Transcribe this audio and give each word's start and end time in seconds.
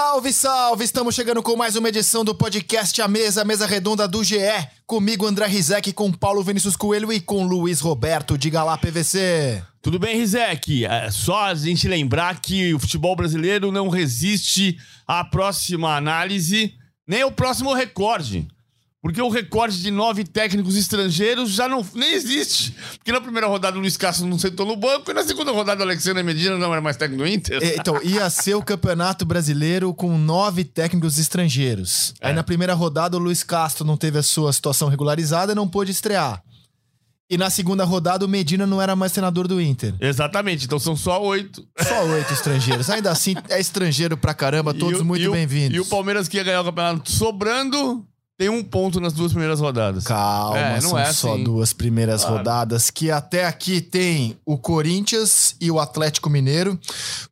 Salve, 0.00 0.32
salve! 0.32 0.84
Estamos 0.84 1.12
chegando 1.12 1.42
com 1.42 1.56
mais 1.56 1.74
uma 1.74 1.88
edição 1.88 2.24
do 2.24 2.32
podcast 2.32 3.02
A 3.02 3.08
Mesa, 3.08 3.42
a 3.42 3.44
mesa 3.44 3.66
redonda 3.66 4.06
do 4.06 4.22
GE. 4.22 4.38
Comigo, 4.86 5.26
André 5.26 5.48
Rizek, 5.48 5.92
com 5.92 6.12
Paulo 6.12 6.40
Vinícius 6.40 6.76
Coelho 6.76 7.12
e 7.12 7.20
com 7.20 7.44
Luiz 7.44 7.80
Roberto. 7.80 8.38
Diga 8.38 8.62
lá, 8.62 8.78
PVC. 8.78 9.60
Tudo 9.82 9.98
bem, 9.98 10.16
Rizek? 10.16 10.84
É 10.84 11.10
só 11.10 11.46
a 11.46 11.54
gente 11.56 11.88
lembrar 11.88 12.40
que 12.40 12.72
o 12.72 12.78
futebol 12.78 13.16
brasileiro 13.16 13.72
não 13.72 13.88
resiste 13.88 14.78
à 15.04 15.24
próxima 15.24 15.96
análise, 15.96 16.74
nem 17.04 17.22
ao 17.22 17.32
próximo 17.32 17.74
recorde. 17.74 18.46
Porque 19.00 19.22
o 19.22 19.28
recorde 19.28 19.80
de 19.80 19.92
nove 19.92 20.24
técnicos 20.24 20.76
estrangeiros 20.76 21.50
já 21.50 21.68
não 21.68 21.86
nem 21.94 22.14
existe. 22.14 22.74
Porque 22.96 23.12
na 23.12 23.20
primeira 23.20 23.46
rodada 23.46 23.76
o 23.76 23.80
Luiz 23.80 23.96
Castro 23.96 24.26
não 24.26 24.36
sentou 24.38 24.66
no 24.66 24.74
banco 24.74 25.08
e 25.10 25.14
na 25.14 25.22
segunda 25.22 25.52
rodada 25.52 25.80
o 25.80 25.84
Alexandre 25.84 26.20
Medina 26.24 26.58
não 26.58 26.72
era 26.72 26.82
mais 26.82 26.96
técnico 26.96 27.22
do 27.22 27.28
Inter. 27.28 27.62
É, 27.62 27.76
Então, 27.76 28.02
ia 28.02 28.28
ser 28.28 28.54
o 28.56 28.62
campeonato 28.62 29.24
brasileiro 29.24 29.94
com 29.94 30.18
nove 30.18 30.64
técnicos 30.64 31.16
estrangeiros. 31.16 32.12
Aí 32.20 32.32
É. 32.32 32.34
na 32.34 32.42
primeira 32.42 32.74
rodada 32.74 33.16
o 33.16 33.20
Luiz 33.20 33.44
Castro 33.44 33.84
não 33.86 33.96
teve 33.96 34.18
a 34.18 34.22
sua 34.22 34.52
situação 34.52 34.88
regularizada 34.88 35.52
e 35.52 35.54
não 35.54 35.68
pôde 35.68 35.92
estrear. 35.92 36.42
E 37.30 37.38
na 37.38 37.50
segunda 37.50 37.84
rodada 37.84 38.24
o 38.24 38.28
Medina 38.28 38.66
não 38.66 38.82
era 38.82 38.96
mais 38.96 39.12
treinador 39.12 39.46
do 39.46 39.60
Inter. 39.60 39.94
Exatamente, 40.00 40.64
então 40.64 40.78
são 40.80 40.96
só 40.96 41.22
oito. 41.22 41.62
Só 41.86 42.04
oito 42.06 42.32
estrangeiros. 42.32 42.88
Ainda 42.90 43.12
assim, 43.12 43.34
é 43.50 43.60
estrangeiro 43.60 44.16
pra 44.16 44.32
caramba, 44.34 44.72
todos 44.74 45.02
o- 45.02 45.04
muito 45.04 45.30
bem-vindos. 45.30 45.76
E 45.76 45.78
o 45.80 45.84
Palmeiras 45.84 46.26
que 46.26 46.38
ia 46.38 46.42
ganhar 46.42 46.62
o 46.62 46.64
campeonato 46.64 47.12
sobrando 47.12 48.07
tem 48.38 48.48
um 48.48 48.62
ponto 48.62 49.00
nas 49.00 49.12
duas 49.12 49.32
primeiras 49.32 49.58
rodadas. 49.58 50.04
Calma, 50.04 50.56
É, 50.56 50.80
não 50.80 50.90
são 50.90 50.98
é 50.98 51.12
só 51.12 51.34
assim. 51.34 51.42
duas 51.42 51.72
primeiras 51.72 52.20
Claro. 52.20 52.36
rodadas 52.36 52.88
que 52.88 53.10
até 53.10 53.44
aqui 53.44 53.80
tem 53.80 54.38
o 54.46 54.56
Corinthians 54.56 55.56
e 55.60 55.72
o 55.72 55.80
Atlético 55.80 56.30
Mineiro 56.30 56.78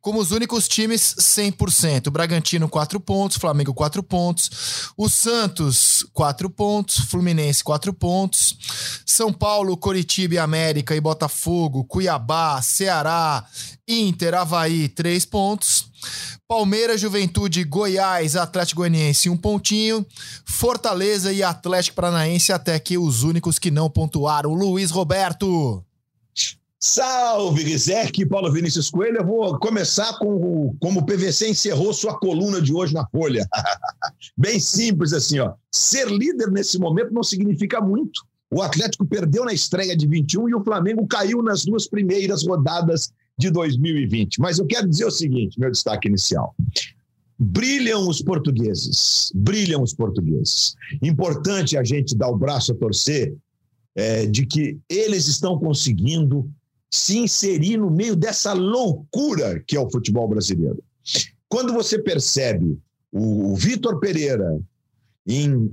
como 0.01 0.19
os 0.19 0.31
únicos 0.31 0.67
times 0.67 1.15
100%. 1.17 2.07
O 2.07 2.11
Bragantino 2.11 2.67
4 2.67 2.99
pontos, 2.99 3.37
Flamengo 3.37 3.73
4 3.73 4.03
pontos, 4.03 4.91
o 4.97 5.09
Santos 5.09 6.05
4 6.13 6.49
pontos, 6.49 6.97
Fluminense 6.97 7.63
4 7.63 7.93
pontos, 7.93 8.57
São 9.05 9.31
Paulo, 9.31 9.77
Coritiba 9.77 10.33
e 10.33 10.37
América 10.37 10.93
e 10.93 10.99
Botafogo, 10.99 11.85
Cuiabá, 11.85 12.61
Ceará, 12.61 13.45
Inter, 13.87 14.33
Havaí 14.33 14.89
3 14.89 15.23
pontos. 15.23 15.87
Palmeiras, 16.47 17.01
Juventude, 17.01 17.63
Goiás, 17.63 18.35
Atlético 18.35 18.81
Goianiense, 18.81 19.29
um 19.29 19.37
pontinho. 19.37 20.05
Fortaleza 20.45 21.33
e 21.33 21.43
Atlético 21.43 21.95
Paranaense, 21.95 22.53
até 22.53 22.75
aqui 22.75 22.97
os 22.97 23.23
únicos 23.23 23.59
que 23.59 23.69
não 23.69 23.89
pontuaram. 23.89 24.53
Luiz 24.53 24.91
Roberto. 24.91 25.83
Salve, 26.79 27.63
Rizek, 27.63 28.25
Paulo 28.27 28.51
Vinícius 28.51 28.89
Coelho. 28.89 29.17
Eu 29.17 29.25
vou 29.25 29.59
começar 29.59 30.17
com 30.19 30.27
o, 30.27 30.75
como 30.79 30.99
o 30.99 31.05
PVC 31.05 31.49
encerrou 31.49 31.91
sua 31.91 32.17
coluna 32.17 32.61
de 32.61 32.71
hoje 32.71 32.93
na 32.93 33.05
Folha. 33.07 33.47
Bem 34.37 34.59
simples 34.59 35.11
assim, 35.11 35.39
ó. 35.39 35.53
Ser 35.71 36.07
líder 36.07 36.51
nesse 36.51 36.77
momento 36.77 37.11
não 37.11 37.23
significa 37.23 37.81
muito. 37.81 38.21
O 38.49 38.61
Atlético 38.61 39.05
perdeu 39.05 39.43
na 39.43 39.53
estreia 39.53 39.97
de 39.97 40.07
21 40.07 40.49
e 40.49 40.55
o 40.55 40.63
Flamengo 40.63 41.05
caiu 41.07 41.41
nas 41.41 41.65
duas 41.65 41.87
primeiras 41.87 42.45
rodadas 42.45 43.11
de 43.37 43.51
2020. 43.51 44.39
Mas 44.39 44.59
eu 44.59 44.65
quero 44.65 44.87
dizer 44.87 45.05
o 45.05 45.11
seguinte, 45.11 45.59
meu 45.59 45.71
destaque 45.71 46.07
inicial. 46.07 46.55
Brilham 47.39 48.07
os 48.07 48.21
portugueses, 48.21 49.31
brilham 49.35 49.83
os 49.83 49.93
portugueses. 49.93 50.75
Importante 51.03 51.77
a 51.77 51.83
gente 51.83 52.15
dar 52.15 52.29
o 52.29 52.37
braço 52.37 52.71
a 52.71 52.75
torcer 52.75 53.35
é, 53.95 54.25
de 54.25 54.45
que 54.45 54.79
eles 54.89 55.27
estão 55.27 55.57
conseguindo 55.59 56.49
se 56.89 57.17
inserir 57.17 57.77
no 57.77 57.91
meio 57.91 58.15
dessa 58.15 58.53
loucura 58.53 59.59
que 59.67 59.75
é 59.75 59.79
o 59.79 59.89
futebol 59.89 60.27
brasileiro. 60.27 60.83
Quando 61.47 61.73
você 61.73 61.99
percebe 61.99 62.77
o, 63.11 63.51
o 63.51 63.55
Vitor 63.55 63.99
Pereira 63.99 64.59
em 65.27 65.71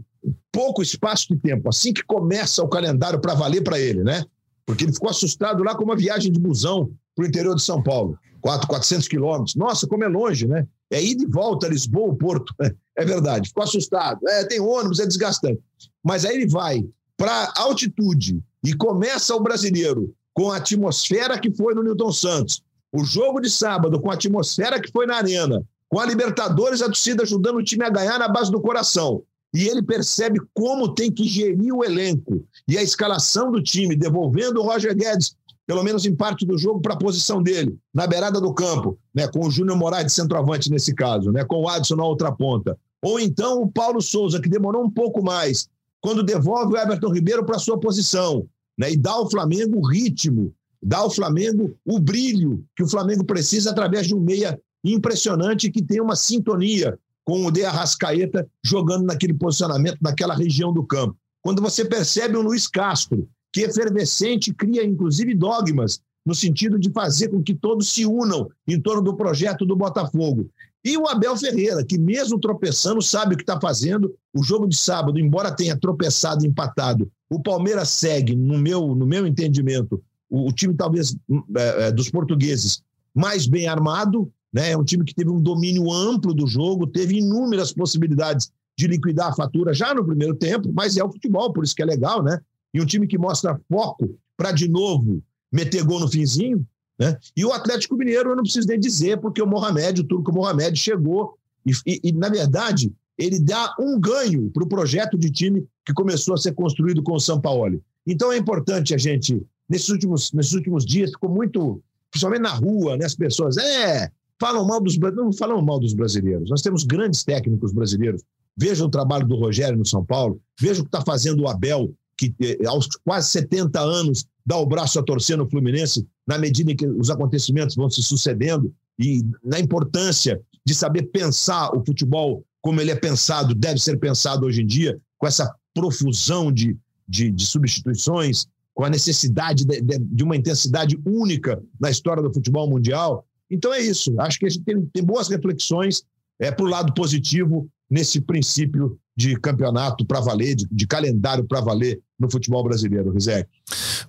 pouco 0.52 0.82
espaço 0.82 1.28
de 1.28 1.36
tempo, 1.36 1.68
assim 1.68 1.92
que 1.92 2.02
começa 2.02 2.62
o 2.62 2.68
calendário 2.68 3.20
para 3.20 3.34
valer 3.34 3.62
para 3.62 3.78
ele, 3.78 4.02
né? 4.02 4.24
Porque 4.66 4.84
ele 4.84 4.92
ficou 4.92 5.10
assustado 5.10 5.62
lá 5.62 5.74
com 5.74 5.84
uma 5.84 5.96
viagem 5.96 6.32
de 6.32 6.40
busão 6.40 6.90
para 7.14 7.24
o 7.24 7.28
interior 7.28 7.54
de 7.54 7.62
São 7.62 7.82
Paulo, 7.82 8.18
4, 8.40 8.66
400 8.68 9.08
quilômetros. 9.08 9.54
Nossa, 9.54 9.86
como 9.86 10.04
é 10.04 10.08
longe, 10.08 10.46
né? 10.46 10.66
É 10.90 11.02
ida 11.02 11.22
e 11.22 11.26
volta, 11.26 11.68
Lisboa, 11.68 12.14
Porto. 12.14 12.54
É 12.96 13.04
verdade, 13.04 13.48
ficou 13.48 13.64
assustado. 13.64 14.20
É, 14.28 14.44
tem 14.44 14.60
ônibus, 14.60 15.00
é 15.00 15.04
desgastante. 15.04 15.60
Mas 16.00 16.24
aí 16.24 16.36
ele 16.36 16.46
vai 16.46 16.80
para 17.16 17.52
altitude 17.56 18.40
e 18.62 18.72
começa 18.72 19.34
o 19.34 19.40
brasileiro 19.40 20.14
com 20.32 20.52
a 20.52 20.58
atmosfera 20.58 21.36
que 21.36 21.50
foi 21.50 21.74
no 21.74 21.82
Newton 21.82 22.12
Santos. 22.12 22.62
O 22.92 23.04
jogo 23.04 23.40
de 23.40 23.50
sábado 23.50 24.00
com 24.00 24.12
a 24.12 24.14
atmosfera 24.14 24.80
que 24.80 24.92
foi 24.92 25.06
na 25.06 25.16
Arena. 25.16 25.60
Com 25.88 25.98
a 25.98 26.06
Libertadores, 26.06 26.80
a 26.82 26.86
torcida 26.86 27.24
ajudando 27.24 27.56
o 27.56 27.64
time 27.64 27.84
a 27.84 27.90
ganhar 27.90 28.16
na 28.16 28.28
base 28.28 28.52
do 28.52 28.60
coração. 28.60 29.24
E 29.52 29.68
ele 29.68 29.82
percebe 29.82 30.40
como 30.52 30.94
tem 30.94 31.10
que 31.10 31.24
gerir 31.24 31.72
o 31.72 31.84
elenco 31.84 32.44
e 32.66 32.76
a 32.76 32.82
escalação 32.82 33.52
do 33.52 33.62
time, 33.62 33.94
devolvendo 33.94 34.60
o 34.60 34.64
Roger 34.64 34.96
Guedes, 34.96 35.36
pelo 35.66 35.82
menos 35.82 36.04
em 36.04 36.14
parte 36.14 36.44
do 36.44 36.58
jogo, 36.58 36.80
para 36.80 36.94
a 36.94 36.98
posição 36.98 37.42
dele, 37.42 37.76
na 37.92 38.06
beirada 38.06 38.40
do 38.40 38.52
campo, 38.52 38.98
né, 39.14 39.26
com 39.28 39.46
o 39.46 39.50
Júnior 39.50 39.76
Moraes 39.76 40.06
de 40.06 40.12
centroavante 40.12 40.70
nesse 40.70 40.94
caso, 40.94 41.32
né, 41.32 41.44
com 41.44 41.62
o 41.62 41.68
Adson 41.68 41.96
na 41.96 42.04
outra 42.04 42.30
ponta. 42.30 42.78
Ou 43.02 43.18
então 43.18 43.62
o 43.62 43.70
Paulo 43.70 44.00
Souza, 44.00 44.40
que 44.40 44.48
demorou 44.48 44.84
um 44.84 44.90
pouco 44.90 45.22
mais, 45.22 45.68
quando 46.00 46.22
devolve 46.22 46.74
o 46.74 46.76
Everton 46.76 47.12
Ribeiro 47.12 47.44
para 47.44 47.58
sua 47.58 47.78
posição, 47.78 48.46
né, 48.78 48.92
e 48.92 48.96
dá 48.96 49.12
ao 49.12 49.30
Flamengo 49.30 49.78
o 49.78 49.86
ritmo, 49.86 50.54
dá 50.82 50.98
ao 50.98 51.10
Flamengo 51.10 51.74
o 51.84 51.98
brilho 51.98 52.64
que 52.76 52.82
o 52.82 52.88
Flamengo 52.88 53.24
precisa 53.24 53.70
através 53.70 54.06
de 54.06 54.14
um 54.14 54.20
meia 54.20 54.60
impressionante 54.84 55.70
que 55.70 55.82
tem 55.82 56.00
uma 56.00 56.14
sintonia 56.14 56.98
com 57.24 57.46
o 57.46 57.50
De 57.50 57.64
Arrascaeta 57.64 58.46
jogando 58.62 59.06
naquele 59.06 59.32
posicionamento, 59.32 59.96
naquela 60.02 60.34
região 60.34 60.74
do 60.74 60.84
campo. 60.84 61.16
Quando 61.40 61.62
você 61.62 61.84
percebe 61.84 62.36
o 62.36 62.42
Luiz 62.42 62.66
Castro, 62.66 63.26
que 63.54 63.60
efervescente 63.60 64.52
cria 64.52 64.84
inclusive 64.84 65.32
dogmas 65.32 66.02
no 66.26 66.34
sentido 66.34 66.76
de 66.76 66.90
fazer 66.90 67.28
com 67.28 67.40
que 67.40 67.54
todos 67.54 67.92
se 67.92 68.04
unam 68.04 68.48
em 68.66 68.80
torno 68.80 69.00
do 69.00 69.14
projeto 69.14 69.64
do 69.64 69.76
Botafogo. 69.76 70.50
E 70.84 70.98
o 70.98 71.06
Abel 71.06 71.36
Ferreira, 71.36 71.84
que 71.84 71.96
mesmo 71.96 72.40
tropeçando, 72.40 73.00
sabe 73.00 73.34
o 73.34 73.36
que 73.36 73.44
está 73.44 73.60
fazendo. 73.60 74.12
O 74.34 74.42
jogo 74.42 74.66
de 74.66 74.76
sábado, 74.76 75.20
embora 75.20 75.54
tenha 75.54 75.78
tropeçado 75.78 76.44
empatado, 76.44 77.08
o 77.30 77.40
Palmeiras 77.40 77.90
segue, 77.90 78.34
no 78.34 78.58
meu, 78.58 78.92
no 78.92 79.06
meu 79.06 79.24
entendimento, 79.24 80.02
o, 80.28 80.48
o 80.48 80.52
time 80.52 80.74
talvez 80.74 81.16
é, 81.56 81.86
é, 81.86 81.92
dos 81.92 82.10
portugueses 82.10 82.82
mais 83.14 83.46
bem 83.46 83.68
armado, 83.68 84.28
né? 84.52 84.72
É 84.72 84.76
um 84.76 84.84
time 84.84 85.04
que 85.04 85.14
teve 85.14 85.30
um 85.30 85.40
domínio 85.40 85.92
amplo 85.92 86.34
do 86.34 86.46
jogo, 86.46 86.88
teve 86.88 87.18
inúmeras 87.18 87.72
possibilidades 87.72 88.50
de 88.76 88.88
liquidar 88.88 89.28
a 89.28 89.34
fatura 89.34 89.72
já 89.72 89.94
no 89.94 90.04
primeiro 90.04 90.34
tempo, 90.34 90.72
mas 90.74 90.96
é 90.96 91.04
o 91.04 91.12
futebol, 91.12 91.52
por 91.52 91.62
isso 91.62 91.74
que 91.74 91.82
é 91.82 91.86
legal, 91.86 92.20
né? 92.20 92.40
E 92.74 92.80
um 92.80 92.84
time 92.84 93.06
que 93.06 93.16
mostra 93.16 93.58
foco 93.68 94.18
para 94.36 94.50
de 94.52 94.68
novo 94.68 95.22
meter 95.50 95.84
gol 95.84 96.00
no 96.00 96.08
finzinho, 96.08 96.66
né? 96.98 97.16
E 97.36 97.44
o 97.44 97.52
Atlético 97.52 97.96
Mineiro, 97.96 98.30
eu 98.30 98.36
não 98.36 98.42
preciso 98.42 98.68
nem 98.68 98.78
dizer, 98.78 99.20
porque 99.20 99.40
o 99.40 99.46
Mohamed, 99.46 100.00
o 100.00 100.04
Turco 100.04 100.32
Mohamed, 100.32 100.76
chegou 100.76 101.38
e, 101.64 101.72
e, 101.86 102.00
e 102.04 102.12
na 102.12 102.28
verdade, 102.28 102.92
ele 103.16 103.38
dá 103.40 103.74
um 103.78 103.98
ganho 103.98 104.50
para 104.50 104.64
o 104.64 104.68
projeto 104.68 105.16
de 105.16 105.30
time 105.30 105.64
que 105.84 105.92
começou 105.92 106.34
a 106.34 106.36
ser 106.36 106.52
construído 106.52 107.02
com 107.02 107.14
o 107.14 107.20
São 107.20 107.40
Paulo. 107.40 107.80
Então 108.06 108.32
é 108.32 108.36
importante 108.36 108.94
a 108.94 108.98
gente, 108.98 109.40
nesses 109.68 109.88
últimos, 109.88 110.32
nesses 110.32 110.52
últimos 110.52 110.84
dias, 110.84 111.10
ficou 111.10 111.30
muito, 111.30 111.82
principalmente 112.10 112.42
na 112.42 112.54
rua, 112.54 112.96
né, 112.96 113.04
as 113.04 113.14
pessoas, 113.14 113.56
é, 113.56 114.10
falam 114.38 114.66
mal 114.66 114.80
dos 114.80 114.98
não 114.98 115.32
falam 115.32 115.62
mal 115.62 115.78
dos 115.78 115.94
brasileiros. 115.94 116.50
Nós 116.50 116.62
temos 116.62 116.84
grandes 116.84 117.24
técnicos 117.24 117.72
brasileiros. 117.72 118.22
Veja 118.56 118.84
o 118.84 118.90
trabalho 118.90 119.26
do 119.26 119.36
Rogério 119.36 119.76
no 119.76 119.86
São 119.86 120.04
Paulo, 120.04 120.40
veja 120.60 120.80
o 120.80 120.84
que 120.84 120.88
está 120.88 121.02
fazendo 121.02 121.42
o 121.42 121.48
Abel, 121.48 121.92
que 122.16 122.34
eh, 122.40 122.66
aos 122.66 122.88
quase 123.04 123.30
70 123.30 123.80
anos 123.80 124.26
dá 124.44 124.56
o 124.56 124.66
braço 124.66 124.98
a 124.98 125.02
torcer 125.02 125.36
no 125.36 125.48
Fluminense, 125.48 126.06
na 126.26 126.38
medida 126.38 126.72
em 126.72 126.76
que 126.76 126.86
os 126.86 127.10
acontecimentos 127.10 127.76
vão 127.76 127.88
se 127.90 128.02
sucedendo 128.02 128.72
e 128.98 129.24
na 129.42 129.58
importância 129.58 130.40
de 130.64 130.74
saber 130.74 131.04
pensar 131.04 131.70
o 131.74 131.84
futebol 131.84 132.44
como 132.62 132.80
ele 132.80 132.90
é 132.90 132.96
pensado, 132.96 133.54
deve 133.54 133.78
ser 133.78 133.98
pensado 133.98 134.46
hoje 134.46 134.62
em 134.62 134.66
dia, 134.66 134.98
com 135.18 135.26
essa 135.26 135.54
profusão 135.74 136.50
de, 136.50 136.76
de, 137.06 137.30
de 137.30 137.46
substituições, 137.46 138.46
com 138.72 138.84
a 138.84 138.90
necessidade 138.90 139.66
de, 139.66 139.82
de, 139.82 139.98
de, 139.98 140.24
uma 140.24 140.36
intensidade 140.36 140.98
única 141.04 141.62
na 141.78 141.90
história 141.90 142.22
do 142.22 142.32
futebol 142.32 142.68
mundial. 142.68 143.26
Então 143.50 143.72
é 143.72 143.80
isso. 143.80 144.18
Acho 144.18 144.38
que 144.38 144.46
a 144.46 144.48
gente 144.48 144.64
tem, 144.64 144.86
tem 144.86 145.04
boas 145.04 145.28
reflexões 145.28 146.04
é, 146.40 146.50
para 146.50 146.64
o 146.64 146.68
lado 146.68 146.94
positivo 146.94 147.68
nesse 147.90 148.20
princípio 148.20 148.98
de 149.16 149.36
campeonato 149.38 150.04
para 150.04 150.20
valer, 150.20 150.54
de, 150.54 150.66
de 150.70 150.86
calendário 150.86 151.44
para 151.44 151.60
valer 151.60 152.00
no 152.18 152.30
futebol 152.30 152.62
brasileiro, 152.64 153.12
Rizek. 153.12 153.48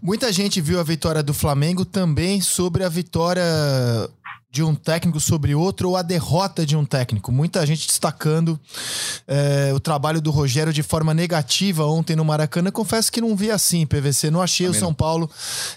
Muita 0.01 0.31
gente 0.31 0.61
viu 0.61 0.79
a 0.79 0.83
vitória 0.83 1.23
do 1.23 1.33
Flamengo 1.33 1.85
também 1.85 2.41
sobre 2.41 2.83
a 2.83 2.89
vitória 2.89 3.43
de 4.55 4.63
um 4.63 4.73
técnico 4.73 5.19
sobre 5.19 5.53
outro 5.53 5.89
ou 5.89 5.97
a 5.97 6.01
derrota 6.01 6.65
de 6.65 6.77
um 6.77 6.85
técnico. 6.85 7.29
Muita 7.29 7.65
gente 7.65 7.85
destacando 7.87 8.57
é, 9.27 9.73
o 9.75 9.81
trabalho 9.81 10.21
do 10.21 10.31
Rogério 10.31 10.71
de 10.71 10.81
forma 10.81 11.13
negativa 11.13 11.85
ontem 11.85 12.15
no 12.15 12.23
Maracanã. 12.23 12.71
Confesso 12.71 13.11
que 13.11 13.19
não 13.19 13.35
vi 13.35 13.51
assim, 13.51 13.85
PVC. 13.85 14.31
Não 14.31 14.41
achei 14.41 14.65
Também 14.65 14.77
o 14.77 14.79
São 14.79 14.89
não. 14.91 14.95
Paulo 14.95 15.29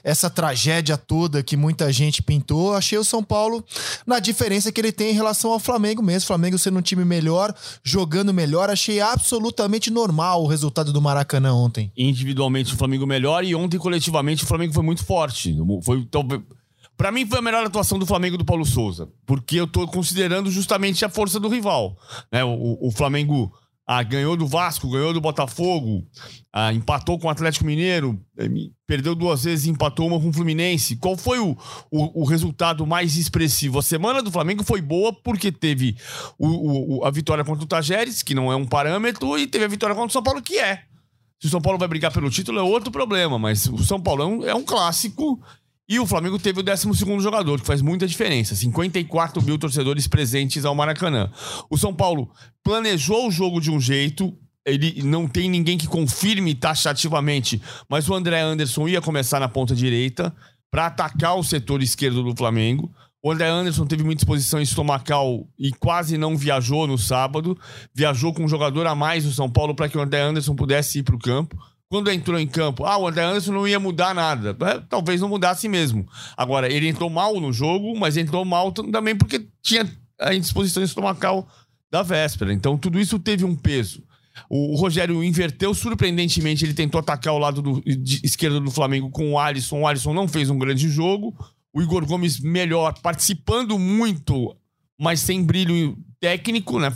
essa 0.04 0.30
tragédia 0.30 0.96
toda 0.96 1.42
que 1.42 1.56
muita 1.56 1.92
gente 1.92 2.22
pintou. 2.22 2.72
Achei 2.72 2.96
o 2.96 3.02
São 3.02 3.20
Paulo 3.20 3.64
na 4.06 4.20
diferença 4.20 4.70
que 4.70 4.80
ele 4.80 4.92
tem 4.92 5.10
em 5.10 5.14
relação 5.14 5.50
ao 5.50 5.58
Flamengo 5.58 6.00
mesmo. 6.00 6.26
O 6.26 6.28
Flamengo 6.28 6.56
sendo 6.56 6.78
um 6.78 6.82
time 6.82 7.04
melhor, 7.04 7.52
jogando 7.82 8.32
melhor. 8.32 8.70
Achei 8.70 9.00
absolutamente 9.00 9.90
normal 9.90 10.44
o 10.44 10.46
resultado 10.46 10.92
do 10.92 11.02
Maracanã 11.02 11.52
ontem. 11.52 11.90
Individualmente 11.96 12.74
o 12.74 12.76
Flamengo 12.76 13.08
melhor 13.08 13.42
e 13.42 13.56
ontem 13.56 13.76
coletivamente 13.76 14.44
o 14.44 14.46
Flamengo 14.46 14.72
foi 14.72 14.84
muito 14.84 15.04
forte. 15.04 15.56
Foi 15.82 16.06
talvez 16.08 16.42
para 16.98 17.12
mim 17.12 17.24
foi 17.24 17.38
a 17.38 17.42
melhor 17.42 17.64
atuação 17.64 17.96
do 17.96 18.04
Flamengo 18.04 18.36
do 18.36 18.44
Paulo 18.44 18.66
Souza, 18.66 19.08
porque 19.24 19.54
eu 19.54 19.68
tô 19.68 19.86
considerando 19.86 20.50
justamente 20.50 21.04
a 21.04 21.08
força 21.08 21.38
do 21.38 21.48
rival. 21.48 21.96
Né? 22.30 22.42
O, 22.44 22.88
o 22.88 22.90
Flamengo 22.90 23.52
ah, 23.86 24.02
ganhou 24.02 24.36
do 24.36 24.48
Vasco, 24.48 24.90
ganhou 24.90 25.12
do 25.12 25.20
Botafogo, 25.20 26.04
ah, 26.52 26.72
empatou 26.72 27.16
com 27.16 27.28
o 27.28 27.30
Atlético 27.30 27.64
Mineiro, 27.64 28.20
eh, 28.36 28.48
perdeu 28.84 29.14
duas 29.14 29.44
vezes 29.44 29.66
e 29.66 29.70
empatou 29.70 30.08
uma 30.08 30.20
com 30.20 30.28
o 30.28 30.32
Fluminense. 30.32 30.96
Qual 30.96 31.16
foi 31.16 31.38
o, 31.38 31.56
o, 31.88 32.22
o, 32.22 32.24
resultado 32.24 32.84
mais 32.84 33.16
expressivo? 33.16 33.78
A 33.78 33.82
semana 33.82 34.20
do 34.20 34.32
Flamengo 34.32 34.64
foi 34.64 34.82
boa 34.82 35.12
porque 35.12 35.52
teve 35.52 35.96
o, 36.36 37.04
a 37.04 37.10
vitória 37.12 37.44
contra 37.44 37.64
o 37.64 37.68
Tajeres, 37.68 38.24
que 38.24 38.34
não 38.34 38.50
é 38.50 38.56
um 38.56 38.66
parâmetro, 38.66 39.38
e 39.38 39.46
teve 39.46 39.64
a 39.64 39.68
vitória 39.68 39.94
contra 39.94 40.10
o 40.10 40.12
São 40.12 40.22
Paulo, 40.22 40.42
que 40.42 40.58
é. 40.58 40.82
Se 41.40 41.46
o 41.46 41.50
São 41.50 41.60
Paulo 41.60 41.78
vai 41.78 41.86
brigar 41.86 42.12
pelo 42.12 42.28
título 42.28 42.58
é 42.58 42.62
outro 42.62 42.90
problema, 42.90 43.38
mas 43.38 43.66
o 43.68 43.78
São 43.84 44.00
Paulo 44.00 44.22
é 44.22 44.26
um, 44.26 44.44
é 44.48 44.54
um 44.54 44.64
clássico 44.64 45.40
e 45.88 45.98
o 45.98 46.06
Flamengo 46.06 46.38
teve 46.38 46.60
o 46.60 46.62
12 46.62 46.86
jogador, 47.20 47.60
que 47.60 47.66
faz 47.66 47.80
muita 47.80 48.06
diferença. 48.06 48.54
54 48.54 49.42
mil 49.42 49.58
torcedores 49.58 50.06
presentes 50.06 50.66
ao 50.66 50.74
Maracanã. 50.74 51.30
O 51.70 51.78
São 51.78 51.94
Paulo 51.94 52.30
planejou 52.62 53.26
o 53.26 53.30
jogo 53.30 53.58
de 53.58 53.70
um 53.70 53.80
jeito, 53.80 54.36
ele 54.66 55.02
não 55.02 55.26
tem 55.26 55.48
ninguém 55.48 55.78
que 55.78 55.86
confirme 55.86 56.54
taxativamente, 56.54 57.62
mas 57.88 58.06
o 58.06 58.14
André 58.14 58.40
Anderson 58.40 58.86
ia 58.86 59.00
começar 59.00 59.40
na 59.40 59.48
ponta 59.48 59.74
direita 59.74 60.34
para 60.70 60.86
atacar 60.86 61.38
o 61.38 61.42
setor 61.42 61.82
esquerdo 61.82 62.22
do 62.22 62.36
Flamengo. 62.36 62.92
O 63.22 63.32
André 63.32 63.48
Anderson 63.48 63.86
teve 63.86 64.04
muita 64.04 64.20
exposição 64.20 64.60
estomacal 64.60 65.48
e 65.58 65.72
quase 65.72 66.18
não 66.18 66.36
viajou 66.36 66.86
no 66.86 66.98
sábado. 66.98 67.58
Viajou 67.94 68.34
com 68.34 68.44
um 68.44 68.48
jogador 68.48 68.86
a 68.86 68.94
mais 68.94 69.24
do 69.24 69.32
São 69.32 69.50
Paulo 69.50 69.74
para 69.74 69.88
que 69.88 69.96
o 69.96 70.02
André 70.02 70.20
Anderson 70.20 70.54
pudesse 70.54 70.98
ir 70.98 71.02
para 71.02 71.16
o 71.16 71.18
campo 71.18 71.56
quando 71.88 72.10
entrou 72.10 72.38
em 72.38 72.46
campo, 72.46 72.84
ah, 72.84 72.98
o 72.98 73.08
André 73.08 73.24
Anderson 73.24 73.52
não 73.52 73.66
ia 73.66 73.80
mudar 73.80 74.14
nada. 74.14 74.56
É, 74.66 74.80
talvez 74.88 75.20
não 75.20 75.28
mudasse 75.28 75.68
mesmo. 75.68 76.06
Agora, 76.36 76.70
ele 76.70 76.86
entrou 76.86 77.08
mal 77.08 77.40
no 77.40 77.52
jogo, 77.52 77.98
mas 77.98 78.16
entrou 78.16 78.44
mal 78.44 78.70
também 78.72 79.16
porque 79.16 79.46
tinha 79.62 79.90
a 80.20 80.34
indisposição 80.34 80.82
estomacal 80.82 81.48
da 81.90 82.02
véspera. 82.02 82.52
Então, 82.52 82.76
tudo 82.76 83.00
isso 83.00 83.18
teve 83.18 83.44
um 83.44 83.56
peso. 83.56 84.02
O, 84.48 84.76
Rogério 84.76 85.24
inverteu 85.24 85.74
surpreendentemente, 85.74 86.64
ele 86.64 86.74
tentou 86.74 87.00
atacar 87.00 87.34
o 87.34 87.38
lado 87.38 87.62
do, 87.62 87.82
esquerdo 88.22 88.60
do 88.60 88.70
Flamengo 88.70 89.10
com 89.10 89.32
o 89.32 89.38
Alisson. 89.38 89.80
O 89.80 89.86
Alisson 89.86 90.12
não 90.12 90.28
fez 90.28 90.50
um 90.50 90.58
grande 90.58 90.88
jogo. 90.88 91.34
O 91.72 91.82
Igor 91.82 92.04
Gomes 92.06 92.38
melhor, 92.38 92.98
participando 93.00 93.78
muito, 93.78 94.54
mas 94.98 95.20
sem 95.20 95.42
brilho 95.42 95.96
técnico, 96.20 96.78
né? 96.78 96.92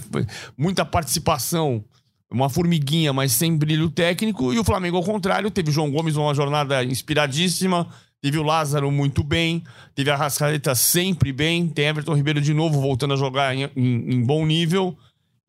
Muita 0.57 0.85
participação 0.85 1.85
uma 2.33 2.49
formiguinha, 2.49 3.13
mas 3.13 3.33
sem 3.33 3.57
brilho 3.57 3.91
técnico. 3.91 4.53
E 4.53 4.59
o 4.59 4.65
Flamengo, 4.65 4.97
ao 4.97 5.03
contrário, 5.03 5.51
teve 5.51 5.71
João 5.71 5.91
Gomes 5.91 6.17
uma 6.17 6.35
jornada 6.35 6.83
inspiradíssima. 6.85 7.87
Teve 8.21 8.39
o 8.39 8.43
Lázaro 8.43 8.91
muito 8.91 9.25
bem, 9.25 9.65
teve 9.97 10.09
a 10.09 10.17
Rascaeta 10.17 10.77
sempre 10.77 11.33
bem, 11.33 11.67
tem 11.67 11.87
Everton 11.87 12.15
Ribeiro 12.15 12.41
de 12.41 12.55
novo 12.55 12.81
voltando 12.81 13.15
a 13.15 13.17
jogar 13.17 13.53
em, 13.53 13.69
em, 13.77 14.15
em 14.15 14.25
bom 14.25 14.47
nível 14.47 14.97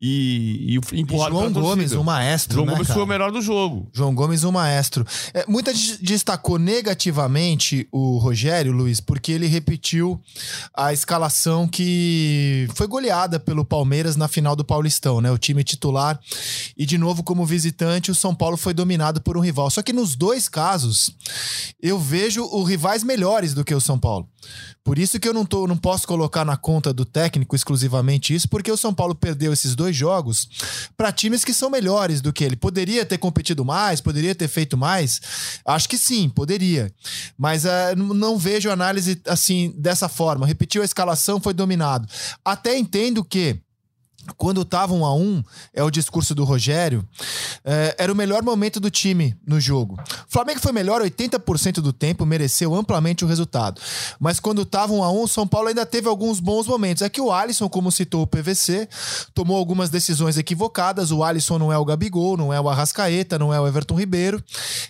e, 0.06 0.78
e 0.92 1.00
empurrado 1.00 1.34
e 1.34 1.38
João 1.38 1.50
Gomes, 1.50 1.92
o 1.92 2.04
maestro. 2.04 2.56
João 2.56 2.66
né, 2.66 2.72
Gomes 2.72 2.88
cara? 2.88 2.94
foi 2.94 3.04
o 3.04 3.06
melhor 3.06 3.32
do 3.32 3.40
jogo. 3.40 3.88
João 3.90 4.14
Gomes, 4.14 4.44
o 4.44 4.52
maestro. 4.52 5.06
É, 5.32 5.46
muita 5.48 5.72
gente 5.72 6.04
destacou 6.04 6.58
negativamente 6.58 7.88
o 7.90 8.18
Rogério, 8.18 8.70
Luiz, 8.70 9.00
porque 9.00 9.32
ele 9.32 9.46
repetiu 9.46 10.20
a 10.76 10.92
escalação 10.92 11.66
que 11.66 12.68
foi 12.74 12.86
goleada 12.86 13.40
pelo 13.40 13.64
Palmeiras 13.64 14.14
na 14.14 14.28
final 14.28 14.54
do 14.54 14.62
Paulistão, 14.62 15.22
né? 15.22 15.30
O 15.30 15.38
time 15.38 15.64
titular. 15.64 16.20
E, 16.76 16.84
de 16.84 16.98
novo, 16.98 17.22
como 17.22 17.46
visitante, 17.46 18.10
o 18.10 18.14
São 18.14 18.34
Paulo 18.34 18.58
foi 18.58 18.74
dominado 18.74 19.22
por 19.22 19.38
um 19.38 19.40
rival. 19.40 19.70
Só 19.70 19.82
que 19.82 19.92
nos 19.94 20.14
dois 20.14 20.50
casos, 20.50 21.16
eu 21.80 21.98
vejo 21.98 22.44
os 22.44 22.68
rivais 22.68 23.02
melhores 23.02 23.54
do 23.54 23.64
que 23.64 23.74
o 23.74 23.80
São 23.80 23.98
Paulo. 23.98 24.28
Por 24.84 24.98
isso 24.98 25.18
que 25.18 25.26
eu 25.26 25.32
não, 25.32 25.46
tô, 25.46 25.66
não 25.66 25.78
posso 25.78 26.06
colocar 26.06 26.44
na 26.44 26.58
conta 26.58 26.92
do 26.92 27.06
técnico 27.06 27.56
exclusivamente 27.56 28.34
isso, 28.34 28.46
porque 28.46 28.70
o 28.70 28.76
São 28.76 28.92
Paulo 28.92 29.14
perdeu 29.14 29.50
esses 29.50 29.74
dois 29.74 29.96
jogos 29.96 30.46
para 30.94 31.10
times 31.10 31.42
que 31.42 31.54
são 31.54 31.70
melhores 31.70 32.20
do 32.20 32.34
que 32.34 32.44
ele. 32.44 32.54
Poderia 32.54 33.06
ter 33.06 33.16
competido 33.16 33.64
mais, 33.64 34.02
poderia 34.02 34.34
ter 34.34 34.46
feito 34.46 34.76
mais? 34.76 35.22
Acho 35.64 35.88
que 35.88 35.96
sim, 35.96 36.28
poderia. 36.28 36.92
Mas 37.38 37.64
uh, 37.64 37.96
não 37.96 38.36
vejo 38.36 38.70
análise 38.70 39.18
assim 39.26 39.74
dessa 39.78 40.06
forma. 40.06 40.46
Repetiu 40.46 40.82
a 40.82 40.84
escalação, 40.84 41.40
foi 41.40 41.54
dominado. 41.54 42.06
Até 42.44 42.76
entendo 42.76 43.24
que 43.24 43.63
quando 44.36 44.62
estava 44.62 44.92
um 44.92 45.04
a 45.04 45.14
um, 45.14 45.42
é 45.72 45.82
o 45.82 45.90
discurso 45.90 46.34
do 46.34 46.44
Rogério, 46.44 47.06
é, 47.64 47.94
era 47.98 48.12
o 48.12 48.16
melhor 48.16 48.42
momento 48.42 48.80
do 48.80 48.90
time 48.90 49.36
no 49.46 49.60
jogo. 49.60 49.98
O 50.28 50.32
Flamengo 50.32 50.60
foi 50.60 50.72
melhor 50.72 51.02
80% 51.02 51.74
do 51.74 51.92
tempo, 51.92 52.26
mereceu 52.26 52.74
amplamente 52.74 53.24
o 53.24 53.28
resultado. 53.28 53.80
Mas 54.18 54.40
quando 54.40 54.62
estava 54.62 54.92
um 54.92 55.02
a 55.02 55.10
um, 55.10 55.22
o 55.22 55.28
São 55.28 55.46
Paulo 55.46 55.68
ainda 55.68 55.86
teve 55.86 56.08
alguns 56.08 56.40
bons 56.40 56.66
momentos. 56.66 57.02
É 57.02 57.08
que 57.08 57.20
o 57.20 57.32
Alisson, 57.32 57.68
como 57.68 57.90
citou 57.92 58.22
o 58.22 58.26
PVC, 58.26 58.88
tomou 59.34 59.56
algumas 59.56 59.90
decisões 59.90 60.36
equivocadas. 60.36 61.10
O 61.10 61.22
Alisson 61.22 61.58
não 61.58 61.72
é 61.72 61.78
o 61.78 61.84
Gabigol, 61.84 62.36
não 62.36 62.52
é 62.52 62.60
o 62.60 62.68
Arrascaeta, 62.68 63.38
não 63.38 63.52
é 63.52 63.60
o 63.60 63.66
Everton 63.66 63.98
Ribeiro. 63.98 64.42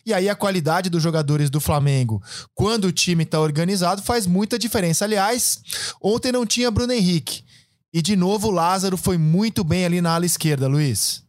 E 0.05 0.13
aí 0.13 0.29
a 0.29 0.35
qualidade 0.35 0.91
dos 0.91 1.03
jogadores 1.03 1.51
do 1.51 1.61
Flamengo, 1.61 2.23
quando 2.55 2.87
o 2.87 2.93
time 2.93 3.25
está 3.25 3.41
organizado, 3.41 4.03
faz 4.03 4.27
muita 4.27 4.59
diferença. 4.59 5.05
Aliás, 5.05 5.61
ontem 6.03 6.33
não 6.33 6.47
tinha 6.47 6.71
Bruno 6.71 6.93
Henrique. 6.93 7.45
E 7.95 8.03
de 8.03 8.17
novo, 8.17 8.49
o 8.49 8.51
Lázaro 8.51 8.97
foi 8.97 9.17
muito 9.17 9.63
bem 9.63 9.85
ali 9.85 10.01
na 10.01 10.17
ala 10.17 10.27
esquerda, 10.27 10.67
Luiz. 10.67 11.24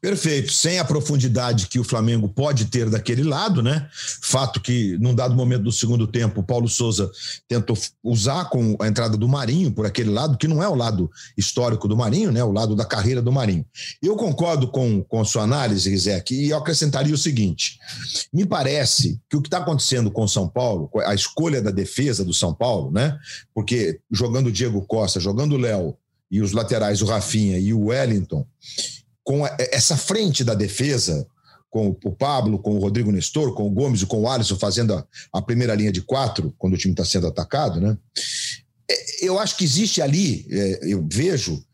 Perfeito, 0.00 0.52
sem 0.52 0.78
a 0.78 0.84
profundidade 0.84 1.66
que 1.66 1.80
o 1.80 1.84
Flamengo 1.84 2.28
pode 2.28 2.66
ter 2.66 2.88
daquele 2.88 3.22
lado, 3.22 3.62
né? 3.62 3.88
Fato 4.22 4.60
que, 4.60 4.96
num 4.98 5.14
dado 5.14 5.34
momento 5.34 5.64
do 5.64 5.72
segundo 5.72 6.06
tempo, 6.06 6.40
o 6.40 6.44
Paulo 6.44 6.68
Souza 6.68 7.10
tentou 7.48 7.76
usar 8.02 8.46
com 8.46 8.76
a 8.80 8.86
entrada 8.86 9.16
do 9.16 9.28
Marinho 9.28 9.72
por 9.72 9.84
aquele 9.84 10.10
lado, 10.10 10.38
que 10.38 10.48
não 10.48 10.62
é 10.62 10.68
o 10.68 10.74
lado 10.74 11.10
histórico 11.36 11.88
do 11.88 11.96
Marinho, 11.96 12.30
né? 12.30 12.42
O 12.42 12.52
lado 12.52 12.76
da 12.76 12.84
carreira 12.84 13.20
do 13.20 13.32
Marinho. 13.32 13.66
Eu 14.00 14.16
concordo 14.16 14.68
com, 14.68 15.02
com 15.02 15.20
a 15.20 15.24
sua 15.24 15.42
análise, 15.42 15.90
Rizek, 15.90 16.34
e 16.34 16.50
eu 16.50 16.56
acrescentaria 16.56 17.14
o 17.14 17.18
seguinte: 17.18 17.78
me 18.32 18.46
parece 18.46 19.20
que 19.28 19.36
o 19.36 19.42
que 19.42 19.48
está 19.48 19.58
acontecendo 19.58 20.10
com 20.10 20.22
o 20.22 20.28
São 20.28 20.48
Paulo, 20.48 20.88
a 21.04 21.14
escolha 21.14 21.60
da 21.60 21.70
defesa 21.70 22.24
do 22.24 22.32
São 22.32 22.54
Paulo, 22.54 22.90
né? 22.92 23.18
Porque 23.52 23.98
jogando 24.10 24.46
o 24.46 24.52
Diego 24.52 24.80
Costa, 24.82 25.18
jogando 25.18 25.56
o 25.56 25.58
Léo 25.58 25.96
e 26.30 26.40
os 26.40 26.52
laterais, 26.52 27.02
o 27.02 27.06
Rafinha 27.06 27.58
e 27.58 27.72
o 27.72 27.86
Wellington 27.86 28.46
com 29.24 29.46
essa 29.58 29.96
frente 29.96 30.44
da 30.44 30.54
defesa, 30.54 31.26
com 31.70 31.96
o 32.04 32.12
Pablo, 32.12 32.58
com 32.58 32.76
o 32.76 32.78
Rodrigo 32.78 33.10
Nestor, 33.10 33.52
com 33.54 33.66
o 33.66 33.70
Gomes 33.70 34.02
e 34.02 34.06
com 34.06 34.22
o 34.22 34.28
Alisson 34.28 34.56
fazendo 34.56 34.94
a, 34.94 35.04
a 35.32 35.42
primeira 35.42 35.74
linha 35.74 35.90
de 35.90 36.02
quatro, 36.02 36.54
quando 36.56 36.74
o 36.74 36.76
time 36.76 36.92
está 36.92 37.04
sendo 37.04 37.26
atacado, 37.26 37.80
né? 37.80 37.98
É, 38.88 39.26
eu 39.26 39.40
acho 39.40 39.56
que 39.56 39.64
existe 39.64 40.00
ali, 40.00 40.46
é, 40.50 40.80
eu 40.82 41.04
vejo, 41.10 41.64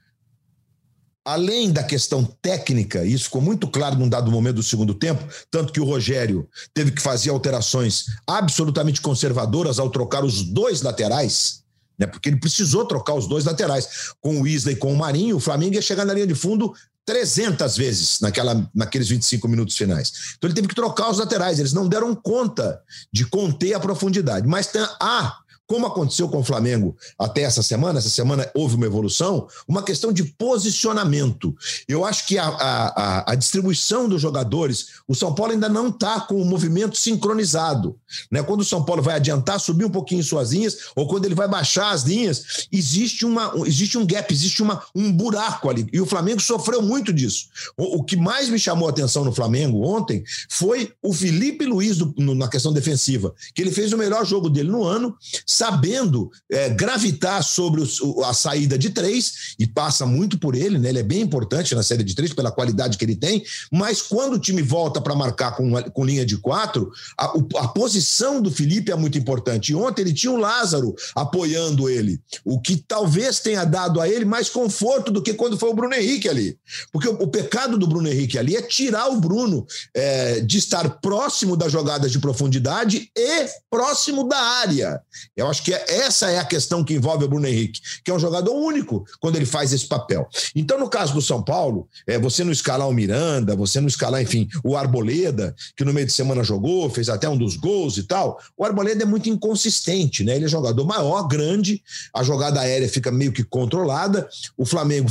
além 1.23 1.71
da 1.71 1.83
questão 1.83 2.25
técnica, 2.40 3.04
isso 3.04 3.25
ficou 3.25 3.42
muito 3.42 3.69
claro 3.69 3.97
num 3.99 4.09
dado 4.09 4.30
momento 4.30 4.57
do 4.57 4.62
segundo 4.62 4.95
tempo, 4.95 5.23
tanto 5.50 5.73
que 5.73 5.80
o 5.80 5.85
Rogério 5.85 6.49
teve 6.73 6.92
que 6.92 7.02
fazer 7.02 7.28
alterações 7.28 8.07
absolutamente 8.26 9.02
conservadoras 9.02 9.78
ao 9.78 9.90
trocar 9.90 10.25
os 10.25 10.42
dois 10.42 10.80
laterais, 10.80 11.61
né? 11.99 12.07
Porque 12.07 12.30
ele 12.30 12.40
precisou 12.40 12.87
trocar 12.87 13.12
os 13.12 13.26
dois 13.26 13.45
laterais. 13.45 14.14
Com 14.19 14.40
o 14.40 14.49
Isla 14.49 14.73
e 14.73 14.76
com 14.76 14.90
o 14.90 14.97
Marinho, 14.97 15.37
o 15.37 15.40
Flamengo 15.40 15.75
ia 15.75 15.83
chegar 15.83 16.07
na 16.07 16.14
linha 16.14 16.26
de 16.26 16.35
fundo 16.35 16.73
300 17.11 17.76
vezes 17.76 18.21
naquela, 18.21 18.71
naqueles 18.73 19.09
25 19.09 19.49
minutos 19.49 19.76
finais. 19.76 20.12
Então 20.38 20.47
ele 20.47 20.55
teve 20.55 20.69
que 20.69 20.76
trocar 20.76 21.11
os 21.11 21.19
laterais, 21.19 21.59
eles 21.59 21.73
não 21.73 21.88
deram 21.88 22.14
conta 22.14 22.81
de 23.12 23.26
conter 23.26 23.75
a 23.75 23.81
profundidade. 23.81 24.47
Mas 24.47 24.71
ah, 25.00 25.38
como 25.71 25.87
aconteceu 25.87 26.29
com 26.29 26.41
o 26.41 26.45
Flamengo 26.45 26.97
até 27.17 27.43
essa 27.43 27.62
semana, 27.62 28.00
essa 28.00 28.11
semana 28.11 28.50
houve 28.57 28.75
uma 28.75 28.87
evolução, 28.87 29.47
uma 29.69 29.85
questão 29.85 30.12
de 30.12 30.25
posicionamento. 30.25 31.55
Eu 31.87 32.05
acho 32.05 32.27
que 32.27 32.37
a, 32.37 32.49
a, 32.49 33.31
a 33.31 33.35
distribuição 33.37 34.09
dos 34.09 34.21
jogadores, 34.21 34.87
o 35.07 35.15
São 35.15 35.33
Paulo 35.33 35.53
ainda 35.53 35.69
não 35.69 35.87
está 35.87 36.23
com 36.23 36.43
o 36.43 36.45
movimento 36.45 36.99
sincronizado. 36.99 37.97
Né? 38.33 38.43
Quando 38.43 38.62
o 38.62 38.65
São 38.65 38.85
Paulo 38.85 39.00
vai 39.00 39.15
adiantar, 39.15 39.61
subir 39.61 39.85
um 39.85 39.91
pouquinho 39.91 40.25
suas 40.25 40.50
linhas, 40.50 40.77
ou 40.97 41.07
quando 41.07 41.27
ele 41.27 41.37
vai 41.37 41.47
baixar 41.47 41.93
as 41.93 42.03
linhas, 42.03 42.67
existe, 42.73 43.25
uma, 43.25 43.53
existe 43.65 43.97
um 43.97 44.05
gap, 44.05 44.35
existe 44.35 44.65
uma, 44.65 44.83
um 44.93 45.12
buraco 45.12 45.71
ali. 45.71 45.87
E 45.93 46.00
o 46.00 46.07
Flamengo 46.07 46.41
sofreu 46.41 46.83
muito 46.83 47.12
disso. 47.12 47.47
O, 47.77 47.99
o 47.99 48.03
que 48.03 48.17
mais 48.17 48.49
me 48.49 48.59
chamou 48.59 48.89
a 48.89 48.91
atenção 48.91 49.25
no 49.25 49.33
Flamengo 49.33 49.87
ontem 49.87 50.25
foi 50.49 50.93
o 51.00 51.12
Felipe 51.12 51.65
Luiz 51.65 51.97
do, 51.97 52.12
no, 52.19 52.35
na 52.35 52.49
questão 52.49 52.73
defensiva, 52.73 53.33
que 53.55 53.62
ele 53.62 53.71
fez 53.71 53.93
o 53.93 53.99
melhor 53.99 54.27
jogo 54.27 54.50
dele 54.50 54.69
no 54.69 54.83
ano, 54.83 55.17
sabendo 55.61 56.31
é, 56.50 56.71
gravitar 56.71 57.45
sobre 57.45 57.83
os, 57.83 58.00
a 58.25 58.33
saída 58.33 58.79
de 58.79 58.88
três, 58.88 59.55
e 59.59 59.67
passa 59.67 60.07
muito 60.07 60.38
por 60.38 60.55
ele, 60.55 60.79
né? 60.79 60.88
Ele 60.88 61.00
é 61.00 61.02
bem 61.02 61.21
importante 61.21 61.75
na 61.75 61.83
saída 61.83 62.02
de 62.02 62.14
três, 62.14 62.33
pela 62.33 62.50
qualidade 62.50 62.97
que 62.97 63.05
ele 63.05 63.14
tem, 63.14 63.45
mas 63.71 64.00
quando 64.00 64.35
o 64.35 64.38
time 64.38 64.62
volta 64.62 65.02
para 65.02 65.14
marcar 65.14 65.55
com, 65.55 65.71
com 65.90 66.05
linha 66.05 66.25
de 66.25 66.38
quatro, 66.38 66.90
a, 67.19 67.26
a, 67.57 67.69
posição 67.69 68.40
do 68.40 68.50
Felipe 68.50 68.90
é 68.90 68.97
muito 68.97 69.19
importante. 69.19 69.73
E 69.73 69.75
ontem 69.75 70.00
ele 70.00 70.14
tinha 70.14 70.33
o 70.33 70.38
Lázaro 70.38 70.95
apoiando 71.14 71.90
ele, 71.90 72.19
o 72.43 72.59
que 72.59 72.79
talvez 72.79 73.40
tenha 73.40 73.64
dado 73.64 74.00
a 74.00 74.09
ele 74.09 74.25
mais 74.25 74.49
conforto 74.49 75.11
do 75.11 75.23
que 75.23 75.35
quando 75.35 75.59
foi 75.59 75.69
o 75.69 75.75
Bruno 75.75 75.95
Henrique 75.95 76.26
ali. 76.26 76.57
Porque 76.90 77.09
o, 77.09 77.12
o 77.12 77.29
pecado 77.29 77.76
do 77.76 77.87
Bruno 77.87 78.09
Henrique 78.09 78.38
ali 78.38 78.57
é 78.57 78.62
tirar 78.62 79.09
o 79.09 79.21
Bruno 79.21 79.67
é, 79.93 80.40
de 80.40 80.57
estar 80.57 80.88
próximo 81.02 81.55
das 81.55 81.71
jogadas 81.71 82.11
de 82.11 82.19
profundidade 82.19 83.11
e 83.14 83.47
próximo 83.69 84.26
da 84.26 84.38
área. 84.38 85.02
Eu 85.37 85.50
acho 85.50 85.62
que 85.62 85.75
é, 85.75 85.85
essa 85.88 86.30
é 86.30 86.38
a 86.38 86.45
questão 86.45 86.85
que 86.85 86.95
envolve 86.95 87.25
o 87.25 87.28
Bruno 87.28 87.47
Henrique, 87.47 87.80
que 88.04 88.11
é 88.11 88.14
um 88.14 88.19
jogador 88.19 88.52
único 88.52 89.04
quando 89.21 89.37
ele 89.37 89.47
faz 89.47 89.73
esse 89.73 89.87
papel. 89.87 90.28
Então, 90.54 90.78
no 90.78 90.88
caso 90.88 91.12
do 91.12 91.23
São 91.23 91.42
Paulo, 91.42 91.88
é, 92.07 92.19
você 92.19 92.45
não 92.45 92.52
escalar 92.52 92.88
o 92.88 92.92
Miranda, 92.92 93.57
você 93.57 93.80
não 93.80 93.88
escalar, 93.88 94.23
enfim, 94.23 94.49
o 94.64 94.76
Arboleda, 94.76 95.54
que 95.76 95.85
no 95.85 95.92
meio 95.92 96.07
de 96.07 96.12
semana 96.12 96.45
jogou, 96.45 96.88
fez 96.88 97.09
até 97.09 97.28
um 97.28 97.37
dos 97.37 97.57
gols 97.57 97.99
e 97.99 98.04
tal. 98.04 98.38
O 98.57 98.64
Arboleda 98.64 99.02
é 99.02 99.07
muito 99.07 99.28
inconsistente, 99.28 100.25
né? 100.25 100.37
Ele 100.37 100.45
é 100.45 100.49
jogador 100.49 100.85
maior, 100.85 101.26
grande, 101.26 101.83
a 102.14 102.23
jogada 102.23 102.61
aérea 102.61 102.88
fica 102.88 103.11
meio 103.11 103.33
que 103.33 103.45
controlada. 103.45 104.28
O 104.57 104.64
Flamengo, 104.64 105.11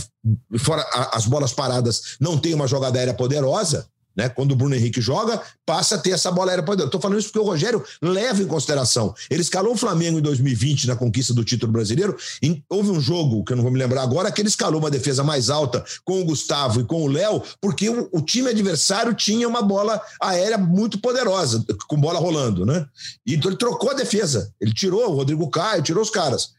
fora 0.58 0.86
as 1.14 1.26
bolas 1.26 1.54
paradas, 1.54 2.18
não 2.20 2.38
tem 2.38 2.54
uma 2.54 2.68
jogada 2.68 2.98
aérea 2.98 3.14
poderosa. 3.14 3.88
Né? 4.16 4.28
Quando 4.28 4.52
o 4.52 4.56
Bruno 4.56 4.76
Henrique 4.76 5.00
joga, 5.00 5.42
passa 5.66 5.96
a 5.96 5.98
ter 5.98 6.12
essa 6.12 6.32
bola 6.32 6.52
aérea 6.52 6.64
para 6.64 6.84
Estou 6.84 7.00
falando 7.00 7.20
isso 7.20 7.30
porque 7.30 7.40
o 7.40 7.44
Rogério 7.44 7.84
leva 8.02 8.42
em 8.42 8.48
consideração. 8.48 9.14
Ele 9.30 9.42
escalou 9.42 9.74
o 9.74 9.78
Flamengo 9.78 10.20
em 10.20 10.22
2020 10.22 10.88
na 10.88 10.96
conquista 10.96 11.34
do 11.34 11.44
título 11.44 11.72
brasileiro. 11.72 12.18
Em, 12.42 12.64
houve 12.70 12.90
um 12.90 13.00
jogo, 13.00 13.44
que 13.44 13.54
eu 13.54 13.58
não 13.58 13.64
vou 13.64 13.72
me 13.72 13.80
lembrar 13.80 14.04
agora, 14.04 14.32
que 14.32 14.42
ele 14.42 14.50
escalou 14.50 14.80
uma 14.80 14.92
defesa 14.92 15.24
mais 15.24 15.50
alta 15.50 15.84
com 16.04 16.22
o 16.22 16.26
Gustavo 16.26 16.82
e 16.82 16.84
com 16.84 17.04
o 17.04 17.08
Léo, 17.08 17.42
porque 17.62 17.90
o, 17.90 18.10
o, 18.12 18.22
time 18.22 18.50
adversário 18.50 19.14
tinha 19.14 19.48
uma 19.48 19.62
bola 19.62 20.02
aérea 20.22 20.58
muito 20.58 21.00
poderosa, 21.00 21.64
com 21.88 22.00
bola 22.00 22.20
rolando. 22.20 22.66
Né? 22.66 22.86
E 23.26 23.36
então 23.36 23.50
ele 23.50 23.58
trocou 23.58 23.92
a 23.92 23.94
defesa. 23.94 24.52
Ele 24.60 24.74
tirou 24.74 25.10
o 25.10 25.16
Rodrigo 25.16 25.50
Caio, 25.50 25.84
tirou 25.84 26.04
os 26.04 26.10
caras. 26.10 26.50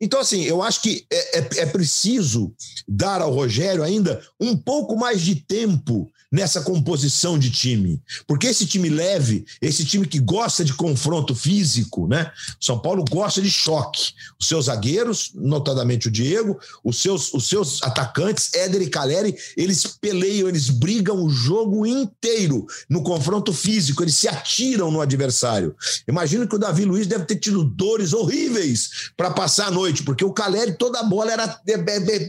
Então, 0.00 0.18
assim, 0.18 0.42
eu 0.42 0.62
acho 0.62 0.82
que 0.82 1.06
é, 1.12 1.38
é, 1.38 1.48
é 1.58 1.66
preciso 1.66 2.52
dar 2.88 3.22
ao 3.22 3.32
Rogério 3.32 3.84
ainda 3.84 4.20
um 4.40 4.56
pouco 4.56 4.96
mais 4.96 5.20
de 5.20 5.36
tempo 5.36 6.10
nessa 6.32 6.62
composição 6.62 7.38
de 7.38 7.50
time. 7.50 8.00
Porque 8.26 8.46
esse 8.46 8.64
time 8.64 8.88
leve, 8.88 9.44
esse 9.60 9.84
time 9.84 10.06
que 10.06 10.18
gosta 10.18 10.64
de 10.64 10.72
confronto 10.72 11.34
físico, 11.34 12.08
né? 12.08 12.32
São 12.58 12.78
Paulo 12.78 13.04
gosta 13.08 13.42
de 13.42 13.50
choque. 13.50 14.14
Os 14.40 14.48
seus 14.48 14.64
zagueiros, 14.64 15.32
notadamente 15.34 16.08
o 16.08 16.10
Diego, 16.10 16.58
os 16.82 17.02
seus, 17.02 17.34
os 17.34 17.46
seus 17.46 17.82
atacantes, 17.82 18.54
Éder 18.54 18.80
e 18.80 18.88
Caleri, 18.88 19.36
eles 19.56 19.86
peleiam, 20.00 20.48
eles 20.48 20.70
brigam 20.70 21.22
o 21.22 21.28
jogo 21.28 21.86
inteiro 21.86 22.66
no 22.88 23.02
confronto 23.02 23.52
físico, 23.52 24.02
eles 24.02 24.16
se 24.16 24.26
atiram 24.26 24.90
no 24.90 25.02
adversário. 25.02 25.76
Imagino 26.08 26.48
que 26.48 26.56
o 26.56 26.58
Davi 26.58 26.84
Luiz 26.84 27.06
deve 27.06 27.24
ter 27.26 27.36
tido 27.36 27.62
dores 27.62 28.14
horríveis 28.14 29.10
para 29.16 29.30
passar 29.30 29.66
a 29.66 29.70
noite, 29.70 30.02
porque 30.02 30.24
o 30.24 30.32
Caleri, 30.32 30.72
toda 30.72 31.00
a 31.00 31.02
bola 31.02 31.32
era 31.32 31.60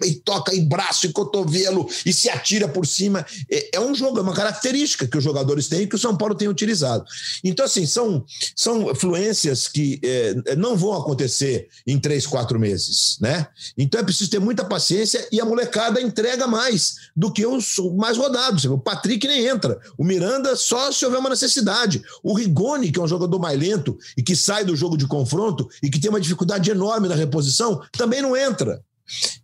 e 0.05 0.15
toca 0.15 0.53
em 0.53 0.67
braço 0.67 1.05
e 1.05 1.13
cotovelo 1.13 1.87
e 2.05 2.11
se 2.11 2.29
atira 2.29 2.67
por 2.67 2.85
cima. 2.85 3.25
É, 3.49 3.77
é 3.77 3.79
um 3.79 3.92
um 3.93 3.95
jogo, 3.95 4.17
é 4.19 4.21
uma 4.21 4.33
característica 4.33 5.07
que 5.07 5.17
os 5.17 5.23
jogadores 5.23 5.67
têm 5.67 5.87
que 5.87 5.95
o 5.95 5.99
São 5.99 6.17
Paulo 6.17 6.35
tem 6.35 6.47
utilizado. 6.47 7.05
Então, 7.43 7.65
assim, 7.65 7.85
são, 7.85 8.25
são 8.55 8.93
fluências 8.95 9.67
que 9.67 9.99
é, 10.03 10.55
não 10.55 10.75
vão 10.75 10.93
acontecer 10.93 11.67
em 11.85 11.99
três, 11.99 12.25
quatro 12.25 12.59
meses, 12.59 13.17
né? 13.21 13.47
Então 13.77 13.99
é 13.99 14.03
preciso 14.03 14.29
ter 14.29 14.39
muita 14.39 14.65
paciência 14.65 15.27
e 15.31 15.39
a 15.39 15.45
molecada 15.45 16.01
entrega 16.01 16.47
mais 16.47 16.95
do 17.15 17.31
que 17.31 17.45
os 17.45 17.77
mais 17.95 18.17
rodados. 18.17 18.65
O 18.65 18.77
Patrick 18.77 19.27
nem 19.27 19.45
entra. 19.45 19.79
O 19.97 20.03
Miranda 20.03 20.55
só 20.55 20.91
se 20.91 21.05
houver 21.05 21.19
uma 21.19 21.29
necessidade. 21.29 22.01
O 22.23 22.33
Rigoni, 22.33 22.91
que 22.91 22.99
é 22.99 23.03
um 23.03 23.07
jogador 23.07 23.39
mais 23.39 23.59
lento 23.59 23.97
e 24.17 24.23
que 24.23 24.35
sai 24.35 24.65
do 24.65 24.75
jogo 24.75 24.97
de 24.97 25.07
confronto 25.07 25.69
e 25.81 25.89
que 25.89 25.99
tem 25.99 26.09
uma 26.09 26.21
dificuldade 26.21 26.69
enorme 26.71 27.07
na 27.07 27.15
reposição, 27.15 27.81
também 27.91 28.21
não 28.21 28.35
entra. 28.35 28.81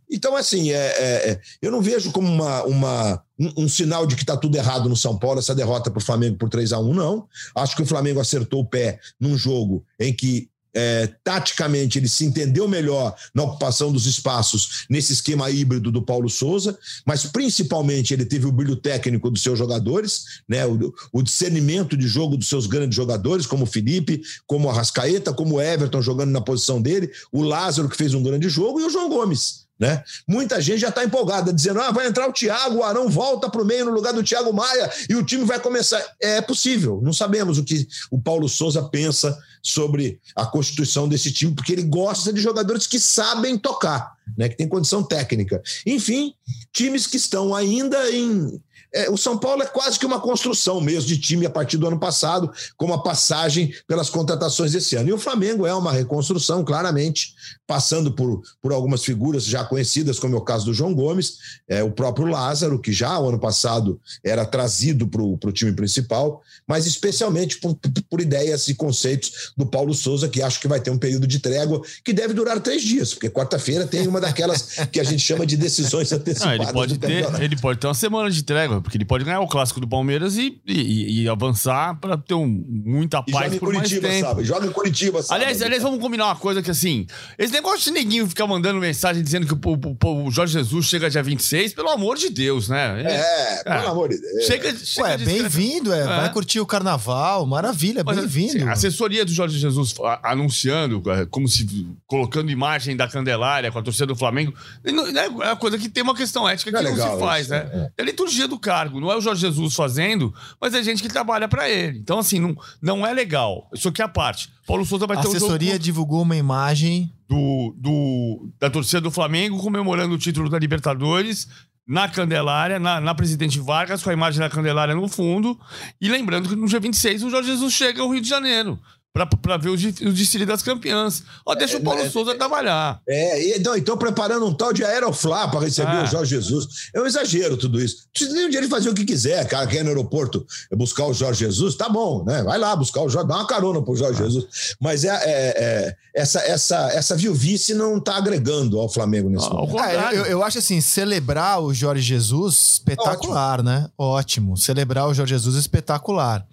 Então, 0.09 0.35
assim, 0.35 0.71
é, 0.71 0.75
é, 0.75 1.29
é, 1.31 1.41
eu 1.61 1.71
não 1.71 1.81
vejo 1.81 2.11
como 2.11 2.27
uma, 2.27 2.63
uma, 2.63 3.23
um, 3.39 3.63
um 3.63 3.69
sinal 3.69 4.07
de 4.07 4.15
que 4.15 4.23
está 4.23 4.35
tudo 4.35 4.55
errado 4.55 4.89
no 4.89 4.95
São 4.95 5.17
Paulo, 5.17 5.39
essa 5.39 5.53
derrota 5.53 5.91
para 5.91 5.99
o 5.99 6.03
Flamengo 6.03 6.37
por 6.37 6.49
3 6.49 6.73
a 6.73 6.79
1 6.79 6.93
não. 6.93 7.27
Acho 7.55 7.75
que 7.75 7.83
o 7.83 7.85
Flamengo 7.85 8.19
acertou 8.19 8.61
o 8.61 8.65
pé 8.65 8.99
num 9.19 9.37
jogo 9.37 9.85
em 9.99 10.11
que 10.11 10.49
é, 10.73 11.07
taticamente 11.23 11.97
ele 11.97 12.07
se 12.07 12.25
entendeu 12.25 12.67
melhor 12.67 13.15
na 13.33 13.43
ocupação 13.43 13.91
dos 13.91 14.05
espaços 14.05 14.85
nesse 14.89 15.13
esquema 15.13 15.49
híbrido 15.49 15.91
do 15.91 16.01
Paulo 16.01 16.29
Souza, 16.29 16.77
mas 17.05 17.25
principalmente 17.25 18.13
ele 18.13 18.25
teve 18.25 18.45
o 18.45 18.51
brilho 18.51 18.75
técnico 18.75 19.29
dos 19.29 19.41
seus 19.41 19.57
jogadores, 19.57 20.41
né, 20.47 20.65
o, 20.65 20.93
o 21.11 21.21
discernimento 21.21 21.97
de 21.97 22.07
jogo 22.07 22.37
dos 22.37 22.47
seus 22.47 22.67
grandes 22.67 22.95
jogadores, 22.95 23.45
como 23.45 23.63
o 23.63 23.67
Felipe, 23.67 24.21
como 24.45 24.67
o 24.67 24.71
Arrascaeta, 24.71 25.33
como 25.33 25.55
o 25.55 25.61
Everton 25.61 26.01
jogando 26.01 26.31
na 26.31 26.41
posição 26.41 26.81
dele, 26.81 27.11
o 27.31 27.41
Lázaro 27.41 27.89
que 27.89 27.97
fez 27.97 28.13
um 28.13 28.23
grande 28.23 28.47
jogo 28.47 28.79
e 28.79 28.83
o 28.83 28.89
João 28.89 29.09
Gomes. 29.09 29.68
Né? 29.79 30.03
Muita 30.27 30.59
gente 30.59 30.79
já 30.79 30.89
está 30.89 31.05
empolgada, 31.05 31.53
dizendo: 31.53 31.79
ah, 31.79 31.89
vai 31.89 32.05
entrar 32.05 32.27
o 32.27 32.33
Thiago, 32.33 32.79
o 32.79 32.83
Arão 32.83 33.07
volta 33.07 33.49
para 33.49 33.61
o 33.61 33.65
meio 33.65 33.85
no 33.85 33.91
lugar 33.91 34.13
do 34.13 34.21
Thiago 34.21 34.51
Maia 34.51 34.91
e 35.09 35.15
o 35.15 35.23
time 35.23 35.45
vai 35.45 35.57
começar. 35.57 36.03
É 36.19 36.41
possível, 36.41 36.99
não 37.01 37.13
sabemos 37.13 37.57
o 37.57 37.63
que 37.63 37.87
o 38.11 38.19
Paulo 38.19 38.49
Souza 38.49 38.83
pensa 38.83 39.37
sobre 39.63 40.19
a 40.35 40.45
constituição 40.45 41.07
desse 41.07 41.31
time, 41.31 41.53
porque 41.53 41.71
ele 41.71 41.83
gosta 41.83 42.33
de 42.33 42.41
jogadores 42.41 42.87
que 42.87 42.99
sabem 42.99 43.57
tocar, 43.57 44.17
né? 44.37 44.49
que 44.49 44.57
tem 44.57 44.67
condição 44.67 45.01
técnica. 45.01 45.61
Enfim, 45.85 46.33
times 46.73 47.07
que 47.07 47.17
estão 47.17 47.55
ainda 47.55 48.11
em 48.11 48.61
é, 48.93 49.09
o 49.09 49.17
São 49.17 49.37
Paulo 49.37 49.61
é 49.61 49.65
quase 49.65 49.99
que 49.99 50.05
uma 50.05 50.19
construção 50.19 50.81
mesmo 50.81 51.07
de 51.07 51.17
time 51.17 51.45
a 51.45 51.49
partir 51.49 51.77
do 51.77 51.87
ano 51.87 51.99
passado, 51.99 52.51
com 52.75 52.85
uma 52.85 53.03
passagem 53.03 53.73
pelas 53.87 54.09
contratações 54.09 54.71
desse 54.71 54.95
ano. 54.95 55.09
E 55.09 55.13
o 55.13 55.17
Flamengo 55.17 55.65
é 55.65 55.73
uma 55.73 55.91
reconstrução, 55.91 56.63
claramente, 56.63 57.33
passando 57.67 58.11
por, 58.11 58.41
por 58.61 58.71
algumas 58.71 59.03
figuras 59.03 59.45
já 59.45 59.63
conhecidas, 59.63 60.19
como 60.19 60.35
é 60.35 60.37
o 60.37 60.41
caso 60.41 60.65
do 60.65 60.73
João 60.73 60.93
Gomes, 60.93 61.37
é, 61.67 61.83
o 61.83 61.91
próprio 61.91 62.27
Lázaro, 62.27 62.79
que 62.79 62.91
já 62.91 63.19
o 63.19 63.29
ano 63.29 63.39
passado 63.39 63.99
era 64.23 64.45
trazido 64.45 65.07
para 65.07 65.21
o 65.21 65.51
time 65.51 65.71
principal, 65.71 66.41
mas 66.67 66.87
especialmente 66.87 67.59
por, 67.59 67.77
por, 68.09 68.21
ideias 68.21 68.67
e 68.67 68.75
conceitos 68.75 69.53
do 69.55 69.65
Paulo 69.65 69.93
Souza, 69.93 70.27
que 70.27 70.41
acho 70.41 70.59
que 70.59 70.67
vai 70.67 70.79
ter 70.79 70.89
um 70.89 70.97
período 70.97 71.27
de 71.27 71.39
trégua 71.39 71.81
que 72.03 72.11
deve 72.11 72.33
durar 72.33 72.59
três 72.59 72.81
dias, 72.81 73.13
porque 73.13 73.29
quarta-feira 73.29 73.85
tem 73.85 74.07
uma 74.07 74.19
daquelas 74.19 74.79
que 74.91 74.99
a 74.99 75.03
gente 75.03 75.21
chama 75.21 75.45
de 75.45 75.55
decisões 75.55 76.11
antecipadas. 76.11 76.57
Não, 76.59 76.63
ele, 76.63 76.73
pode 76.73 76.97
ter, 76.97 77.41
ele 77.41 77.57
pode 77.57 77.79
ter 77.79 77.87
uma 77.87 77.93
semana 77.93 78.29
de 78.29 78.43
trégua 78.43 78.78
porque 78.81 78.97
ele 78.97 79.05
pode 79.05 79.23
ganhar 79.23 79.39
o 79.39 79.47
clássico 79.47 79.79
do 79.79 79.87
Palmeiras 79.87 80.37
e, 80.37 80.61
e, 80.65 81.23
e 81.23 81.29
avançar 81.29 81.99
para 81.99 82.17
ter 82.17 82.33
um, 82.33 82.47
muita 82.67 83.21
paz 83.23 83.45
joga 83.45 83.59
por 83.59 83.73
Curitiba, 83.73 84.07
mais 84.07 84.15
tempo. 84.15 84.27
Sabe? 84.27 84.43
Joga 84.43 84.67
em 84.67 84.71
Curitiba, 84.71 85.23
sabe? 85.23 85.41
Aliás, 85.41 85.61
aliás, 85.61 85.83
vamos 85.83 85.99
combinar 85.99 86.25
uma 86.25 86.35
coisa 86.35 86.61
que 86.61 86.71
assim, 86.71 87.05
esse 87.37 87.53
negócio 87.53 87.79
de 87.79 87.91
neguinho 87.91 88.27
ficar 88.27 88.47
mandando 88.47 88.79
mensagem 88.79 89.21
dizendo 89.23 89.45
que 89.47 89.53
o, 89.53 89.73
o, 89.73 90.25
o, 90.25 90.31
Jorge 90.31 90.53
Jesus 90.53 90.85
chega 90.85 91.09
dia 91.09 91.23
26, 91.23 91.73
pelo 91.73 91.89
amor 91.89 92.17
de 92.17 92.29
Deus, 92.29 92.69
né? 92.69 93.03
É, 93.03 93.61
é 93.65 93.79
pelo 93.79 93.91
amor 93.91 94.09
de 94.09 94.19
Deus. 94.19 94.45
Chega, 94.45 94.75
chega 94.75 95.07
Ué, 95.07 95.17
bem-vindo, 95.17 95.93
é. 95.93 96.01
é. 96.01 96.05
Vai 96.05 96.33
curtir 96.33 96.59
o 96.59 96.65
carnaval, 96.65 97.45
maravilha, 97.45 98.03
bem-vindo. 98.03 98.67
A 98.67 98.73
assessoria 98.73 99.25
do 99.25 99.31
Jorge 99.31 99.57
Jesus 99.57 99.95
anunciando, 100.23 101.01
é, 101.11 101.25
como 101.25 101.47
se 101.47 101.87
colocando 102.07 102.51
imagem 102.51 102.95
da 102.95 103.07
Candelária 103.07 103.71
com 103.71 103.79
a 103.79 103.83
torcida 103.83 104.07
do 104.07 104.15
Flamengo, 104.15 104.53
é 104.83 105.27
uma 105.27 105.55
coisa 105.55 105.77
que 105.77 105.89
tem 105.89 106.03
uma 106.03 106.15
questão 106.15 106.47
ética 106.47 106.71
que 106.71 106.77
é 106.77 106.81
não 106.81 106.95
se 106.95 107.19
faz, 107.19 107.45
isso, 107.45 107.51
né? 107.51 107.69
É. 107.71 107.91
é 107.97 108.01
a 108.01 108.05
liturgia 108.05 108.47
do 108.47 108.59
cargo, 108.69 108.99
não 108.99 109.11
é 109.11 109.17
o 109.17 109.21
Jorge 109.21 109.41
Jesus 109.41 109.73
fazendo, 109.73 110.31
mas 110.61 110.75
é 110.75 110.83
gente 110.83 111.01
que 111.01 111.09
trabalha 111.09 111.47
para 111.47 111.67
ele. 111.67 111.97
Então, 111.97 112.19
assim, 112.19 112.39
não, 112.39 112.55
não 112.79 113.07
é 113.07 113.11
legal. 113.11 113.67
Isso 113.73 113.89
aqui 113.89 113.99
é 113.99 114.05
a 114.05 114.07
parte. 114.07 114.47
Paulo 114.67 114.85
Souza 114.85 115.07
vai 115.07 115.17
a 115.17 115.21
ter 115.21 115.27
um 115.27 115.31
assessoria 115.31 115.71
jogo... 115.71 115.83
divulgou 115.83 116.21
uma 116.21 116.35
imagem 116.35 117.11
do, 117.27 117.73
do, 117.75 118.51
da 118.59 118.69
torcida 118.69 119.01
do 119.01 119.09
Flamengo 119.09 119.57
comemorando 119.57 120.13
o 120.13 120.19
título 120.19 120.49
da 120.49 120.59
Libertadores 120.59 121.47
na 121.87 122.07
Candelária, 122.07 122.77
na, 122.77 123.01
na, 123.01 123.15
Presidente 123.15 123.59
Vargas, 123.59 124.03
com 124.03 124.11
a 124.11 124.13
imagem 124.13 124.39
da 124.39 124.47
Candelária 124.47 124.93
no 124.93 125.07
fundo. 125.07 125.59
E 125.99 126.07
lembrando 126.07 126.47
que 126.47 126.55
no 126.55 126.67
dia 126.67 126.79
26 126.79 127.23
o 127.23 127.31
Jorge 127.31 127.49
Jesus 127.49 127.73
chega 127.73 128.03
ao 128.03 128.11
Rio 128.11 128.21
de 128.21 128.29
Janeiro 128.29 128.79
para 129.11 129.57
ver 129.57 129.69
o, 129.69 129.73
o 129.73 130.13
desfile 130.13 130.45
das 130.45 130.61
campeãs. 130.61 131.23
Ó, 131.45 131.55
deixa 131.55 131.77
é, 131.77 131.79
o 131.79 131.83
Paulo 131.83 132.01
é, 132.01 132.09
Souza 132.09 132.35
trabalhar. 132.35 133.01
É, 133.07 133.57
então, 133.57 133.75
então 133.75 133.97
preparando 133.97 134.45
um 134.45 134.53
tal 134.53 134.71
de 134.71 134.83
Aeroflá 134.83 135.47
para 135.47 135.61
receber 135.61 135.91
ah. 135.91 136.03
o 136.03 136.05
Jorge 136.05 136.35
Jesus. 136.35 136.89
É 136.93 137.01
um 137.01 137.05
exagero 137.05 137.57
tudo 137.57 137.81
isso. 137.81 138.07
Precisa 138.13 138.35
nem 138.35 138.45
um 138.45 138.49
dia 138.49 138.59
ele 138.59 138.69
fazer 138.69 138.89
o 138.89 138.93
que 138.93 139.03
quiser, 139.03 139.47
cara, 139.47 139.65
quer 139.65 139.79
ir 139.79 139.83
no 139.83 139.89
aeroporto 139.89 140.45
buscar 140.73 141.05
o 141.05 141.13
Jorge 141.13 141.45
Jesus, 141.45 141.75
tá 141.75 141.89
bom, 141.89 142.23
né? 142.23 142.43
Vai 142.43 142.59
lá 142.59 142.75
buscar 142.75 143.01
o 143.01 143.09
Jorge, 143.09 143.27
dá 143.27 143.35
uma 143.35 143.47
carona 143.47 143.81
pro 143.81 143.95
Jorge 143.95 144.21
ah. 144.21 144.25
Jesus. 144.25 144.75
Mas 144.79 145.03
é, 145.03 145.09
é, 145.09 145.17
é, 145.25 145.95
essa, 146.13 146.39
essa, 146.41 146.91
essa 146.91 147.15
viuvice 147.15 147.73
não 147.73 147.99
tá 147.99 148.17
agregando 148.17 148.79
ao 148.79 148.87
Flamengo 148.87 149.29
nesse 149.29 149.47
ah, 149.47 149.53
momento. 149.53 149.79
É, 149.79 150.17
eu, 150.17 150.25
eu, 150.25 150.43
acho 150.43 150.59
assim, 150.59 150.79
celebrar 150.81 151.61
o 151.61 151.73
Jorge 151.73 152.03
Jesus 152.03 152.73
espetacular, 152.73 153.59
Ótimo. 153.59 153.69
né? 153.69 153.89
Ótimo. 153.97 154.57
Celebrar 154.57 155.07
o 155.07 155.13
Jorge 155.13 155.33
Jesus 155.33 155.55
espetacular. 155.55 156.45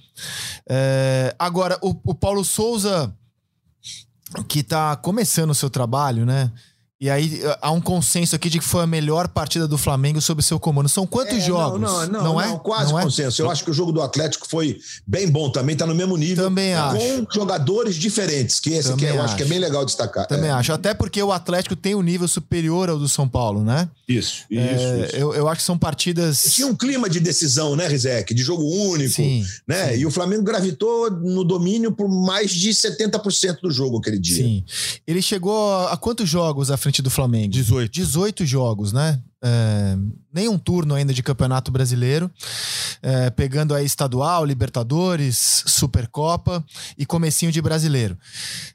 É, 0.68 1.34
agora, 1.38 1.78
o, 1.82 1.90
o 2.04 2.14
Paulo 2.14 2.44
Souza 2.44 3.14
que 4.48 4.62
tá 4.62 4.96
começando 4.96 5.50
o 5.50 5.54
seu 5.54 5.70
trabalho, 5.70 6.26
né? 6.26 6.50
E 6.98 7.10
aí 7.10 7.42
há 7.60 7.70
um 7.72 7.80
consenso 7.80 8.34
aqui 8.34 8.48
de 8.48 8.58
que 8.58 8.64
foi 8.64 8.82
a 8.82 8.86
melhor 8.86 9.28
partida 9.28 9.68
do 9.68 9.76
Flamengo 9.76 10.18
sob 10.22 10.42
seu 10.42 10.58
comando. 10.58 10.88
São 10.88 11.06
quantos 11.06 11.34
É, 11.34 11.40
jogos? 11.40 11.78
Não, 11.78 12.06
não, 12.06 12.22
não, 12.24 12.40
é? 12.40 12.46
não, 12.46 12.58
quase 12.58 12.90
Não 12.90 12.98
é? 12.98 13.02
consenso. 13.02 13.42
Eu 13.42 13.50
acho 13.50 13.62
que 13.64 13.70
o 13.70 13.74
jogo 13.74 13.92
do 13.92 14.00
Atlético 14.00 14.48
foi 14.48 14.78
bem 15.06 15.28
bom 15.30 15.50
também, 15.50 15.76
tá 15.76 15.84
no 15.84 15.94
mesmo 15.94 16.16
nível. 16.16 16.42
Também 16.44 16.74
com 16.74 16.80
acho. 16.80 17.26
jogadores 17.34 17.96
diferentes, 17.96 18.58
que 18.58 18.70
esse 18.70 18.88
aqui 18.88 19.00
Também 19.04 19.14
eu 19.16 19.22
acho 19.22 19.36
que 19.36 19.42
é 19.42 19.46
bem 19.46 19.58
legal 19.58 19.84
destacar. 19.84 20.26
Também 20.26 20.48
É, 20.48 20.52
acho. 20.54 20.72
Até 20.72 20.94
porque 20.94 21.22
o 21.22 21.32
Atlético 21.32 21.76
tem 21.76 21.94
um 21.94 22.00
nível 22.00 22.26
superior 22.26 22.88
ao 22.88 22.98
do 22.98 23.08
São 23.10 23.28
Paulo, 23.28 23.62
né? 23.62 23.90
Isso, 24.08 24.44
isso, 24.50 24.60
É, 24.62 25.06
isso. 25.06 25.16
Eu, 25.16 25.34
eu 25.34 25.48
acho 25.48 25.60
que 25.60 25.66
são 25.66 25.76
partidas. 25.76 26.44
Tinha 26.54 26.66
um 26.66 26.74
clima 26.74 27.10
de 27.10 27.20
decisão, 27.20 27.76
né, 27.76 27.86
Rizek? 27.88 28.32
De 28.32 28.42
jogo 28.42 28.62
único. 28.64 29.12
Sim, 29.12 29.44
né? 29.68 29.92
sim. 29.92 29.98
E 29.98 30.06
o 30.06 30.10
Flamengo 30.10 30.44
gravitou 30.44 31.10
no 31.10 31.44
domínio 31.44 31.92
por 31.92 32.08
mais 32.08 32.50
de 32.52 32.70
70% 32.70 33.58
do 33.62 33.70
jogo 33.70 33.98
aquele 33.98 34.18
dia. 34.18 34.36
Sim. 34.36 34.64
Ele 35.06 35.20
chegou 35.20 35.72
a, 35.74 35.92
a 35.92 35.96
quantos 35.98 36.26
jogos 36.26 36.70
à 36.70 36.76
frente 36.86 37.02
do 37.02 37.10
Flamengo? 37.10 37.52
18. 37.52 37.90
18 37.90 38.46
jogos, 38.46 38.92
né? 38.92 39.20
É, 39.42 39.96
nenhum 40.32 40.56
turno 40.56 40.94
ainda 40.94 41.12
de 41.12 41.22
Campeonato 41.22 41.70
Brasileiro. 41.72 42.30
É, 43.02 43.28
pegando 43.30 43.74
aí 43.74 43.84
estadual, 43.84 44.44
Libertadores, 44.44 45.64
Supercopa 45.66 46.64
e 46.96 47.04
comecinho 47.04 47.50
de 47.50 47.60
brasileiro. 47.60 48.16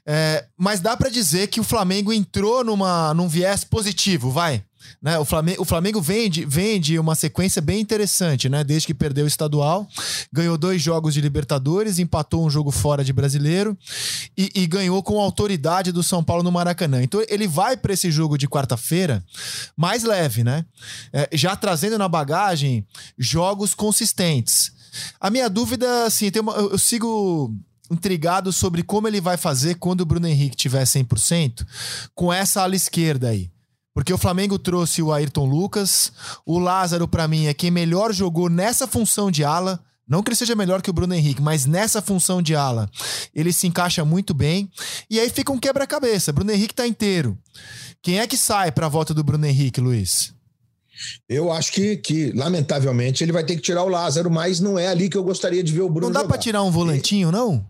É, 0.06 0.46
mas 0.58 0.80
dá 0.80 0.94
pra 0.96 1.08
dizer 1.08 1.46
que 1.48 1.60
o 1.60 1.64
Flamengo 1.64 2.12
entrou 2.12 2.62
numa, 2.62 3.14
num 3.14 3.28
viés 3.28 3.64
positivo, 3.64 4.30
vai. 4.30 4.62
Né? 5.00 5.18
O 5.18 5.24
Flamengo, 5.24 5.62
o 5.62 5.64
Flamengo 5.64 6.00
vende, 6.00 6.44
vende 6.44 6.98
uma 6.98 7.14
sequência 7.14 7.60
bem 7.60 7.80
interessante, 7.80 8.48
né? 8.48 8.62
Desde 8.62 8.86
que 8.86 8.94
perdeu 8.94 9.24
o 9.24 9.28
estadual, 9.28 9.88
ganhou 10.32 10.56
dois 10.56 10.80
jogos 10.80 11.14
de 11.14 11.20
Libertadores, 11.20 11.98
empatou 11.98 12.46
um 12.46 12.50
jogo 12.50 12.70
fora 12.70 13.04
de 13.04 13.12
brasileiro 13.12 13.76
e, 14.36 14.50
e 14.54 14.66
ganhou 14.66 15.02
com 15.02 15.20
autoridade 15.20 15.92
do 15.92 16.02
São 16.02 16.22
Paulo 16.22 16.42
no 16.42 16.52
Maracanã. 16.52 17.02
Então 17.02 17.22
ele 17.28 17.48
vai 17.48 17.76
para 17.76 17.92
esse 17.92 18.10
jogo 18.10 18.38
de 18.38 18.48
quarta-feira 18.48 19.24
mais 19.76 20.04
leve, 20.04 20.44
né? 20.44 20.64
É, 21.12 21.28
já 21.32 21.56
trazendo 21.56 21.98
na 21.98 22.08
bagagem 22.08 22.86
jogos 23.18 23.74
consistentes. 23.74 24.72
A 25.20 25.30
minha 25.30 25.48
dúvida, 25.48 26.04
assim, 26.04 26.30
tem 26.30 26.42
uma, 26.42 26.52
eu, 26.54 26.72
eu 26.72 26.78
sigo 26.78 27.54
intrigado 27.90 28.52
sobre 28.52 28.82
como 28.82 29.06
ele 29.06 29.20
vai 29.20 29.36
fazer 29.36 29.74
quando 29.76 30.00
o 30.00 30.06
Bruno 30.06 30.26
Henrique 30.26 30.56
tiver 30.56 30.82
100% 30.84 31.66
com 32.14 32.32
essa 32.32 32.62
ala 32.62 32.74
esquerda 32.74 33.28
aí. 33.28 33.50
Porque 33.94 34.12
o 34.12 34.18
Flamengo 34.18 34.58
trouxe 34.58 35.02
o 35.02 35.12
Ayrton 35.12 35.44
Lucas, 35.44 36.12
o 36.46 36.58
Lázaro, 36.58 37.06
pra 37.06 37.28
mim, 37.28 37.46
é 37.46 37.54
quem 37.54 37.70
melhor 37.70 38.12
jogou 38.12 38.48
nessa 38.48 38.86
função 38.86 39.30
de 39.30 39.44
ala. 39.44 39.80
Não 40.08 40.22
que 40.22 40.30
ele 40.30 40.36
seja 40.36 40.54
melhor 40.54 40.82
que 40.82 40.90
o 40.90 40.92
Bruno 40.92 41.14
Henrique, 41.14 41.40
mas 41.40 41.64
nessa 41.64 42.02
função 42.02 42.42
de 42.42 42.54
ala, 42.54 42.90
ele 43.34 43.52
se 43.52 43.66
encaixa 43.66 44.04
muito 44.04 44.34
bem. 44.34 44.70
E 45.08 45.20
aí 45.20 45.30
fica 45.30 45.52
um 45.52 45.58
quebra-cabeça. 45.58 46.32
Bruno 46.32 46.50
Henrique 46.50 46.74
tá 46.74 46.86
inteiro. 46.86 47.38
Quem 48.02 48.18
é 48.18 48.26
que 48.26 48.36
sai 48.36 48.72
pra 48.72 48.88
volta 48.88 49.14
do 49.14 49.22
Bruno 49.22 49.46
Henrique, 49.46 49.80
Luiz? 49.80 50.34
Eu 51.28 51.52
acho 51.52 51.72
que, 51.72 51.96
que, 51.96 52.32
lamentavelmente, 52.32 53.24
ele 53.24 53.32
vai 53.32 53.44
ter 53.44 53.56
que 53.56 53.62
tirar 53.62 53.84
o 53.84 53.88
Lázaro, 53.88 54.30
mas 54.30 54.60
não 54.60 54.78
é 54.78 54.88
ali 54.88 55.08
que 55.08 55.16
eu 55.16 55.24
gostaria 55.24 55.62
de 55.62 55.72
ver 55.72 55.82
o 55.82 55.88
Bruno 55.88 56.12
Não 56.12 56.22
dá 56.22 56.26
pra 56.26 56.38
tirar 56.38 56.62
um 56.62 56.70
volantinho, 56.70 57.30
não? 57.30 57.64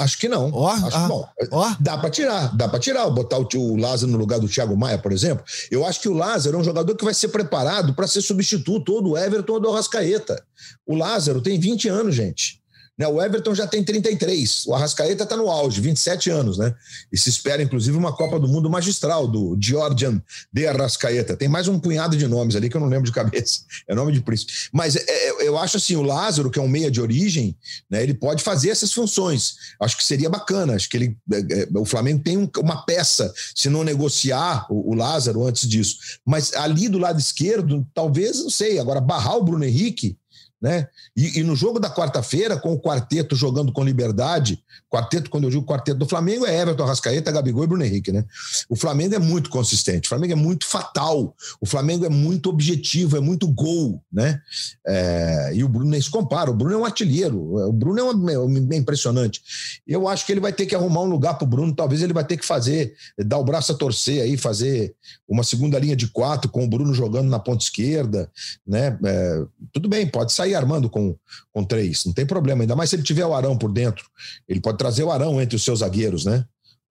Acho 0.00 0.18
que 0.18 0.28
não. 0.28 0.50
Ó, 0.52 0.68
acho 0.68 0.86
ah, 0.86 0.90
que 0.90 1.08
não. 1.08 1.28
ó. 1.52 1.74
Dá 1.78 1.98
pra 1.98 2.10
tirar, 2.10 2.56
dá 2.56 2.68
pra 2.68 2.78
tirar, 2.78 3.08
botar 3.10 3.38
o, 3.38 3.48
o 3.54 3.76
Lázaro 3.76 4.10
no 4.10 4.18
lugar 4.18 4.40
do 4.40 4.48
Thiago 4.48 4.76
Maia, 4.76 4.98
por 4.98 5.12
exemplo. 5.12 5.44
Eu 5.70 5.84
acho 5.84 6.00
que 6.00 6.08
o 6.08 6.14
Lázaro 6.14 6.56
é 6.56 6.60
um 6.60 6.64
jogador 6.64 6.94
que 6.96 7.04
vai 7.04 7.14
ser 7.14 7.28
preparado 7.28 7.94
para 7.94 8.06
ser 8.06 8.22
substituto 8.22 8.92
ou 8.94 9.02
do 9.02 9.16
Everton 9.16 9.54
ou 9.54 9.60
do 9.60 9.70
Arrascaeta. 9.70 10.42
O 10.86 10.94
Lázaro 10.94 11.40
tem 11.40 11.58
20 11.58 11.88
anos, 11.88 12.14
gente. 12.14 12.62
Né, 12.98 13.06
o 13.06 13.20
Everton 13.22 13.54
já 13.54 13.66
tem 13.66 13.84
33, 13.84 14.64
o 14.66 14.74
Arrascaeta 14.74 15.24
está 15.24 15.36
no 15.36 15.50
auge, 15.50 15.80
27 15.82 16.30
anos, 16.30 16.56
né? 16.56 16.74
E 17.12 17.18
se 17.18 17.28
espera, 17.28 17.62
inclusive, 17.62 17.96
uma 17.96 18.12
Copa 18.14 18.40
do 18.40 18.48
Mundo 18.48 18.70
magistral 18.70 19.28
do 19.28 19.56
Georgian 19.60 20.22
de 20.50 20.66
Arrascaeta. 20.66 21.36
Tem 21.36 21.46
mais 21.48 21.68
um 21.68 21.78
punhado 21.78 22.16
de 22.16 22.26
nomes 22.26 22.56
ali 22.56 22.70
que 22.70 22.76
eu 22.76 22.80
não 22.80 22.88
lembro 22.88 23.04
de 23.04 23.12
cabeça. 23.12 23.60
É 23.88 23.94
nome 23.94 24.12
de 24.12 24.20
príncipe. 24.20 24.52
Mas 24.72 24.96
é, 24.96 25.04
é, 25.08 25.46
eu 25.46 25.56
acho 25.58 25.76
assim, 25.76 25.94
o 25.94 26.02
Lázaro, 26.02 26.50
que 26.50 26.58
é 26.58 26.62
um 26.62 26.66
meia 26.68 26.90
de 26.90 27.00
origem, 27.00 27.56
né, 27.88 28.02
ele 28.02 28.14
pode 28.14 28.42
fazer 28.42 28.70
essas 28.70 28.92
funções. 28.92 29.56
Acho 29.80 29.96
que 29.96 30.04
seria 30.04 30.28
bacana. 30.28 30.74
Acho 30.74 30.88
que 30.88 30.96
ele, 30.96 31.16
é, 31.32 31.62
é, 31.62 31.68
o 31.74 31.84
Flamengo 31.84 32.22
tem 32.22 32.36
um- 32.36 32.50
uma 32.58 32.84
peça, 32.84 33.32
se 33.54 33.68
não 33.68 33.84
negociar 33.84 34.66
o, 34.70 34.90
o 34.92 34.94
Lázaro 34.94 35.46
antes 35.46 35.68
disso. 35.68 35.98
Mas 36.24 36.52
ali 36.54 36.88
do 36.88 36.98
lado 36.98 37.20
esquerdo, 37.20 37.86
talvez, 37.94 38.42
não 38.42 38.50
sei. 38.50 38.78
Agora, 38.78 39.00
barrar 39.00 39.36
o 39.36 39.44
Bruno 39.44 39.64
Henrique 39.64 40.16
né? 40.60 40.88
E, 41.16 41.40
e 41.40 41.42
no 41.42 41.54
jogo 41.54 41.78
da 41.78 41.90
quarta-feira, 41.90 42.56
com 42.56 42.72
o 42.72 42.80
quarteto 42.80 43.36
jogando 43.36 43.72
com 43.72 43.84
liberdade, 43.84 44.62
quarteto, 44.88 45.30
quando 45.30 45.44
eu 45.44 45.50
digo 45.50 45.64
quarteto 45.64 45.98
do 45.98 46.06
Flamengo, 46.06 46.46
é 46.46 46.60
Everton, 46.60 46.84
Rascaeta, 46.84 47.30
Gabigol 47.30 47.64
e 47.64 47.66
Bruno 47.66 47.84
Henrique, 47.84 48.10
né? 48.10 48.24
O 48.68 48.76
Flamengo 48.76 49.14
é 49.14 49.18
muito 49.18 49.50
consistente, 49.50 50.06
o 50.06 50.08
Flamengo 50.08 50.32
é 50.32 50.36
muito 50.36 50.66
fatal, 50.66 51.34
o 51.60 51.66
Flamengo 51.66 52.04
é 52.04 52.08
muito 52.08 52.48
objetivo, 52.48 53.16
é 53.16 53.20
muito 53.20 53.46
gol, 53.48 54.02
né? 54.10 54.40
É, 54.86 55.52
e 55.54 55.62
o 55.62 55.68
Bruno 55.68 55.90
nem 55.90 56.00
se 56.00 56.10
compara, 56.10 56.50
o 56.50 56.54
Bruno 56.54 56.74
é 56.74 56.78
um 56.78 56.84
artilheiro, 56.84 57.38
o 57.68 57.72
Bruno 57.72 57.98
é, 57.98 58.02
uma, 58.38 58.74
é 58.74 58.76
impressionante. 58.76 59.42
Eu 59.86 60.08
acho 60.08 60.24
que 60.24 60.32
ele 60.32 60.40
vai 60.40 60.52
ter 60.52 60.66
que 60.66 60.74
arrumar 60.74 61.02
um 61.02 61.10
lugar 61.10 61.34
para 61.34 61.44
o 61.44 61.48
Bruno, 61.48 61.74
talvez 61.74 62.02
ele 62.02 62.12
vai 62.12 62.24
ter 62.24 62.36
que 62.36 62.46
fazer, 62.46 62.94
dar 63.18 63.38
o 63.38 63.44
braço 63.44 63.72
a 63.72 63.74
torcer 63.74 64.22
aí, 64.22 64.36
fazer 64.36 64.94
uma 65.28 65.44
segunda 65.44 65.78
linha 65.78 65.96
de 65.96 66.08
quatro 66.08 66.50
com 66.50 66.64
o 66.64 66.68
Bruno 66.68 66.94
jogando 66.94 67.28
na 67.28 67.38
ponta 67.38 67.62
esquerda, 67.62 68.30
né? 68.66 68.98
É, 69.04 69.44
tudo 69.72 69.88
bem, 69.88 70.06
pode 70.06 70.32
sair 70.32 70.45
armando 70.54 70.88
com, 70.88 71.16
com 71.52 71.64
três, 71.64 72.04
não 72.04 72.12
tem 72.12 72.26
problema, 72.26 72.62
ainda 72.62 72.76
mais 72.76 72.90
se 72.90 72.96
ele 72.96 73.02
tiver 73.02 73.24
o 73.24 73.34
Arão 73.34 73.56
por 73.56 73.72
dentro. 73.72 74.04
Ele 74.48 74.60
pode 74.60 74.78
trazer 74.78 75.02
o 75.02 75.10
Arão 75.10 75.40
entre 75.40 75.56
os 75.56 75.64
seus 75.64 75.80
zagueiros, 75.80 76.24
né? 76.24 76.44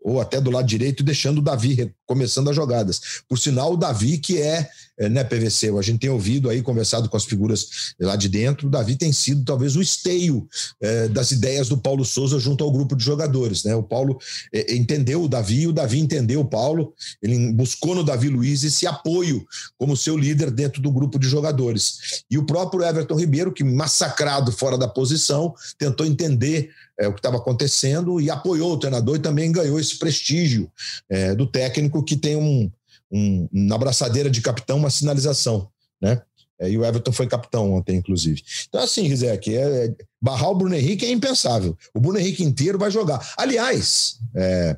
Ou 0.06 0.22
até 0.22 0.40
do 0.40 0.52
lado 0.52 0.68
direito, 0.68 1.04
deixando 1.04 1.40
o 1.40 1.42
Davi 1.42 1.92
começando 2.06 2.48
as 2.48 2.56
jogadas. 2.56 3.02
Por 3.28 3.40
sinal, 3.40 3.74
o 3.74 3.78
Davi, 3.78 4.20
que 4.20 4.40
é, 4.40 4.70
é 5.00 5.10
né, 5.10 5.24
PVC, 5.24 5.70
a 5.76 5.82
gente 5.82 6.02
tem 6.02 6.12
ouvido 6.12 6.48
aí, 6.48 6.62
conversado 6.62 7.10
com 7.10 7.18
as 7.18 7.26
figuras 7.26 7.96
lá 8.00 8.16
de 8.16 8.30
dentro, 8.30 8.68
o 8.68 8.70
Davi 8.70 8.96
tem 8.96 9.12
sido 9.12 9.44
talvez 9.44 9.76
o 9.76 9.82
esteio 9.82 10.48
é, 10.80 11.08
das 11.08 11.32
ideias 11.32 11.70
do 11.70 11.78
Paulo 11.80 12.06
Souza 12.06 12.38
junto 12.38 12.64
ao 12.64 12.72
grupo 12.72 12.96
de 12.96 13.04
jogadores. 13.04 13.64
Né? 13.64 13.76
O 13.76 13.82
Paulo 13.82 14.20
é, 14.54 14.76
entendeu 14.76 15.24
o 15.24 15.28
Davi, 15.28 15.66
o 15.66 15.74
Davi 15.74 16.00
entendeu 16.00 16.42
o 16.42 16.46
Paulo, 16.46 16.94
ele 17.20 17.52
buscou 17.54 17.96
no 17.96 18.04
Davi 18.04 18.30
Luiz 18.30 18.64
esse 18.64 18.86
apoio 18.86 19.44
como 19.76 19.98
seu 19.98 20.16
líder 20.16 20.52
dentro 20.52 20.84
do 20.84 20.92
grupo 20.92 21.18
de 21.18 21.28
jogadores. 21.28 22.24
E 22.30 22.38
o 22.38 22.46
próprio 22.46 22.84
Everton 22.84 23.16
Ribeiro, 23.16 23.52
que 23.52 23.64
massacrado 23.64 24.52
fora 24.52 24.78
da 24.78 24.88
posição, 24.88 25.52
tentou 25.80 26.06
entender 26.06 26.70
é, 27.00 27.08
o 27.08 27.14
que 27.14 27.20
estava 27.20 27.38
acontecendo 27.38 28.20
e 28.22 28.30
apoiou 28.30 28.74
o 28.74 28.78
treinador 28.78 29.18
e 29.18 29.22
também 29.22 29.52
ganhou 29.52 29.80
esse 29.80 29.98
prestígio 29.98 30.72
é, 31.10 31.36
do 31.36 31.46
técnico 31.46 32.04
que 32.04 32.16
tem 32.16 32.36
um, 32.36 32.72
um, 33.12 33.48
na 33.52 33.78
braçadeira 33.78 34.30
de 34.30 34.42
capitão 34.42 34.78
uma 34.78 34.90
sinalização, 34.90 35.70
né? 36.02 36.22
É, 36.58 36.70
e 36.70 36.78
o 36.78 36.86
Everton 36.86 37.12
foi 37.12 37.28
capitão 37.28 37.74
ontem, 37.74 37.98
inclusive. 37.98 38.42
Então, 38.70 38.82
assim, 38.82 39.08
Rizek, 39.08 39.54
é, 39.54 39.88
é, 39.88 39.96
barrar 40.22 40.52
o 40.52 40.56
Bruno 40.56 40.74
Henrique 40.74 41.06
é 41.06 41.12
impensável. 41.12 41.78
O 41.94 42.00
Bruno 42.00 42.18
Henrique 42.18 42.46
inteiro 42.46 42.80
vai 42.80 42.90
jogar. 42.90 43.34
Aliás, 43.38 44.20
é, 44.34 44.78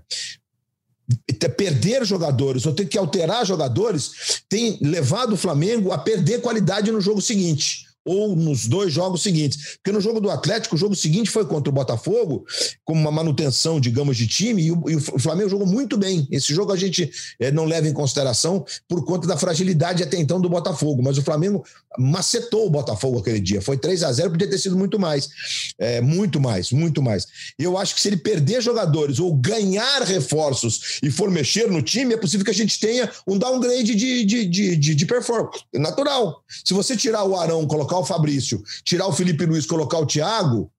perder 1.56 2.04
jogadores 2.04 2.66
ou 2.66 2.74
ter 2.74 2.88
que 2.88 2.98
alterar 2.98 3.46
jogadores 3.46 4.42
tem 4.50 4.80
levado 4.82 5.34
o 5.34 5.38
Flamengo 5.38 5.92
a 5.92 5.98
perder 5.98 6.42
qualidade 6.42 6.92
no 6.92 7.00
jogo 7.00 7.22
seguinte 7.22 7.87
ou 8.08 8.36
nos 8.36 8.66
dois 8.68 8.92
jogos 8.94 9.22
seguintes. 9.22 9.78
Porque 9.78 9.92
no 9.92 10.00
jogo 10.00 10.22
do 10.22 10.32
Atlético, 10.32 10.76
o 10.76 10.78
jogo 10.78 10.96
seguinte 10.96 11.30
foi 11.30 11.46
contra 11.46 11.70
o 11.70 11.74
Botafogo, 11.74 12.46
como 12.86 13.00
uma 13.00 13.12
manutenção, 13.12 13.80
digamos, 13.80 14.16
de 14.16 14.26
time, 14.26 14.64
e 14.64 14.72
o, 14.72 14.90
e 14.90 14.96
o 14.96 15.02
Flamengo 15.20 15.50
jogou 15.50 15.68
muito 15.68 15.98
bem. 15.98 16.26
Esse 16.32 16.54
jogo 16.54 16.72
a 16.72 16.78
gente 16.78 17.12
é, 17.40 17.52
não 17.52 17.66
leva 17.66 17.88
em 17.88 17.94
consideração 17.94 18.66
por 18.88 19.04
conta 19.04 19.28
da 19.28 19.36
fragilidade 19.36 20.02
até 20.02 20.18
então 20.18 20.40
do 20.40 20.50
Botafogo, 20.50 21.04
mas 21.04 21.18
o 21.18 21.22
Flamengo 21.22 21.66
macetou 22.00 22.68
o 22.68 22.70
Botafogo 22.70 23.20
aquele 23.20 23.40
dia. 23.40 23.62
Foi 23.62 23.78
3 23.78 24.04
a 24.04 24.12
0 24.12 24.32
podia 24.32 24.50
ter 24.50 24.58
sido 24.58 24.78
muito 24.78 24.98
mais. 24.98 25.30
É, 25.78 26.00
muito 26.00 26.40
mais, 26.40 26.72
muito 26.72 27.02
mais. 27.02 27.28
Eu 27.60 27.78
acho 27.78 27.94
que 27.94 28.02
se 28.02 28.08
ele 28.08 28.18
perder 28.18 28.62
jogadores 28.62 29.20
ou 29.20 29.34
ganhar 29.36 30.02
reforços 30.04 31.00
e 31.04 31.12
for 31.12 31.30
mexer 31.30 31.70
no 31.70 31.82
time, 31.82 32.14
é 32.14 32.18
possível 32.18 32.46
que 32.46 32.52
a 32.52 32.54
gente 32.54 32.80
tenha 32.80 33.10
um 33.28 33.38
downgrade 33.38 33.96
de, 33.96 34.24
de, 34.24 34.46
de, 34.46 34.76
de, 34.78 34.96
de 34.96 35.06
performance. 35.06 35.64
Natural. 35.74 36.42
Se 36.64 36.74
você 36.74 36.96
tirar 36.96 37.24
o 37.24 37.36
Arão, 37.36 37.66
colocar 37.68 37.97
o 37.98 38.06
Fabrício, 38.06 38.64
tirar 38.84 39.08
o 39.08 39.14
Felipe 39.14 39.46
Luiz, 39.46 39.66
colocar 39.66 40.00
o 40.00 40.06
Thiago, 40.06 40.72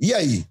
e 0.00 0.12
aí? 0.12 0.44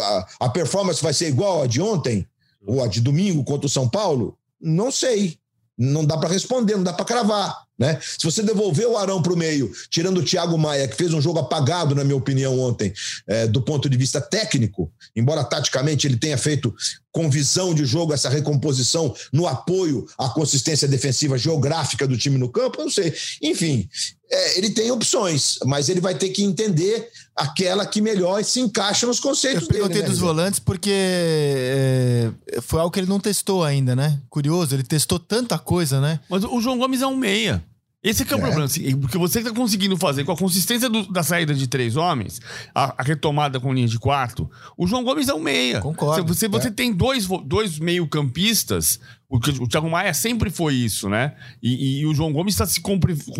A, 0.00 0.46
a 0.46 0.48
performance 0.48 1.02
vai 1.02 1.12
ser 1.12 1.28
igual 1.28 1.62
a 1.62 1.66
de 1.66 1.80
ontem? 1.80 2.26
Ou 2.66 2.82
a 2.82 2.86
de 2.86 3.00
domingo 3.00 3.44
contra 3.44 3.66
o 3.66 3.70
São 3.70 3.88
Paulo? 3.88 4.38
Não 4.60 4.90
sei. 4.90 5.38
Não 5.78 6.04
dá 6.04 6.16
para 6.16 6.28
responder, 6.28 6.76
não 6.76 6.84
dá 6.84 6.92
para 6.92 7.04
cravar. 7.04 7.62
Né? 7.78 7.98
Se 8.00 8.24
você 8.24 8.42
devolver 8.42 8.86
o 8.86 8.96
Arão 8.96 9.20
para 9.20 9.32
o 9.32 9.36
meio, 9.36 9.72
tirando 9.90 10.18
o 10.18 10.24
Thiago 10.24 10.56
Maia, 10.56 10.86
que 10.86 10.94
fez 10.94 11.12
um 11.12 11.20
jogo 11.20 11.38
apagado, 11.38 11.94
na 11.94 12.04
minha 12.04 12.16
opinião, 12.16 12.60
ontem, 12.60 12.92
é, 13.26 13.46
do 13.46 13.60
ponto 13.60 13.88
de 13.88 13.96
vista 13.96 14.20
técnico, 14.20 14.92
embora 15.16 15.42
taticamente 15.42 16.06
ele 16.06 16.16
tenha 16.16 16.38
feito 16.38 16.72
com 17.10 17.28
visão 17.28 17.74
de 17.74 17.84
jogo 17.84 18.12
essa 18.12 18.28
recomposição 18.28 19.14
no 19.32 19.46
apoio 19.48 20.06
à 20.16 20.28
consistência 20.28 20.86
defensiva 20.86 21.36
geográfica 21.36 22.06
do 22.06 22.16
time 22.16 22.38
no 22.38 22.50
campo, 22.50 22.80
eu 22.80 22.84
não 22.84 22.92
sei. 22.92 23.12
Enfim, 23.42 23.88
é, 24.30 24.58
ele 24.58 24.70
tem 24.70 24.90
opções, 24.90 25.58
mas 25.64 25.88
ele 25.88 26.00
vai 26.00 26.14
ter 26.14 26.28
que 26.28 26.44
entender 26.44 27.10
aquela 27.34 27.86
que 27.86 28.00
melhor 28.00 28.42
se 28.44 28.60
encaixa 28.60 29.06
nos 29.06 29.18
conceitos 29.18 29.62
eu 29.62 29.68
perguntei 29.68 29.94
dele. 29.94 30.02
Né, 30.02 30.10
dos 30.10 30.18
volantes 30.18 30.60
porque 30.60 30.90
é, 30.92 32.30
foi 32.60 32.80
algo 32.80 32.92
que 32.92 33.00
ele 33.00 33.08
não 33.08 33.18
testou 33.18 33.64
ainda, 33.64 33.96
né? 33.96 34.20
Curioso, 34.28 34.74
ele 34.74 34.82
testou 34.82 35.18
tanta 35.18 35.58
coisa, 35.58 36.00
né? 36.00 36.20
Mas 36.28 36.44
o 36.44 36.60
João 36.60 36.78
Gomes 36.78 37.02
é 37.02 37.06
um 37.06 37.16
meia. 37.16 37.64
Esse 38.02 38.24
é, 38.24 38.32
é 38.32 38.34
o 38.34 38.40
problema. 38.40 38.64
Assim, 38.64 38.98
porque 38.98 39.16
você 39.16 39.38
está 39.38 39.52
conseguindo 39.52 39.96
fazer 39.96 40.24
com 40.24 40.32
a 40.32 40.36
consistência 40.36 40.88
do, 40.88 41.06
da 41.06 41.22
saída 41.22 41.54
de 41.54 41.68
três 41.68 41.96
homens, 41.96 42.40
a, 42.74 43.00
a, 43.00 43.02
retomada 43.02 43.60
com 43.60 43.72
linha 43.72 43.86
de 43.86 43.98
quarto, 43.98 44.50
o 44.76 44.86
João 44.86 45.04
Gomes 45.04 45.28
é 45.28 45.34
um 45.34 45.40
meia. 45.40 45.80
Concordo. 45.80 46.34
Você, 46.34 46.48
você 46.48 46.68
é. 46.68 46.70
tem 46.72 46.92
dois, 46.92 47.28
dois 47.44 47.78
meio-campistas, 47.78 48.98
o, 49.28 49.36
o 49.36 49.68
Thiago 49.68 49.88
Maia 49.88 50.12
sempre 50.12 50.50
foi 50.50 50.74
isso, 50.74 51.08
né? 51.08 51.34
E, 51.62 52.00
e 52.00 52.06
o 52.06 52.14
João 52.14 52.32
Gomes 52.32 52.54
está 52.54 52.66
se, 52.66 52.82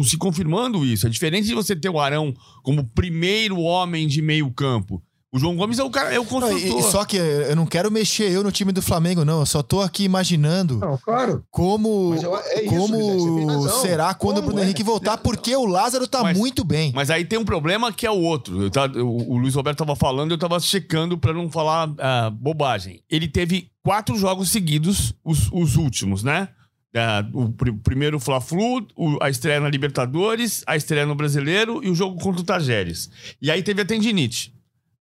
se 0.05 0.17
confirmando 0.17 0.87
isso. 0.87 1.07
É 1.07 1.11
diferente 1.11 1.47
de 1.47 1.55
você 1.55 1.75
ter 1.75 1.91
o 1.91 1.99
Arão 1.99 2.33
como 2.63 2.85
primeiro 2.85 3.59
homem 3.59 4.07
de 4.07 4.23
meio-campo. 4.23 5.03
O 5.35 5.39
João 5.39 5.57
Gomes 5.57 5.79
é 5.79 5.83
o 5.83 5.89
cara, 5.89 6.13
é 6.13 6.21
o 6.21 6.27
construtor. 6.27 6.69
Não, 6.69 6.83
só 6.83 7.07
que 7.07 7.17
eu 7.17 7.57
não 7.57 7.65
quero 7.65 7.91
mexer 7.91 8.31
eu 8.31 8.45
no 8.45 8.53
time 8.53 8.71
do 8.71 8.83
Flamengo, 8.83 9.25
não. 9.25 9.41
Eu 9.41 9.47
só 9.47 9.63
tô 9.63 9.81
aqui 9.81 10.05
imaginando 10.05 10.77
não, 10.77 10.99
claro. 10.99 11.43
como, 11.51 12.15
eu, 12.23 12.37
é 12.37 12.65
como 12.67 13.67
isso, 13.67 13.81
será 13.81 14.13
quando 14.13 14.37
como 14.37 14.39
o 14.41 14.51
Bruno 14.51 14.61
é? 14.61 14.65
Henrique 14.65 14.83
voltar, 14.83 15.17
porque 15.17 15.57
o 15.57 15.65
Lázaro 15.65 16.07
tá 16.07 16.23
mas, 16.23 16.37
muito 16.37 16.63
bem. 16.63 16.93
Mas 16.95 17.09
aí 17.09 17.25
tem 17.25 17.39
um 17.39 17.47
problema 17.47 17.91
que 17.91 18.07
é 18.07 18.11
o 18.11 18.19
outro. 18.19 18.69
Tá, 18.69 18.85
o, 18.85 19.33
o, 19.33 19.39
Luiz 19.39 19.55
Roberto 19.55 19.79
tava 19.79 19.97
falando, 19.97 20.33
eu 20.33 20.39
tava 20.39 20.61
checando 20.61 21.17
para 21.17 21.33
não 21.33 21.51
falar 21.51 21.89
uh, 21.89 22.31
bobagem. 22.31 23.03
Ele 23.09 23.27
teve 23.27 23.71
quatro 23.83 24.15
jogos 24.19 24.51
seguidos, 24.51 25.15
os, 25.25 25.49
os 25.51 25.77
últimos, 25.77 26.23
né? 26.23 26.49
Uh, 26.95 27.45
o 27.45 27.53
pr 27.53 27.73
primeiro 27.83 28.21
Fla-Flu, 28.21 28.87
a 29.19 29.31
estreia 29.31 29.61
na 29.61 29.71
Libertadores, 29.71 30.63
a 30.67 30.77
estreia 30.77 31.07
no 31.07 31.15
Brasileiro 31.15 31.83
e 31.83 31.89
o 31.89 31.95
jogo 31.95 32.21
contra 32.21 32.43
o 32.43 32.45
Tajeres. 32.45 33.11
E 33.41 33.51
aí 33.51 33.63
teve 33.63 33.81
a 33.81 33.87
tendinite 33.87 34.53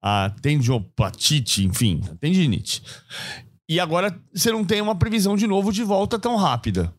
a 0.02 0.30
tendiopatite, 0.40 1.64
enfim, 1.64 2.00
a 2.10 2.14
tendinite. 2.16 2.82
E 3.68 3.78
agora 3.78 4.18
você 4.34 4.50
não 4.50 4.64
tem 4.64 4.80
uma 4.80 4.96
previsão 4.96 5.36
de 5.36 5.46
novo 5.46 5.72
de 5.72 5.82
volta 5.82 6.18
tão 6.18 6.36
rápida. 6.36 6.92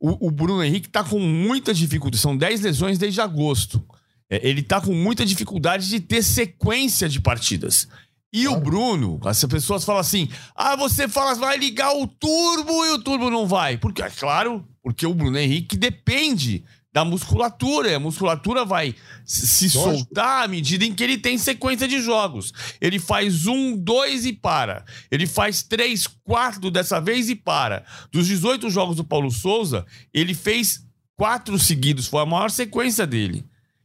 O, 0.00 0.28
o 0.28 0.30
Bruno 0.30 0.62
Henrique 0.62 0.88
está 0.88 1.04
com 1.04 1.18
muita 1.18 1.72
dificuldade, 1.72 2.20
são 2.20 2.36
10 2.36 2.60
lesões 2.62 2.98
desde 2.98 3.20
agosto. 3.20 3.82
É, 4.30 4.46
ele 4.46 4.60
está 4.60 4.80
com 4.80 4.92
muita 4.92 5.24
dificuldade 5.24 5.88
de 5.88 6.00
ter 6.00 6.22
sequência 6.22 7.08
de 7.08 7.20
partidas. 7.20 7.88
E 8.32 8.44
claro. 8.44 8.58
o 8.58 8.62
Bruno, 8.62 9.20
as 9.24 9.42
pessoas 9.44 9.84
falam 9.84 10.00
assim: 10.00 10.28
ah, 10.54 10.76
você 10.76 11.08
fala, 11.08 11.34
vai 11.34 11.56
ligar 11.56 11.92
o 11.96 12.06
turbo 12.06 12.84
e 12.84 12.90
o 12.90 12.98
turbo 12.98 13.30
não 13.30 13.46
vai. 13.46 13.78
Porque, 13.78 14.02
é 14.02 14.10
claro, 14.10 14.66
porque 14.82 15.06
o 15.06 15.14
Bruno 15.14 15.38
Henrique 15.38 15.76
depende 15.76 16.62
da 16.92 17.04
musculatura. 17.04 17.96
A 17.96 18.00
musculatura 18.00 18.64
vai 18.64 18.94
se 19.24 19.70
soltar 19.70 20.44
à 20.44 20.48
medida 20.48 20.84
em 20.84 20.94
que 20.94 21.04
ele 21.04 21.18
tem 21.18 21.38
sequência 21.38 21.86
de 21.86 22.00
jogos. 22.00 22.52
Ele 22.80 22.98
faz 22.98 23.46
um, 23.46 23.76
dois 23.76 24.24
e 24.24 24.32
para. 24.32 24.84
Ele 25.10 25.26
faz 25.26 25.62
três, 25.62 26.06
quatro 26.24 26.70
dessa 26.70 27.00
vez 27.00 27.28
e 27.28 27.34
para. 27.34 27.84
Dos 28.10 28.26
18 28.26 28.70
jogos 28.70 28.96
do 28.96 29.04
Paulo 29.04 29.30
Souza, 29.30 29.86
ele 30.12 30.34
fez 30.34 30.84
quatro 31.16 31.58
seguidos. 31.58 32.06
Foi 32.06 32.22
a 32.22 32.26
maior 32.26 32.50
sequência 32.50 33.06
dele. 33.06 33.44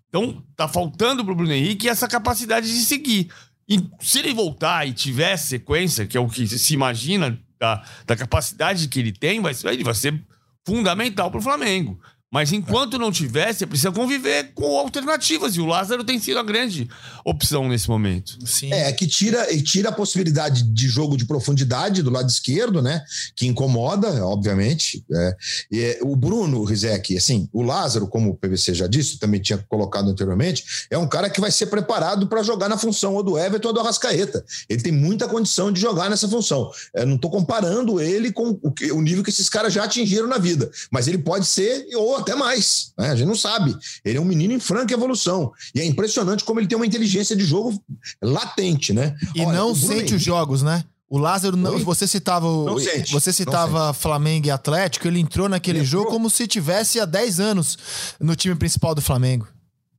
Então, 0.10 0.44
tá 0.56 0.68
faltando 0.68 1.26
pro 1.26 1.36
Bruno 1.36 1.52
Henrique 1.52 1.90
essa 1.90 2.08
capacidade 2.08 2.68
de 2.68 2.86
seguir. 2.86 3.32
E 3.68 3.82
se 4.00 4.20
ele 4.20 4.34
voltar 4.34 4.88
e 4.88 4.94
tiver 4.94 5.36
sequência, 5.38 6.06
que 6.06 6.16
é 6.16 6.20
o 6.20 6.28
que 6.28 6.48
se 6.48 6.74
imagina 6.74 7.40
da, 7.60 7.84
da 8.06 8.16
capacidade 8.16 8.88
que 8.88 9.00
ele 9.00 9.12
tem, 9.12 9.42
vai, 9.42 9.54
ele 9.66 9.84
vai 9.84 9.96
ser 9.96 10.22
fundamental 10.66 11.32
pro 11.32 11.42
Flamengo. 11.42 12.00
Mas 12.34 12.52
enquanto 12.52 12.98
não 12.98 13.12
tiver, 13.12 13.54
você 13.54 13.64
precisa 13.64 13.92
conviver 13.92 14.54
com 14.56 14.76
alternativas. 14.80 15.56
E 15.56 15.62
o 15.62 15.68
Lázaro 15.68 16.04
tem 16.04 16.18
sido 16.18 16.40
a 16.40 16.44
grande 16.44 16.90
opção 17.24 17.70
nesse 17.70 17.88
momento. 17.88 18.40
Sim. 18.44 18.74
É, 18.74 18.92
que 18.92 19.06
tira, 19.06 19.46
tira 19.62 19.90
a 19.90 19.92
possibilidade 19.92 20.64
de 20.64 20.88
jogo 20.88 21.16
de 21.16 21.26
profundidade 21.26 22.02
do 22.02 22.10
lado 22.10 22.28
esquerdo, 22.28 22.82
né? 22.82 23.04
Que 23.36 23.46
incomoda, 23.46 24.26
obviamente. 24.26 25.06
É. 25.14 25.38
E, 25.72 26.00
o 26.02 26.16
Bruno 26.16 26.64
Rizek, 26.64 27.16
assim, 27.16 27.48
o 27.54 27.62
Lázaro, 27.62 28.08
como 28.08 28.32
o 28.32 28.36
PVC 28.36 28.74
já 28.74 28.88
disse, 28.88 29.20
também 29.20 29.40
tinha 29.40 29.60
colocado 29.70 30.10
anteriormente, 30.10 30.88
é 30.90 30.98
um 30.98 31.08
cara 31.08 31.30
que 31.30 31.40
vai 31.40 31.52
ser 31.52 31.68
preparado 31.68 32.26
para 32.26 32.42
jogar 32.42 32.68
na 32.68 32.80
função 32.80 33.14
ou 33.14 33.22
do 33.22 33.38
Everton 33.38 33.68
ou 33.68 33.74
do 33.76 33.80
Arrascaeta. 33.80 34.44
Ele 34.68 34.82
tem 34.82 34.92
muita 34.92 35.28
condição 35.28 35.72
de 35.72 35.80
jogar 35.80 36.10
nessa 36.10 36.28
função. 36.28 36.72
É, 36.96 37.06
não 37.06 37.16
estou 37.16 37.30
comparando 37.30 38.02
ele 38.02 38.32
com 38.32 38.60
o, 38.60 38.74
o 38.94 39.02
nível 39.04 39.24
que 39.24 39.30
esses 39.30 39.50
caras 39.50 39.72
já 39.72 39.84
atingiram 39.84 40.28
na 40.28 40.40
vida, 40.40 40.72
mas 40.90 41.08
ele 41.08 41.20
pode 41.20 41.46
ser 41.46 41.86
ou 41.94 42.23
até 42.24 42.36
mais. 42.36 42.94
Né? 42.98 43.10
A 43.10 43.16
gente 43.16 43.28
não 43.28 43.36
sabe. 43.36 43.76
Ele 44.04 44.18
é 44.18 44.22
um 44.22 44.26
menino 44.26 44.54
em 44.54 44.60
franca 44.60 44.94
evolução. 44.94 45.52
E 45.76 45.80
é 45.80 45.86
impressionante 45.86 46.44
como 46.44 46.60
ele 46.60 46.68
tem 46.68 46.76
uma 46.76 46.86
inteligência 46.86 47.36
de 47.36 47.46
jogo 47.46 47.82
latente, 48.22 48.94
né? 48.94 49.16
E 49.36 49.42
Olha, 49.42 49.58
não 49.58 49.76
sente 49.76 49.94
Henrique... 49.94 50.16
os 50.16 50.24
jogos, 50.24 50.62
né? 50.64 50.84
O 51.10 51.20
Lázaro, 51.20 51.56
não, 51.56 51.78
você 51.78 52.08
citava, 52.08 52.48
o, 52.48 52.80
você 53.12 53.32
citava 53.32 53.94
Flamengo 53.94 54.48
e 54.48 54.52
Atlético, 54.52 55.08
ele 55.08 55.20
entrou 55.20 55.48
naquele 55.48 55.80
ele 55.80 55.86
jogo 55.86 56.06
entrou. 56.06 56.18
como 56.18 56.28
se 56.28 56.48
tivesse 56.48 57.00
há 57.00 57.06
10 57.06 57.40
anos 57.40 57.78
no 58.20 58.36
time 58.36 58.56
principal 58.56 58.96
do 58.96 59.02
Flamengo. 59.02 59.48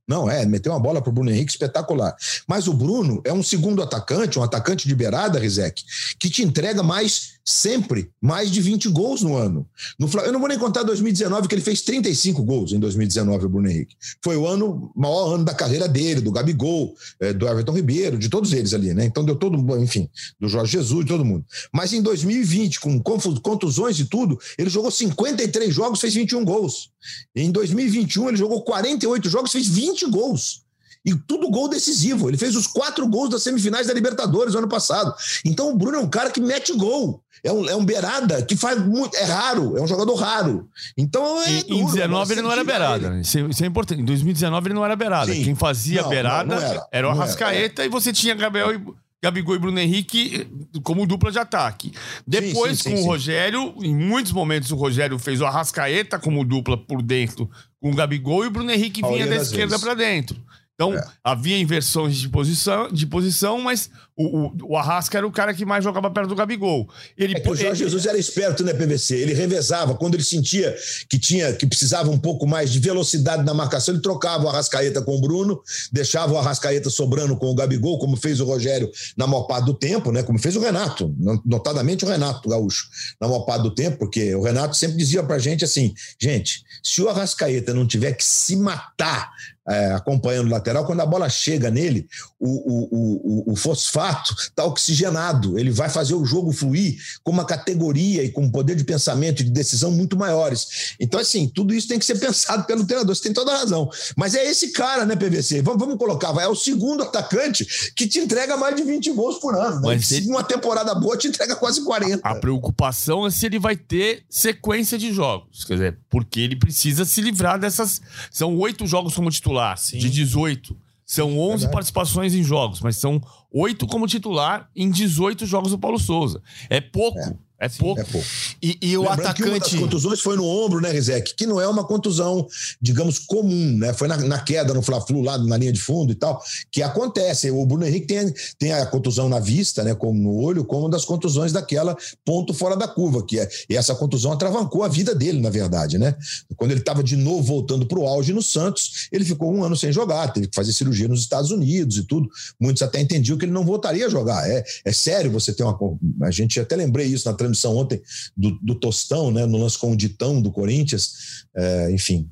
Não, 0.07 0.29
é, 0.29 0.45
meteu 0.45 0.73
uma 0.73 0.79
bola 0.79 1.01
para 1.01 1.09
o 1.09 1.13
Bruno 1.13 1.31
Henrique 1.31 1.51
espetacular. 1.51 2.15
Mas 2.45 2.67
o 2.67 2.73
Bruno 2.73 3.21
é 3.23 3.33
um 3.33 3.41
segundo 3.41 3.81
atacante, 3.81 4.37
um 4.37 4.43
atacante 4.43 4.87
de 4.87 4.93
beirada, 4.93 5.39
Rizek, 5.39 5.83
que 6.19 6.29
te 6.29 6.43
entrega 6.43 6.83
mais 6.83 7.34
sempre 7.45 8.09
mais 8.19 8.49
de 8.49 8.59
20 8.59 8.89
gols 8.89 9.21
no 9.21 9.35
ano. 9.35 9.69
No, 9.99 10.09
eu 10.21 10.33
não 10.33 10.39
vou 10.39 10.49
nem 10.49 10.57
contar 10.57 10.81
2019, 10.81 11.47
que 11.47 11.53
ele 11.53 11.61
fez 11.61 11.81
35 11.83 12.41
gols 12.43 12.73
em 12.73 12.79
2019, 12.79 13.45
o 13.45 13.49
Bruno 13.49 13.69
Henrique. 13.69 13.95
Foi 14.23 14.35
o 14.35 14.47
ano, 14.47 14.91
maior 14.95 15.35
ano 15.35 15.45
da 15.45 15.53
carreira 15.53 15.87
dele, 15.87 16.21
do 16.21 16.31
Gabigol, 16.31 16.95
é, 17.19 17.31
do 17.31 17.47
Everton 17.47 17.73
Ribeiro, 17.73 18.17
de 18.17 18.29
todos 18.29 18.51
eles 18.51 18.73
ali, 18.73 18.95
né? 18.95 19.05
Então 19.05 19.23
deu 19.23 19.35
todo, 19.35 19.57
enfim, 19.77 20.09
do 20.39 20.49
Jorge 20.49 20.71
Jesus, 20.71 21.05
de 21.05 21.11
todo 21.11 21.23
mundo. 21.23 21.45
Mas 21.71 21.93
em 21.93 22.01
2020, 22.01 22.79
com 22.79 22.99
contusões 22.99 23.99
e 23.99 24.05
tudo, 24.05 24.39
ele 24.57 24.69
jogou 24.69 24.89
53 24.89 25.71
jogos, 25.71 26.01
fez 26.01 26.15
21 26.15 26.43
gols. 26.43 26.89
Em 27.35 27.51
2021, 27.51 28.29
ele 28.29 28.37
jogou 28.37 28.63
48 28.63 29.29
jogos, 29.29 29.51
fez 29.51 29.67
20 29.67 30.07
gols. 30.07 30.64
E 31.05 31.13
tudo 31.13 31.51
gol 31.51 31.69
decisivo. 31.69 32.29
Ele 32.29 32.37
fez 32.37 32.55
os 32.55 32.65
quatro 32.65 33.07
gols 33.07 33.29
das 33.29 33.43
semifinais 33.43 33.87
da 33.87 33.93
Libertadores 33.93 34.53
no 34.53 34.59
ano 34.59 34.67
passado. 34.67 35.13
Então 35.45 35.69
o 35.69 35.77
Bruno 35.77 35.97
é 35.97 35.99
um 35.99 36.09
cara 36.09 36.31
que 36.31 36.41
mete 36.41 36.73
gol. 36.73 37.21
É 37.43 37.51
um, 37.51 37.69
é 37.69 37.75
um 37.75 37.85
beirada 37.85 38.41
que 38.41 38.55
faz 38.55 38.83
muito. 38.83 39.15
É 39.15 39.23
raro, 39.23 39.77
é 39.77 39.81
um 39.81 39.87
jogador 39.87 40.15
raro. 40.15 40.67
Então. 40.97 41.41
É 41.43 41.51
em, 41.51 41.81
em 41.81 41.85
19 41.85 42.33
ele 42.33 42.41
não 42.41 42.51
era 42.51 42.63
beirada. 42.63 43.19
Isso 43.19 43.37
é, 43.37 43.41
isso 43.41 43.63
é, 43.63 43.67
importante. 43.67 44.01
Em 44.01 44.05
2019 44.05 44.67
ele 44.67 44.73
não 44.73 44.83
era 44.83 44.95
beirada. 44.95 45.31
Sim. 45.31 45.43
Quem 45.43 45.55
fazia 45.55 46.01
não, 46.01 46.09
beirada 46.09 46.55
não, 46.55 46.61
não 46.61 46.67
era, 46.67 46.87
era 46.91 47.07
o 47.07 47.11
Arrascaeta 47.11 47.83
era. 47.83 47.87
e 47.87 47.89
você 47.89 48.11
tinha 48.11 48.33
Gabriel 48.33 48.73
e. 48.73 49.05
Gabigol 49.23 49.55
e 49.55 49.59
Bruno 49.59 49.79
Henrique 49.79 50.47
como 50.83 51.07
dupla 51.07 51.31
de 51.31 51.39
ataque. 51.39 51.91
Depois, 52.27 52.77
sim, 52.77 52.83
sim, 52.83 52.91
com 52.91 52.97
sim, 52.97 53.03
o 53.03 53.05
Rogério, 53.07 53.73
em 53.81 53.95
muitos 53.95 54.31
momentos 54.31 54.69
o 54.69 54.75
Rogério 54.75 55.17
fez 55.17 55.41
o 55.41 55.45
Arrascaeta 55.47 56.19
como 56.19 56.45
dupla 56.45 56.77
por 56.77 57.01
dentro 57.01 57.49
com 57.81 57.91
o 57.91 57.95
Gabigol 57.95 58.43
e 58.43 58.47
o 58.47 58.51
Bruno 58.51 58.71
Henrique 58.71 59.01
vinha 59.01 59.25
da 59.25 59.35
esquerda 59.35 59.79
para 59.79 59.93
dentro. 59.93 60.35
Então, 60.75 60.93
é. 60.93 61.03
havia 61.23 61.57
inversões 61.57 62.17
de 62.17 62.27
posição, 62.27 62.91
de 62.91 63.07
posição 63.07 63.61
mas 63.61 63.89
o, 64.17 64.23
o, 64.23 64.53
o, 64.69 64.77
Arrasca 64.77 65.17
era 65.17 65.25
o 65.27 65.31
cara 65.31 65.53
que 65.53 65.65
mais 65.65 65.83
jogava 65.83 66.11
perto 66.11 66.29
do 66.29 66.35
Gabigol. 66.35 66.89
Ele, 67.17 67.33
é 67.37 67.41
o 67.41 67.55
Jorge 67.55 67.65
ele... 67.65 67.75
Jesus 67.75 68.05
era 68.05 68.17
esperto, 68.17 68.63
né, 68.63 68.73
PVC? 68.73 69.15
Ele 69.15 69.33
revezava. 69.33 69.95
Quando 69.95 70.15
ele 70.15 70.23
sentia 70.23 70.75
que 71.09 71.17
tinha 71.17 71.53
que 71.53 71.65
precisava 71.65 72.09
um 72.09 72.17
pouco 72.17 72.45
mais 72.45 72.71
de 72.71 72.79
velocidade 72.79 73.43
na 73.43 73.53
marcação, 73.53 73.93
ele 73.93 74.01
trocava 74.01 74.45
o 74.45 74.49
Arrascaeta 74.49 75.01
com 75.01 75.15
o 75.15 75.21
Bruno, 75.21 75.61
deixava 75.91 76.33
o 76.33 76.37
Arrascaeta 76.37 76.89
sobrando 76.89 77.37
com 77.37 77.47
o 77.47 77.55
Gabigol, 77.55 77.97
como 77.97 78.17
fez 78.17 78.41
o 78.41 78.45
Rogério 78.45 78.89
na 79.17 79.27
maior 79.27 79.43
parte 79.43 79.65
do 79.65 79.73
tempo, 79.73 80.11
né? 80.11 80.23
Como 80.23 80.39
fez 80.39 80.55
o 80.55 80.61
Renato, 80.61 81.13
notadamente 81.45 82.05
o 82.05 82.07
Renato 82.07 82.49
Gaúcho, 82.49 82.87
na 83.19 83.27
maior 83.27 83.41
parte 83.41 83.63
do 83.63 83.73
tempo, 83.73 83.97
porque 83.97 84.35
o 84.35 84.41
Renato 84.41 84.75
sempre 84.75 84.97
dizia 84.97 85.23
pra 85.23 85.39
gente 85.39 85.63
assim: 85.63 85.93
gente, 86.19 86.63
se 86.83 87.01
o 87.01 87.09
Arrascaeta 87.09 87.73
não 87.73 87.87
tiver 87.87 88.13
que 88.13 88.23
se 88.23 88.55
matar 88.55 89.31
é, 89.67 89.91
acompanhando 89.93 90.47
o 90.47 90.51
lateral, 90.51 90.85
quando 90.85 91.01
a 91.01 91.05
bola 91.05 91.27
chega 91.29 91.71
nele, 91.71 92.07
o, 92.39 92.47
o, 92.47 93.49
o, 93.49 93.53
o 93.53 93.55
fosfato 93.55 94.35
está 94.37 94.63
oxigenado. 94.63 95.57
Ele 95.57 95.71
vai 95.71 95.89
fazer 95.89 96.13
o 96.13 96.25
jogo 96.25 96.51
fluir 96.51 96.97
com 97.23 97.31
uma 97.31 97.45
categoria 97.45 98.23
e 98.23 98.29
com 98.29 98.43
um 98.43 98.51
poder 98.51 98.75
de 98.75 98.83
pensamento 98.83 99.41
e 99.41 99.45
de 99.45 99.51
decisão 99.51 99.91
muito 99.91 100.15
maiores. 100.17 100.95
Então, 100.99 101.19
assim, 101.19 101.47
tudo 101.47 101.73
isso 101.73 101.87
tem 101.87 101.97
que 101.97 102.05
ser 102.05 102.19
pensado 102.19 102.65
pelo 102.65 102.85
treinador. 102.85 103.15
Você 103.15 103.23
tem 103.23 103.33
toda 103.33 103.53
a 103.53 103.57
razão. 103.57 103.89
Mas 104.15 104.35
é 104.35 104.45
esse 104.45 104.71
cara, 104.71 105.05
né, 105.05 105.15
PVC? 105.15 105.61
Vamos, 105.61 105.79
vamos 105.79 105.97
colocar, 105.97 106.35
é 106.41 106.47
o 106.47 106.55
segundo 106.55 107.03
atacante 107.03 107.65
que 107.95 108.07
te 108.07 108.19
entrega 108.19 108.57
mais 108.57 108.75
de 108.75 108.83
20 108.83 109.11
gols 109.13 109.39
por 109.39 109.55
ano. 109.55 109.81
Né? 109.81 109.95
Mas 109.95 110.11
ele... 110.11 110.27
uma 110.27 110.43
temporada 110.43 110.93
boa 110.93 111.17
te 111.17 111.27
entrega 111.27 111.55
quase 111.55 111.83
40. 111.83 112.27
A 112.27 112.35
preocupação 112.35 113.25
é 113.25 113.31
se 113.31 113.45
ele 113.45 113.59
vai 113.59 113.75
ter 113.75 114.23
sequência 114.29 114.97
de 114.97 115.11
jogos. 115.11 115.63
Quer 115.63 115.73
dizer, 115.73 115.99
porque 116.09 116.39
ele 116.39 116.55
precisa 116.55 117.05
se 117.05 117.21
livrar 117.21 117.59
dessas. 117.59 118.01
São 118.31 118.57
oito 118.57 118.85
jogos 118.85 119.15
como 119.15 119.29
titular, 119.29 119.54
Sim. 119.77 119.97
de 119.97 120.09
18. 120.09 120.77
São 121.05 121.37
11 121.37 121.69
participações 121.69 122.33
em 122.33 122.43
jogos, 122.43 122.81
mas 122.81 122.97
são 122.97 123.21
oito 123.51 123.85
como 123.85 124.07
titular 124.07 124.69
em 124.75 124.89
18 124.89 125.45
jogos 125.45 125.71
do 125.71 125.77
Paulo 125.77 125.99
Souza. 125.99 126.41
É 126.67 126.81
pouco. 126.81 127.19
É. 127.19 127.37
É 127.59 127.69
pouco. 127.69 128.01
É 128.01 128.03
pouco. 128.03 128.27
E, 128.61 128.77
e 128.81 128.97
o 128.97 129.01
Lembrando 129.01 129.21
atacante. 129.21 129.43
Que 129.43 129.49
uma 129.49 129.59
das 129.59 129.73
contusões 129.73 130.19
foi 130.19 130.35
no 130.35 130.45
ombro, 130.45 130.81
né, 130.81 130.91
Rizek? 130.91 131.35
Que 131.35 131.45
não 131.45 131.59
é 131.59 131.67
uma 131.67 131.85
contusão, 131.85 132.45
digamos, 132.81 133.19
comum, 133.19 133.77
né? 133.77 133.93
Foi 133.93 134.07
na, 134.07 134.17
na 134.17 134.39
queda 134.39 134.73
no 134.73 134.81
Fla-Flu, 134.81 135.21
lá 135.21 135.37
na 135.37 135.57
linha 135.57 135.71
de 135.71 135.81
fundo 135.81 136.11
e 136.11 136.15
tal, 136.15 136.41
que 136.71 136.81
acontece. 136.81 137.49
O 137.51 137.65
Bruno 137.65 137.85
Henrique 137.85 138.07
tem, 138.07 138.33
tem 138.59 138.73
a 138.73 138.85
contusão 138.85 139.29
na 139.29 139.39
vista, 139.39 139.83
né? 139.83 139.95
Como 139.95 140.19
no 140.21 140.35
olho, 140.35 140.65
como 140.65 140.81
uma 140.81 140.89
das 140.89 141.05
contusões 141.05 141.51
daquela 141.51 141.95
ponto 142.25 142.53
fora 142.53 142.75
da 142.75 142.87
curva, 142.87 143.25
que 143.25 143.39
é. 143.39 143.47
E 143.69 143.77
essa 143.77 143.95
contusão 143.95 144.31
atravancou 144.31 144.83
a 144.83 144.87
vida 144.87 145.15
dele, 145.15 145.39
na 145.39 145.49
verdade, 145.49 145.97
né? 145.97 146.15
Quando 146.57 146.71
ele 146.71 146.81
estava 146.81 147.03
de 147.03 147.15
novo 147.15 147.43
voltando 147.43 147.85
para 147.85 147.99
o 147.99 148.05
auge 148.05 148.33
no 148.33 148.41
Santos, 148.41 149.07
ele 149.11 149.23
ficou 149.23 149.53
um 149.53 149.63
ano 149.63 149.77
sem 149.77 149.91
jogar, 149.91 150.27
teve 150.33 150.47
que 150.47 150.55
fazer 150.55 150.73
cirurgia 150.73 151.07
nos 151.07 151.21
Estados 151.21 151.51
Unidos 151.51 151.97
e 151.97 152.03
tudo. 152.03 152.29
Muitos 152.59 152.81
até 152.81 152.99
entendiam 152.99 153.37
que 153.37 153.45
ele 153.45 153.51
não 153.51 153.63
voltaria 153.63 154.05
a 154.05 154.09
jogar. 154.09 154.49
É, 154.49 154.63
é 154.83 154.91
sério 154.91 155.31
você 155.31 155.53
ter 155.53 155.63
uma. 155.63 155.77
A 156.23 156.31
gente 156.31 156.59
até 156.59 156.75
lembrei 156.75 157.07
isso 157.07 157.29
na 157.29 157.35
transmissão 157.45 157.75
ontem 157.75 158.01
do, 158.35 158.51
do 158.61 158.75
Tostão, 158.75 159.31
né, 159.31 159.45
no 159.45 159.57
lance 159.57 159.77
com 159.77 159.91
o 159.91 159.95
Ditão 159.95 160.41
do 160.41 160.51
Corinthians, 160.51 161.45
é, 161.55 161.91
enfim, 161.91 162.29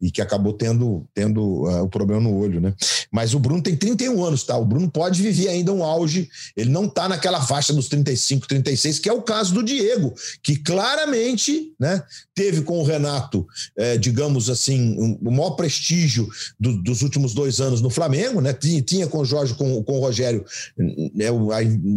e 0.00 0.10
que 0.10 0.20
acabou 0.20 0.52
tendo, 0.52 1.06
tendo 1.14 1.64
uh, 1.64 1.82
o 1.82 1.88
problema 1.88 2.20
no 2.22 2.36
olho, 2.36 2.60
né? 2.60 2.74
Mas 3.10 3.34
o 3.34 3.38
Bruno 3.38 3.62
tem 3.62 3.76
31 3.76 4.24
anos, 4.24 4.44
tá? 4.44 4.56
O 4.56 4.64
Bruno 4.64 4.90
pode 4.90 5.22
viver 5.22 5.48
ainda 5.48 5.72
um 5.72 5.82
auge, 5.82 6.28
ele 6.56 6.70
não 6.70 6.88
tá 6.88 7.08
naquela 7.08 7.40
faixa 7.40 7.72
dos 7.72 7.88
35, 7.88 8.46
36, 8.46 8.98
que 8.98 9.08
é 9.08 9.12
o 9.12 9.22
caso 9.22 9.54
do 9.54 9.62
Diego, 9.62 10.14
que 10.42 10.56
claramente, 10.56 11.72
né, 11.78 12.02
teve 12.34 12.62
com 12.62 12.78
o 12.78 12.84
Renato, 12.84 13.46
é, 13.76 13.96
digamos 13.96 14.50
assim, 14.50 14.96
um, 14.98 15.18
o 15.22 15.30
maior 15.30 15.50
prestígio 15.50 16.28
do, 16.58 16.82
dos 16.82 17.02
últimos 17.02 17.34
dois 17.34 17.60
anos 17.60 17.80
no 17.80 17.90
Flamengo, 17.90 18.40
né? 18.40 18.52
Tinha, 18.52 18.82
tinha 18.82 19.06
com 19.06 19.18
o 19.18 19.24
Jorge, 19.24 19.54
com, 19.54 19.82
com 19.82 19.98
o 19.98 20.00
Rogério, 20.00 20.44
né, 20.76 21.26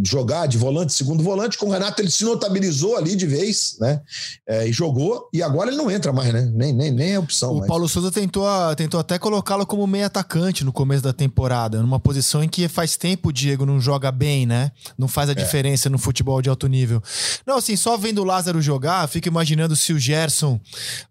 jogar 0.06 0.48
de 0.48 0.58
volante, 0.58 0.94
segundo 0.94 1.24
volante, 1.24 1.58
com 1.58 1.68
o 1.68 1.72
Renato 1.72 2.02
ele 2.02 2.12
se 2.12 2.24
notabilizou 2.24 2.98
ali 2.98 3.16
de 3.16 3.26
vez, 3.26 3.78
né? 3.80 4.02
É, 4.48 4.68
e 4.68 4.72
jogou, 4.72 5.30
e 5.34 5.42
agora 5.42 5.70
ele 5.70 5.78
não 5.78 5.90
entra 5.90 6.12
mais, 6.12 6.34
né? 6.34 6.52
Nem, 6.54 6.74
nem, 6.74 6.92
nem 6.92 7.14
é 7.14 7.20
opção. 7.20 7.59
O 7.60 7.67
Paulo 7.67 7.89
Souza 7.89 8.12
tentou, 8.12 8.45
tentou 8.76 9.00
até 9.00 9.19
colocá-lo 9.19 9.65
como 9.65 9.86
meio 9.86 10.06
atacante 10.06 10.63
no 10.63 10.72
começo 10.72 11.04
da 11.04 11.13
temporada, 11.13 11.82
numa 11.82 12.00
posição 12.00 12.43
em 12.43 12.48
que 12.48 12.67
faz 12.67 12.95
tempo 12.95 13.30
o 13.30 13.34
Diego 13.34 13.65
não 13.65 13.80
joga 13.80 14.12
bem, 14.12 14.45
né? 14.45 14.72
Não 14.98 15.08
faz 15.08 15.30
a 15.30 15.34
é. 15.34 15.36
diferença 15.36 15.89
no 15.89 15.98
futebol 15.98 16.41
de 16.41 16.50
alto 16.50 16.67
nível. 16.67 17.02
Não, 17.45 17.58
assim, 17.58 17.76
só 17.76 17.98
vendo 17.98 18.22
o 18.22 18.24
Lázaro 18.24 18.62
jogar, 18.62 19.08
fico 19.08 19.28
imaginando 19.28 19.76
se 19.76 19.91
o 19.91 20.00
Gerson 20.00 20.60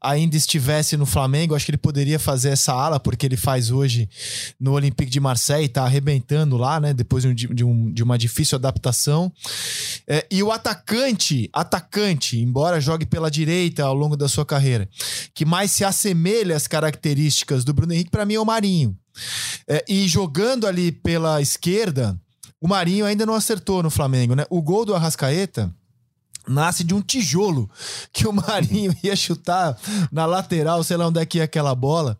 ainda 0.00 0.36
estivesse 0.36 0.96
no 0.96 1.04
Flamengo, 1.04 1.54
acho 1.54 1.64
que 1.64 1.70
ele 1.70 1.78
poderia 1.78 2.18
fazer 2.18 2.50
essa 2.50 2.72
ala, 2.72 2.98
porque 2.98 3.26
ele 3.26 3.36
faz 3.36 3.70
hoje 3.70 4.08
no 4.58 4.72
Olympique 4.72 5.10
de 5.10 5.20
Marseille, 5.20 5.68
tá 5.68 5.84
arrebentando 5.84 6.56
lá, 6.56 6.80
né? 6.80 6.94
Depois 6.94 7.24
de, 7.24 7.34
de, 7.34 7.64
um, 7.64 7.92
de 7.92 8.02
uma 8.02 8.16
difícil 8.16 8.56
adaptação. 8.56 9.32
É, 10.06 10.26
e 10.30 10.42
o 10.42 10.50
atacante, 10.50 11.50
atacante, 11.52 12.38
embora 12.38 12.80
jogue 12.80 13.04
pela 13.04 13.30
direita 13.30 13.84
ao 13.84 13.94
longo 13.94 14.16
da 14.16 14.28
sua 14.28 14.46
carreira, 14.46 14.88
que 15.34 15.44
mais 15.44 15.70
se 15.70 15.84
assemelha 15.84 16.37
as 16.54 16.66
características 16.66 17.64
do 17.64 17.72
Bruno 17.72 17.92
Henrique, 17.92 18.10
para 18.10 18.24
mim 18.24 18.34
é 18.34 18.40
o 18.40 18.44
Marinho. 18.44 18.96
É, 19.66 19.84
e 19.88 20.06
jogando 20.08 20.66
ali 20.66 20.92
pela 20.92 21.40
esquerda, 21.40 22.18
o 22.60 22.68
Marinho 22.68 23.04
ainda 23.04 23.26
não 23.26 23.34
acertou 23.34 23.82
no 23.82 23.90
Flamengo, 23.90 24.34
né? 24.34 24.44
O 24.50 24.62
gol 24.62 24.84
do 24.84 24.94
Arrascaeta 24.94 25.72
nasce 26.48 26.82
de 26.82 26.94
um 26.94 27.00
tijolo 27.00 27.70
que 28.12 28.26
o 28.26 28.32
Marinho 28.34 28.94
ia 29.02 29.14
chutar 29.14 29.76
na 30.10 30.26
lateral, 30.26 30.82
sei 30.82 30.96
lá 30.96 31.08
onde 31.08 31.20
é 31.20 31.26
que 31.26 31.38
ia 31.38 31.44
aquela 31.44 31.74
bola. 31.74 32.18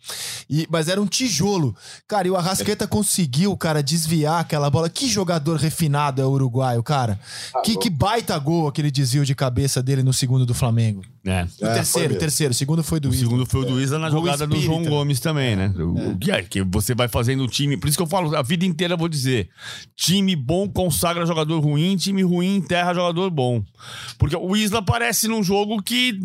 E, 0.49 0.67
mas 0.71 0.89
era 0.89 1.01
um 1.01 1.07
tijolo. 1.07 1.75
Cara, 2.07 2.29
e 2.29 2.31
o 2.31 2.37
Arrasqueta 2.37 2.87
conseguiu, 2.89 3.57
cara, 3.57 3.83
desviar 3.83 4.41
aquela 4.41 4.71
bola. 4.71 4.89
Que 4.89 5.09
jogador 5.09 5.57
refinado 5.57 6.21
é 6.21 6.25
o 6.25 6.31
uruguaio, 6.31 6.83
cara. 6.83 7.19
Ah, 7.55 7.61
que, 7.61 7.77
que 7.77 7.91
baita 7.91 8.39
gol 8.39 8.69
aquele 8.69 8.91
desvio 8.91 9.25
de 9.25 9.35
cabeça 9.35 9.83
dele 9.83 10.03
no 10.03 10.13
segundo 10.13 10.47
do 10.47 10.55
Flamengo. 10.55 11.03
É. 11.25 11.47
O 11.61 11.67
é, 11.67 11.75
terceiro, 11.75 12.15
o 12.15 12.19
terceiro. 12.19 12.53
O 12.53 12.55
segundo 12.55 12.83
foi 12.83 13.01
do 13.01 13.09
Isla. 13.09 13.19
O 13.19 13.31
segundo 13.31 13.47
foi 13.47 13.61
o 13.61 13.65
do 13.65 13.81
Isla 13.81 13.99
na 13.99 14.11
jogada 14.11 14.47
do 14.47 14.59
João 14.61 14.85
Gomes 14.85 15.21
também, 15.21 15.55
né? 15.55 15.73
É. 15.77 15.83
O 15.83 16.17
que 16.19 16.31
é 16.31 16.43
que 16.43 16.63
você 16.63 16.95
vai 16.95 17.09
fazendo 17.09 17.45
o 17.45 17.49
time. 17.49 17.77
Por 17.77 17.89
isso 17.89 17.99
que 17.99 18.03
eu 18.03 18.07
falo, 18.07 18.35
a 18.35 18.43
vida 18.43 18.65
inteira 18.65 18.95
eu 18.95 18.99
vou 18.99 19.09
dizer: 19.09 19.49
time 19.95 20.35
bom 20.35 20.69
consagra 20.69 21.27
jogador 21.27 21.61
ruim, 21.61 21.97
time 21.97 22.23
ruim 22.23 22.57
enterra 22.57 22.95
jogador 22.95 23.31
bom. 23.31 23.63
Porque 24.19 24.37
o 24.37 24.57
Isla 24.57 24.81
aparece 24.81 25.29
num 25.29 25.43
jogo 25.43 25.81
que. 25.81 26.19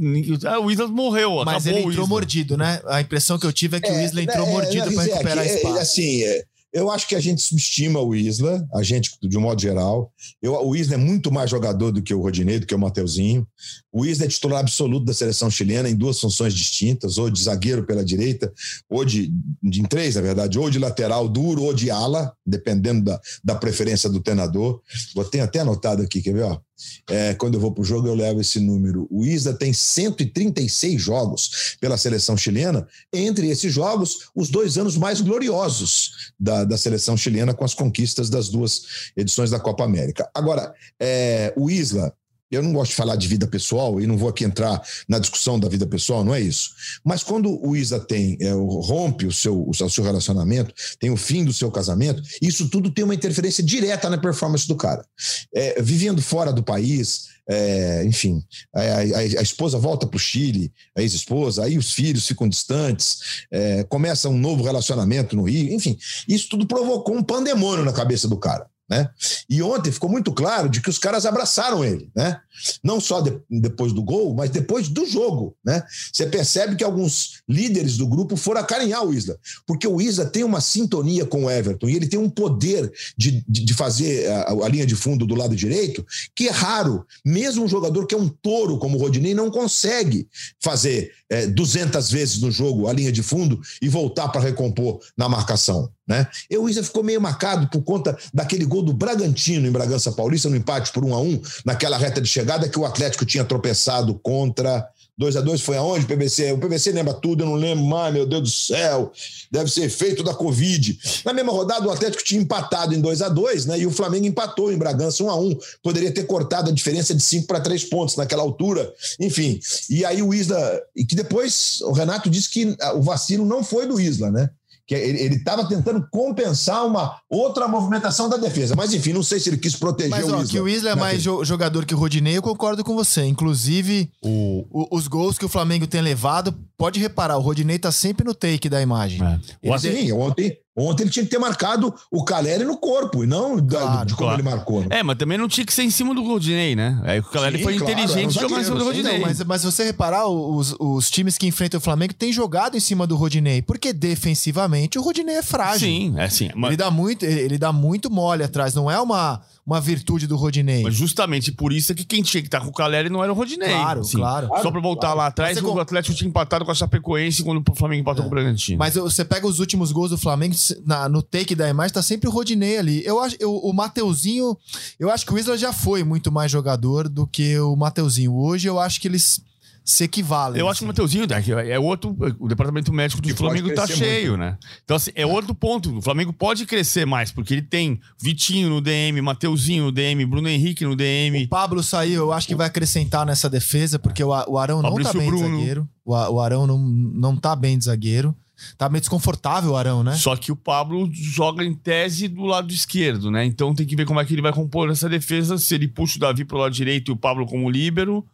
O 0.63 0.71
Isla 0.71 0.88
morreu. 0.88 1.43
Mas 1.45 1.67
ele 1.67 1.79
entrou 1.79 2.08
mordido, 2.08 2.58
né? 2.58 2.82
A 2.88 2.99
impressão 2.99 3.38
que 3.38 3.45
eu 3.45 3.53
tive 3.53 3.77
é 3.77 3.79
que 3.79 3.88
é, 3.88 3.93
o 3.93 4.01
Isla 4.01 4.23
entrou 4.23 4.47
é, 4.47 4.49
mordido 4.49 4.91
para 4.91 5.03
recuperar 5.03 5.45
é, 5.45 5.56
espaço. 5.56 5.77
Assim, 5.77 6.23
é, 6.23 6.43
eu 6.73 6.89
acho 6.89 7.08
que 7.08 7.13
a 7.13 7.19
gente 7.19 7.39
subestima 7.39 8.01
o 8.01 8.15
Isla, 8.15 8.67
a 8.73 8.82
gente, 8.82 9.12
de 9.21 9.38
um 9.38 9.41
modo 9.41 9.62
geral. 9.62 10.12
Eu, 10.41 10.56
o 10.65 10.75
Isla 10.75 10.95
é 10.95 10.97
muito 10.97 11.32
mais 11.32 11.51
jogador 11.51 11.91
do 11.91 12.01
que 12.01 12.15
o 12.15 12.19
Rodinei, 12.19 12.60
do 12.60 12.65
que 12.65 12.73
o 12.73 12.79
Mateuzinho. 12.79 13.47
O 13.91 14.03
Isla 14.03 14.25
é 14.25 14.27
titular 14.27 14.60
absoluto 14.60 15.06
da 15.06 15.13
seleção 15.13 15.51
chilena 15.51 15.88
em 15.88 15.95
duas 15.95 16.19
funções 16.19 16.51
distintas, 16.51 17.19
ou 17.19 17.29
de 17.29 17.43
zagueiro 17.43 17.86
pela 17.86 18.03
direita, 18.03 18.51
ou 18.89 19.06
de, 19.06 19.32
de 19.62 19.82
em 19.82 19.86
três, 19.86 20.15
na 20.15 20.21
verdade, 20.21 20.58
ou 20.58 20.67
de 20.67 20.79
lateral 20.79 21.29
duro, 21.29 21.62
ou 21.62 21.75
de 21.75 21.91
ala, 21.91 22.34
dependendo 22.43 23.03
da, 23.03 23.21
da 23.43 23.53
preferência 23.53 24.10
do 24.10 24.19
treinador. 24.19 24.82
Vou 25.13 25.25
ter 25.25 25.41
até 25.41 25.60
anotado 25.60 26.01
aqui, 26.01 26.23
quer 26.23 26.34
ver? 26.34 26.43
Ó? 26.43 26.60
É, 27.09 27.33
quando 27.36 27.55
eu 27.55 27.59
vou 27.59 27.71
para 27.71 27.81
o 27.81 27.86
jogo, 27.86 28.07
eu 28.07 28.15
levo 28.15 28.41
esse 28.41 28.59
número. 28.59 29.07
O 29.09 29.25
Isla 29.25 29.53
tem 29.53 29.73
136 29.73 31.01
jogos 31.01 31.77
pela 31.79 31.97
seleção 31.97 32.36
chilena. 32.36 32.88
Entre 33.12 33.47
esses 33.49 33.71
jogos, 33.71 34.29
os 34.36 34.49
dois 34.49 34.77
anos 34.77 34.97
mais 34.97 35.21
gloriosos 35.21 36.33
da, 36.39 36.63
da 36.63 36.77
seleção 36.77 37.15
chilena 37.15 37.53
com 37.53 37.63
as 37.63 37.73
conquistas 37.73 38.29
das 38.29 38.49
duas 38.49 39.12
edições 39.15 39.49
da 39.49 39.59
Copa 39.59 39.83
América. 39.83 40.29
Agora, 40.33 40.73
é, 40.99 41.53
o 41.55 41.69
Isla 41.69 42.13
eu 42.53 42.63
não 42.63 42.73
gosto 42.73 42.91
de 42.91 42.95
falar 42.95 43.15
de 43.15 43.27
vida 43.27 43.47
pessoal 43.47 43.99
e 43.99 44.07
não 44.07 44.17
vou 44.17 44.29
aqui 44.29 44.43
entrar 44.43 44.81
na 45.07 45.19
discussão 45.19 45.59
da 45.59 45.67
vida 45.67 45.85
pessoal, 45.85 46.23
não 46.23 46.33
é 46.33 46.39
isso. 46.39 46.71
Mas 47.03 47.23
quando 47.23 47.59
o 47.65 47.75
Isa 47.75 47.99
tem, 47.99 48.37
é, 48.39 48.51
rompe 48.51 49.25
o 49.25 49.31
seu, 49.31 49.67
o 49.67 49.73
seu 49.89 50.03
relacionamento, 50.03 50.73
tem 50.99 51.09
o 51.09 51.17
fim 51.17 51.43
do 51.43 51.53
seu 51.53 51.71
casamento, 51.71 52.21
isso 52.41 52.69
tudo 52.69 52.91
tem 52.91 53.03
uma 53.03 53.15
interferência 53.15 53.63
direta 53.63 54.09
na 54.09 54.17
performance 54.17 54.67
do 54.67 54.75
cara. 54.75 55.05
É, 55.53 55.81
vivendo 55.81 56.21
fora 56.21 56.51
do 56.51 56.63
país, 56.63 57.33
é, 57.49 58.05
enfim, 58.05 58.41
a, 58.73 58.81
a, 58.81 59.17
a, 59.19 59.41
esposa 59.41 59.77
volta 59.77 60.07
para 60.07 60.15
o 60.15 60.19
Chile, 60.19 60.71
a 60.95 61.01
ex-esposa, 61.01 61.63
aí 61.65 61.77
os 61.77 61.91
filhos 61.91 62.25
ficam 62.25 62.47
distantes, 62.47 63.45
é, 63.51 63.83
começa 63.83 64.29
um 64.29 64.37
novo 64.37 64.63
relacionamento 64.63 65.35
no 65.35 65.43
Rio, 65.43 65.73
enfim, 65.73 65.97
isso 66.27 66.47
tudo 66.49 66.65
provocou 66.65 67.15
um 67.15 67.23
pandemônio 67.23 67.83
na 67.83 67.91
cabeça 67.91 68.27
do 68.27 68.37
cara. 68.37 68.65
Né? 68.93 69.10
E 69.49 69.63
ontem 69.63 69.91
ficou 69.91 70.08
muito 70.08 70.32
claro 70.32 70.69
de 70.69 70.79
que 70.79 70.89
os 70.89 70.99
caras 70.99 71.25
abraçaram 71.25 71.84
ele, 71.84 72.12
né? 72.15 72.39
Não 72.84 72.99
só 72.99 73.21
de, 73.21 73.36
depois 73.49 73.91
do 73.91 74.03
gol, 74.03 74.36
mas 74.36 74.51
depois 74.51 74.88
do 74.88 75.03
jogo, 75.08 75.58
né? 75.65 75.84
Você 76.12 76.27
percebe 76.27 76.75
que 76.75 76.84
alguns 76.84 77.41
líderes 77.49 77.97
do 77.97 78.06
grupo 78.06 78.38
foram 78.38 78.62
acarinhar 78.62 79.03
o 79.03 79.12
Isla, 79.12 79.36
porque 79.65 79.88
o 79.88 79.99
Isla 79.99 80.27
tem 80.27 80.43
uma 80.43 80.62
sintonia 80.62 81.25
com 81.25 81.45
o 81.45 81.49
Everton 81.49 81.89
e 81.89 81.95
ele 81.95 82.08
tem 82.08 82.19
um 82.19 82.29
poder 82.29 82.91
de, 83.17 83.43
de, 83.47 83.65
de 83.65 83.73
fazer 83.73 84.29
a, 84.29 84.51
a, 84.51 84.69
linha 84.69 84.86
de 84.86 84.95
fundo 84.95 85.25
do 85.25 85.34
lado 85.34 85.56
direito 85.56 86.06
que 86.36 86.47
é 86.47 86.51
raro. 86.51 87.03
Mesmo 87.25 87.63
um 87.63 87.67
jogador 87.67 88.06
que 88.06 88.13
é 88.13 88.17
um 88.17 88.29
touro 88.29 88.77
como 88.77 88.95
o 88.95 89.01
Rodinei 89.01 89.34
não 89.34 89.49
consegue 89.49 90.27
fazer 90.62 91.12
é, 91.32 91.47
200 91.47 92.12
vezes 92.12 92.41
no 92.41 92.51
jogo 92.51 92.88
a 92.88 92.93
linha 92.93 93.12
de 93.12 93.23
fundo 93.23 93.60
e 93.82 93.89
voltar 93.89 94.27
para 94.27 94.41
recompor 94.41 94.99
na 95.17 95.27
marcação. 95.27 95.89
Né? 96.07 96.27
E 96.49 96.57
o 96.57 96.67
Isa 96.67 96.83
ficou 96.83 97.03
meio 97.03 97.21
marcado 97.21 97.67
por 97.67 97.81
conta 97.81 98.17
daquele 98.33 98.65
gol 98.65 98.83
do 98.83 98.91
Bragantino 98.93 99.67
em 99.67 99.71
Bragança 99.71 100.11
Paulista, 100.11 100.49
no 100.49 100.55
empate 100.55 100.91
por 100.91 101.05
1 101.05 101.13
a 101.13 101.19
1 101.19 101.41
naquela 101.65 101.97
reta 101.97 102.19
de 102.19 102.27
chegada 102.27 102.67
que 102.67 102.77
o 102.77 102.85
Atlético 102.85 103.25
tinha 103.25 103.45
tropeçado 103.45 104.13
contra 104.15 104.85
2 105.15 105.37
a 105.37 105.41
2 105.41 105.61
foi 105.61 105.77
aonde, 105.77 106.07
PVC? 106.07 106.53
O 106.53 106.57
PVC 106.57 106.91
lembra 106.91 107.13
tudo, 107.13 107.43
eu 107.43 107.47
não 107.47 107.53
lembro 107.53 107.85
mais, 107.85 108.11
meu 108.11 108.25
Deus 108.25 108.41
do 108.41 108.49
céu. 108.49 109.11
Deve 109.51 109.69
ser 109.69 109.83
efeito 109.83 110.23
da 110.23 110.33
Covid. 110.33 110.97
Na 111.23 111.31
mesma 111.31 111.51
rodada, 111.51 111.87
o 111.87 111.91
Atlético 111.91 112.23
tinha 112.23 112.41
empatado 112.41 112.95
em 112.95 112.99
2 112.99 113.21
a 113.21 113.29
2 113.29 113.67
né? 113.67 113.79
E 113.79 113.85
o 113.85 113.91
Flamengo 113.91 114.25
empatou 114.25 114.71
em 114.71 114.77
Bragança 114.77 115.23
1 115.23 115.29
a 115.29 115.39
1 115.39 115.57
Poderia 115.83 116.11
ter 116.11 116.23
cortado 116.23 116.71
a 116.71 116.73
diferença 116.73 117.13
de 117.13 117.21
5 117.21 117.45
para 117.45 117.59
3 117.59 117.83
pontos 117.85 118.15
naquela 118.15 118.41
altura. 118.41 118.91
Enfim. 119.19 119.59
E 119.87 120.03
aí 120.03 120.23
o 120.23 120.33
Isla. 120.33 120.81
E 120.95 121.05
que 121.05 121.15
depois 121.15 121.79
o 121.81 121.91
Renato 121.91 122.27
disse 122.27 122.49
que 122.49 122.75
o 122.95 123.01
vacilo 123.01 123.45
não 123.45 123.63
foi 123.63 123.85
do 123.85 123.99
Isla, 123.99 124.31
né? 124.31 124.49
Que 124.85 124.93
ele 124.95 125.35
estava 125.35 125.67
tentando 125.67 126.05
compensar 126.11 126.85
uma 126.85 127.17
outra 127.29 127.67
movimentação 127.67 128.27
da 128.29 128.35
defesa. 128.37 128.75
Mas 128.75 128.93
enfim, 128.93 129.13
não 129.13 129.23
sei 129.23 129.39
se 129.39 129.49
ele 129.49 129.57
quis 129.57 129.75
proteger 129.75 130.11
Mas, 130.11 130.25
o 130.27 130.33
ó, 130.35 130.41
Isla. 130.41 130.47
que 130.51 130.59
o 130.59 130.67
Isla 130.67 130.89
é 130.91 130.95
mais 130.95 131.23
jo- 131.23 131.43
jogador 131.45 131.85
que 131.85 131.93
o 131.95 131.97
Rodinei, 131.97 132.37
eu 132.37 132.41
concordo 132.41 132.83
com 132.83 132.93
você. 132.95 133.23
Inclusive, 133.23 134.09
O, 134.21 134.65
o- 134.69 134.97
os 134.97 135.07
gols 135.07 135.37
que 135.37 135.45
o 135.45 135.49
Flamengo 135.49 135.87
tem 135.87 136.01
levado, 136.01 136.53
pode 136.77 136.99
reparar, 136.99 137.37
o 137.37 137.41
Rodinei 137.41 137.79
tá 137.79 137.91
sempre 137.91 138.25
no 138.25 138.33
take 138.33 138.67
da 138.67 138.81
imagem. 138.81 139.21
é. 139.23 139.69
o, 139.69 139.73
Ele- 139.75 139.79
Sim, 139.79 140.11
ontem, 140.11 140.57
ontem 140.75 141.03
ele 141.03 141.09
tinha 141.12 141.23
que 141.25 141.29
ter 141.31 141.38
marcado 141.39 141.93
o 142.12 142.23
Caleri 142.23 142.63
no 142.63 142.77
corpo 142.77 143.23
e 143.23 143.27
não 143.27 143.57
da- 143.57 143.79
Claro, 143.79 144.05
de 144.05 144.13
como 144.15 144.27
claro. 144.29 144.41
ele 144.41 144.49
marcou. 144.49 144.81
né? 144.81 144.88
É, 144.91 145.03
mas 145.03 145.17
também 145.17 145.38
não 145.38 145.47
tinha 145.47 145.65
que 145.65 145.73
ser 145.73 145.83
em 145.83 145.89
cima 145.89 146.13
do 146.15 146.23
Rodinei, 146.23 146.75
né? 146.75 146.99
Aí 147.03 147.19
o 147.19 147.23
Caleri 147.23 147.57
Sim, 147.57 147.63
foi 147.63 147.77
claro, 147.77 147.91
inteligente 147.93 148.38
um 148.38 148.41
jogar 148.41 148.62
em 148.62 148.63
cima 148.63 148.77
do 148.77 148.86
Rodinei. 148.86 149.13
Não, 149.13 149.21
mas, 149.27 149.43
mas 149.43 149.62
se 149.62 149.65
você 149.71 149.83
reparar, 149.83 150.27
os, 150.27 150.75
os 150.79 151.09
times 151.12 151.38
que 151.38 151.45
enfrentam 151.47 151.77
o 151.79 151.81
Flamengo 151.81 152.13
têm 152.13 152.31
jogado 152.33 152.75
em 152.75 152.79
cima 152.79 153.05
do 153.05 153.15
Rodinei, 153.15 153.62
porque 153.62 153.93
defensivamente 153.93 154.97
o 154.97 155.01
Rodinei 155.01 155.36
é 155.36 155.43
frágil. 155.43 155.88
Sim, 155.88 156.13
é 156.17 156.25
assim. 156.25 156.49
Mas, 156.55 156.69
Ele 156.69 156.77
dá 156.77 156.89
muito, 156.91 157.23
ele, 157.23 157.39
ele 157.41 157.57
dá 157.57 157.71
muito 157.71 158.09
mole 158.12 158.43
atrás, 158.43 158.73
não 158.73 158.89
é 158.89 158.99
uma, 158.99 159.41
uma 159.65 159.80
virtude 159.80 160.28
do 160.28 160.36
Rodinei. 160.36 160.84
mas 160.84 160.93
justamente 160.93 161.52
por 161.52 161.71
isso 161.71 161.91
é 161.91 161.95
que 161.95 162.04
quem 162.04 162.21
tinha 162.21 162.41
que 162.41 162.47
estar 162.47 162.60
com 162.60 162.67
o 162.67 162.73
Caleri 162.73 163.10
não 163.10 163.23
era 163.23 163.32
o 163.32 163.36
Rodinei. 163.36 163.69
Claro, 163.69 164.02
claro. 164.12 164.47
Só 164.62 164.69
pra 164.69 164.82
voltar 164.82 165.13
lá 165.13 165.28
atrás, 165.28 165.58
o 165.58 165.62
com- 165.63 165.80
Atlético 165.80 166.15
tinha 166.15 166.28
empatado 166.28 166.65
com 166.65 166.71
a 166.71 166.76
Chapecoense 166.76 167.43
quando 167.43 167.63
o 167.71 167.76
Flamengo 167.76 168.02
empatou 168.02 168.23
com 168.23 168.28
o 168.28 168.32
Bragantino. 168.32 168.78
Mas 168.78 168.95
você 168.95 169.23
pega 169.23 169.47
os 169.47 169.60
últimos 169.60 169.91
gols 169.91 170.10
do 170.10 170.17
Flamengo, 170.17 170.54
na- 170.86 171.08
no 171.08 171.21
take 171.21 171.56
da 171.56 171.69
imagem, 171.69 171.93
tá 171.93 172.02
sempre 172.02 172.28
o 172.28 172.32
Rodinei 172.32 172.78
ali. 172.78 173.02
Eu 173.06 173.21
acho, 173.21 173.38
eu- 173.39 173.56
o 173.56 173.71
Mateuzinho, 173.71 174.58
eu 174.99 175.10
acho 175.10 175.26
que 175.26 175.34
o 175.34 175.38
Isla 175.39 175.58
já 175.58 175.71
foi 175.71 176.04
muito 176.04 176.32
mais 176.32 176.52
jogador 176.52 177.08
do 177.08 177.26
que 177.26 177.58
o 177.60 177.76
Mateuzinho. 177.76 178.34
Hoje 178.36 178.67
eu 178.67 178.80
acho 178.80 178.99
que 178.99 179.08
eles 179.08 179.41
se 179.83 180.05
equivalem. 180.05 180.59
Eu 180.59 180.69
acho 180.69 180.79
que 180.79 180.85
o 180.85 180.87
Mateuzinho 180.87 181.27
né, 181.27 181.41
que 181.41 181.51
é 181.51 181.77
outro. 181.77 182.15
O 182.39 182.47
departamento 182.47 182.93
médico 182.93 183.21
do 183.21 183.27
Que 183.27 183.33
Flamengo 183.33 183.73
tá 183.73 183.85
crescer 183.85 184.03
cheio, 184.03 184.37
né? 184.37 184.57
Então, 184.83 184.95
assim, 184.95 185.11
é 185.13 185.25
outro 185.25 185.53
ponto. 185.53 185.97
O 185.97 186.01
Flamengo 186.01 186.31
pode 186.31 186.65
crescer 186.65 187.05
mais, 187.05 187.31
porque 187.31 187.53
ele 187.53 187.61
tem 187.61 187.99
Vitinho 188.21 188.69
no 188.69 188.79
DM, 188.79 189.21
Mateuzinho 189.21 189.85
no 189.85 189.91
DM, 189.91 190.25
Bruno 190.25 190.47
Henrique 190.47 190.85
no 190.85 190.95
DM. 190.95 191.43
O 191.43 191.49
Pablo 191.49 191.83
saiu, 191.83 192.21
eu 192.21 192.33
acho 192.33 192.47
que 192.47 192.55
vai 192.55 192.67
acrescentar 192.67 193.25
nessa 193.25 193.49
defesa, 193.49 193.99
porque 193.99 194.23
o, 194.23 194.33
Arão 194.33 194.81
não 194.81 194.89
tá 194.89 194.89
Fabrício 194.89 195.19
bem 195.19 195.29
de 195.29 195.35
Bruno. 195.35 195.57
zagueiro. 195.57 195.89
O, 196.05 196.13
o 196.13 196.39
Arão 196.39 196.65
não, 196.65 196.79
não 196.79 197.35
tá 197.35 197.55
bem 197.55 197.77
de 197.77 197.85
zagueiro. 197.85 198.35
Tá 198.77 198.87
meio 198.87 199.01
desconfortável 199.01 199.71
o 199.71 199.75
Arão, 199.75 200.03
né? 200.03 200.13
Só 200.13 200.35
que 200.35 200.51
o 200.51 200.55
Pablo 200.55 201.09
joga 201.11 201.65
em 201.65 201.73
tese 201.73 202.27
do 202.27 202.43
lado 202.43 202.71
esquerdo, 202.71 203.29
né? 203.29 203.43
Então 203.43 203.75
tem 203.75 203.85
que 203.85 203.95
ver 203.95 204.05
como 204.05 204.19
é 204.19 204.25
que 204.25 204.33
ele 204.33 204.41
vai 204.41 204.53
compor 204.53 204.89
essa 204.89 205.09
defesa. 205.09 205.57
Se 205.57 205.75
ele 205.75 205.87
puxa 205.87 206.17
o 206.17 206.19
Davi 206.19 206.45
pro 206.45 206.57
lado 206.57 206.73
direito 206.73 207.11
e 207.11 207.13
o 207.13 207.17
Pablo 207.17 207.45
como 207.45 207.69
líbero, 207.69 208.25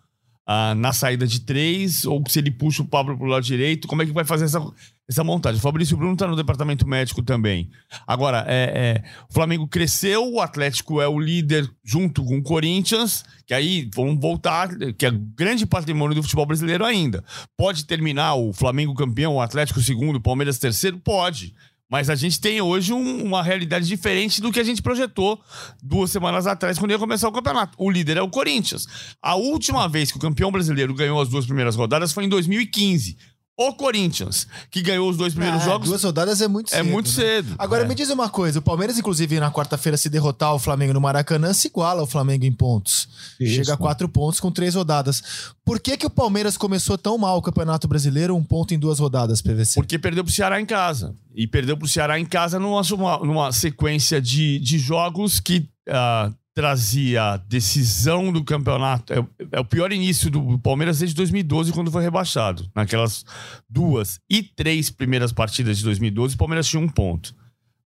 ah, 0.51 0.73
na 0.73 0.91
saída 0.91 1.27
de 1.27 1.41
três, 1.41 2.05
ou 2.05 2.23
se 2.27 2.39
ele 2.39 2.49
puxa 2.49 2.81
o 2.81 2.85
Pablo 2.88 3.15
pro 3.15 3.27
lado 3.27 3.43
direito, 3.43 3.88
como 3.88 4.01
é 4.01 4.05
que 4.07 4.12
vai 4.12 4.25
fazer 4.25 4.45
essa, 4.45 4.59
essa 5.07 5.23
montagem? 5.23 5.59
O 5.59 5.62
Fabrício 5.62 5.95
Bruno 5.95 6.17
tá 6.17 6.25
no 6.25 6.35
departamento 6.35 6.88
médico 6.88 7.21
também. 7.21 7.69
Agora, 8.07 8.43
é, 8.47 9.03
é, 9.03 9.03
o 9.29 9.31
Flamengo 9.31 9.67
cresceu, 9.67 10.27
o 10.27 10.41
Atlético 10.41 10.99
é 10.99 11.07
o 11.07 11.19
líder 11.19 11.69
junto 11.83 12.25
com 12.25 12.39
o 12.39 12.41
Corinthians, 12.41 13.23
que 13.45 13.53
aí 13.53 13.88
vamos 13.93 14.19
voltar, 14.19 14.69
que 14.97 15.05
é 15.05 15.12
grande 15.12 15.67
patrimônio 15.67 16.15
do 16.15 16.23
futebol 16.23 16.47
brasileiro 16.47 16.83
ainda. 16.83 17.23
Pode 17.55 17.85
terminar 17.85 18.33
o 18.33 18.51
Flamengo 18.51 18.95
campeão, 18.95 19.35
o 19.35 19.41
Atlético 19.41 19.79
segundo, 19.81 20.15
o 20.15 20.21
Palmeiras 20.21 20.57
terceiro? 20.57 20.97
Pode. 20.97 21.53
Mas 21.89 22.10
a 22.10 22.15
gente 22.15 22.39
tem 22.39 22.62
hoje 22.62 22.93
um- 22.93 23.23
uma 23.23 23.41
realidade 23.41 23.88
diferente 23.88 24.39
do 24.39 24.52
que 24.52 24.60
a 24.60 24.63
gente 24.63 24.82
projetou 24.82 25.41
duas 25.82 26.12
semanas 26.12 26.45
atrás, 26.45 26.78
quando 26.78 26.91
ia 26.91 26.99
começar 26.99 27.28
o 27.28 27.32
campeonato. 27.32 27.73
O 27.80 27.89
líder 27.89 28.17
é 28.17 28.21
o 28.21 28.30
Corinthians. 28.30 28.86
A 29.21 29.36
última 29.36 29.88
vez 29.89 30.12
que 30.12 30.17
o 30.17 30.21
campeão 30.21 30.52
brasileiro 30.52 30.93
ganhou 30.93 31.19
as 31.19 31.30
duas 31.30 31.45
primeiras 31.45 31.75
rodadas 31.75 32.13
foi 32.13 32.25
em 32.25 32.30
2015. 32.30 33.17
O 33.62 33.74
Corinthians, 33.74 34.48
que 34.72 34.82
ganhou 34.82 35.10
os 35.10 35.17
dois 35.17 35.34
primeiros 35.34 35.63
Ah, 35.63 35.65
jogos, 35.65 35.89
Duas 35.89 36.02
rodadas 36.02 36.39
é 36.39 36.48
muito 36.48 36.74
é 36.74 36.78
cedo. 36.78 36.89
muito 36.89 37.08
né? 37.08 37.13
cedo. 37.13 37.56
Agora 37.60 37.84
É. 37.84 37.88
me 37.88 37.93
diz 37.93 38.10
uma 38.10 38.30
coisa: 38.30 38.60
o 38.60 38.62
Palmeiras, 38.62 38.98
inclusive, 38.98 39.38
na 39.38 39.52
quarta-feira, 39.52 39.98
se 39.98 40.10
derrotar 40.10 40.56
o 40.56 40.60
Flamengo 40.60 40.93
no 40.93 41.02
Maracanã, 41.02 41.52
se 41.52 41.67
iguala 41.67 42.00
ao 42.00 42.08
Flamengo 42.08 42.45
em 42.45 42.54
pontos. 42.54 43.10
Isso, 43.38 43.56
Chega 43.56 43.74
a 43.74 43.78
quatro 43.78 44.08
pontos 44.08 44.39
com 44.39 44.50
três 44.50 44.76
rodadas. 44.76 45.22
Por 45.65 45.78
que, 45.80 45.98
que 45.98 46.06
o 46.06 46.10
Palmeiras 46.10 46.56
começou 46.56 46.98
tão 46.98 47.17
mal 47.17 47.38
o 47.38 47.41
Campeonato 47.41 47.86
Brasileiro, 47.86 48.34
um 48.34 48.43
ponto 48.43 48.74
em 48.74 48.80
duas 48.80 48.98
rodadas, 48.98 49.41
PVC? 49.41 49.74
Porque 49.76 50.00
perdeu 50.00 50.24
pro 50.24 50.32
Ceará 50.34 50.62
em 50.62 50.65
casa. 50.65 51.13
E 51.36 51.45
perdeu 51.45 51.76
pro 51.76 51.86
Ceará 51.88 52.17
em 52.17 52.26
casa 52.26 52.60
numa, 52.60 52.82
numa, 53.19 53.52
sequência 53.52 54.22
de, 54.22 54.58
de 54.60 54.80
jogos 54.80 55.41
que 55.41 55.67
ah, 55.89 56.32
trazia 56.60 57.38
decisão 57.48 58.32
do 58.34 58.43
campeonato. 58.43 59.13
É, 59.13 59.19
o- 59.19 59.30
é 59.54 59.60
o 59.60 59.65
pior 59.65 59.91
início 59.93 60.30
do 60.30 60.60
Palmeiras 60.60 61.00
desde 61.00 61.15
2012, 61.15 61.72
quando 61.72 61.89
foi 61.91 62.04
rebaixado. 62.04 62.69
Naquelas 62.76 63.24
duas 63.69 64.19
e 64.30 64.43
três 64.43 64.89
primeiras 64.89 65.32
partidas 65.32 65.78
de 65.78 65.84
2012, 65.86 66.36
o 66.36 66.38
Palmeiras 66.38 66.67
tinha 66.67 66.82
um 66.82 66.89
ponto. 66.89 67.34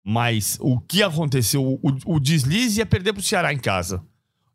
Mas 0.04 0.58
o 0.60 0.80
que 0.80 1.04
aconteceu? 1.04 1.64
O, 1.64 2.16
o 2.16 2.20
deslize 2.20 2.80
ia 2.80 2.86
perder 2.86 3.14
pro 3.14 3.22
Ceará 3.22 3.54
em 3.54 3.60
casa. 3.60 4.02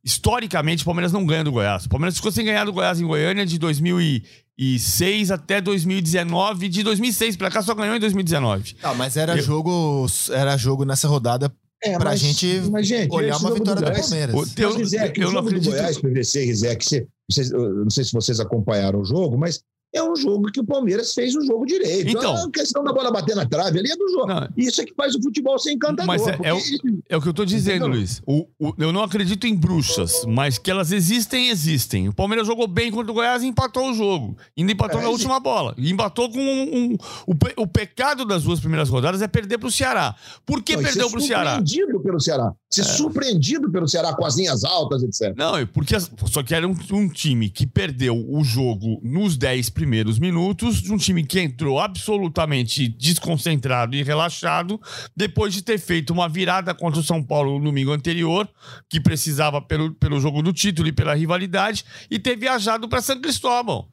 Historicamente, 0.05 0.83
o 0.83 0.85
Palmeiras 0.87 1.13
não 1.13 1.25
ganha 1.25 1.45
do 1.45 1.53
Goiás. 1.53 1.85
O 1.85 1.89
Palmeiras 1.89 2.17
ficou 2.17 2.33
sem 2.33 2.45
ganhar 2.45 2.65
do 2.65 2.73
Goiás 2.73 3.01
em 3.01 3.07
Goiânia 3.07 3.47
de 3.47 3.59
2006 3.59 5.31
até 5.31 5.61
2019. 5.61 6.69
De 6.69 6.83
2006 6.83 7.37
pra 7.37 7.51
cá 7.51 7.63
só 7.63 7.75
ganhou 7.75 7.95
em 7.97 8.01
2019. 8.01 8.75
Tá, 8.75 8.93
mas 8.95 9.17
era 9.17 9.37
Eu- 9.37 9.43
jogo, 9.43 10.07
era 10.31 10.57
jogo 10.57 10.85
nessa 10.85 11.07
rodada 11.09 11.53
É, 11.83 11.97
pra 11.97 12.11
mas- 12.11 12.21
gente 12.21 12.61
mas, 12.71 12.87
gente, 12.87 13.15
olhar 13.15 13.37
uma 13.39 13.55
vitória 13.55 13.81
do 13.81 13.87
Goiás- 13.87 14.09
Palmeiras. 14.09 14.35
O- 14.35 14.39
Mas, 14.39 14.59
Eu- 14.59 14.75
Rizek, 14.77 15.21
eu 15.21 15.29
o 15.29 15.33
não 15.33 15.33
jogo 15.37 15.43
do 15.51 15.57
acredito- 15.57 15.71
Goiás, 15.73 15.99
PVC, 15.99 16.45
Rizek, 16.45 16.85
você- 16.85 17.07
não 17.53 17.91
sei 17.91 18.05
se 18.05 18.13
vocês 18.13 18.41
acompanharam 18.41 19.01
o 19.01 19.05
jogo, 19.05 19.39
mas 19.39 19.63
é 19.93 20.03
um 20.03 20.15
jogo 20.15 20.51
que 20.53 20.61
o 20.61 20.65
Palmeiras 20.65 21.15
fez 21.15 21.35
o 21.35 21.45
jogo 21.45 21.65
direito. 21.65 22.09
Então. 22.11 22.37
a 22.45 22.51
questão 22.51 22.85
da 22.85 22.93
bola 22.93 23.11
bater 23.11 23.35
na 23.35 23.47
trave 23.47 23.79
ali 23.79 23.91
é 23.91 23.97
do 23.97 24.09
jogo. 24.11 24.27
Não. 24.27 24.49
Isso 24.57 24.81
é 24.81 24.85
que 24.85 24.95
faz 24.95 25.15
o 25.15 25.23
futebol 25.23 25.59
ser 25.59 25.73
encantador. 25.73 26.07
Mas 26.07 26.27
é- 26.27 26.33
porque 26.33 26.49
é 26.49 26.55
o- 26.55 26.59
É 27.09 27.17
o 27.17 27.23
que 27.23 27.29
eu 27.29 27.33
tô 27.35 27.45
dizendo, 27.45 27.87
Entendeu? 27.87 27.99
Luiz. 27.99 28.23
O- 28.27 28.47
o- 28.59 28.75
eu 28.79 28.93
não 28.93 29.03
acredito 29.03 29.47
em 29.47 29.55
bruxas, 29.55 30.25
mas 30.27 30.59
que 30.59 30.71
elas 30.71 30.93
existem, 30.93 31.49
existem. 31.49 32.09
O 32.09 32.13
Palmeiras 32.13 32.47
jogou 32.47 32.67
bem 32.69 32.91
contra 32.91 33.11
o 33.11 33.15
Goiás 33.15 33.43
e 33.43 33.47
empatou 33.47 33.91
o 33.91 33.95
jogo. 33.95 34.37
Ainda 34.57 34.73
empatou 34.73 35.01
É, 35.01 35.05
na 35.05 35.09
última 35.09 35.41
bola. 35.41 35.75
E 35.79 35.91
empatou 35.91 36.31
com 36.31 36.39
um. 36.39 36.93
um- 36.93 36.97
o, 37.27 37.35
pe- 37.35 37.55
o 37.57 37.67
pecado 37.67 38.25
das 38.27 38.43
duas 38.43 38.61
primeiras 38.61 38.89
rodadas 38.89 39.23
é 39.23 39.29
perder 39.29 39.59
pro 39.59 39.71
Ceará. 39.71 40.15
Por 40.45 40.63
que 40.63 40.77
Não, 40.77 40.83
perdeu 40.83 41.07
ser 41.09 41.13
pro 41.13 41.21
Ceará? 41.21 41.51
É. 41.51 41.55
surpreendido 41.57 42.01
pelo 42.01 42.21
Ceará. 42.21 42.53
Ser 42.71 42.85
surpreendido 42.85 43.71
pelo 43.71 43.89
Ceará 43.89 44.15
com 44.15 44.25
as 44.27 44.37
linhas 44.37 44.65
altas, 44.65 45.03
etc. 45.03 45.35
Não, 45.37 45.57
é 45.57 45.65
porque 45.65 45.95
só 46.27 46.43
que 46.43 46.55
era 46.55 46.69
um, 46.69 46.77
um 46.93 47.09
time 47.09 47.49
que 47.49 47.67
perdeu 47.67 48.15
o 48.29 48.45
jogo 48.45 49.01
nos 49.03 49.37
10 49.37 49.71
primeiros 49.79 50.19
minutos, 50.19 50.83
de 50.83 50.93
um 50.93 50.97
time 50.97 51.25
que 51.25 51.39
entrou 51.39 51.79
absolutamente 51.79 52.89
desconcentrado 52.89 53.95
e 53.95 54.03
relaxado, 54.03 54.81
depois 55.17 55.55
de 55.55 55.63
ter 55.63 55.79
feito 55.79 56.13
uma 56.13 56.29
virada 56.29 56.75
contra 56.75 56.99
o 56.99 57.03
São 57.05 57.23
Paulo 57.23 57.57
no 57.61 57.67
domingo 57.67 57.93
anterior, 57.93 58.49
que 58.91 59.01
precisava 59.01 59.63
pelo, 59.63 59.95
pelo 59.95 60.19
jogo 60.19 60.43
do 60.43 60.53
título 60.53 60.89
e 60.89 60.93
pela 60.93 61.15
rivalidade, 61.15 61.85
e 62.11 62.19
ter 62.19 62.37
viajado 62.37 62.89
para 62.89 63.01
São 63.01 63.21
Cristóvão. 63.21 63.87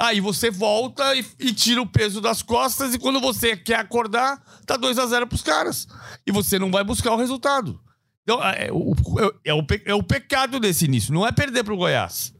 Aí 0.00 0.20
você 0.20 0.48
volta 0.48 1.12
e, 1.16 1.26
e 1.40 1.52
tira 1.52 1.82
o 1.82 1.86
peso 1.86 2.20
das 2.20 2.40
costas, 2.40 2.94
e 2.94 2.98
quando 2.98 3.20
você 3.20 3.56
quer 3.56 3.80
acordar, 3.80 4.40
tá 4.64 4.76
2 4.76 4.96
a 4.96 5.06
0 5.06 5.26
pros 5.26 5.42
caras. 5.42 5.88
E 6.24 6.30
você 6.30 6.56
não 6.56 6.70
vai 6.70 6.84
buscar 6.84 7.10
o 7.10 7.16
resultado. 7.16 7.80
Então, 8.22 8.40
é, 8.40 8.70
o, 8.70 8.94
é- 9.18 9.50
é 9.50 9.54
o, 9.54 9.66
é 9.86 9.94
o 9.94 10.04
pecado 10.04 10.60
desse 10.60 10.84
início. 10.84 11.12
Não 11.12 11.26
é 11.26 11.32
perder 11.32 11.64
pro 11.64 11.76
Goiás. 11.76 12.32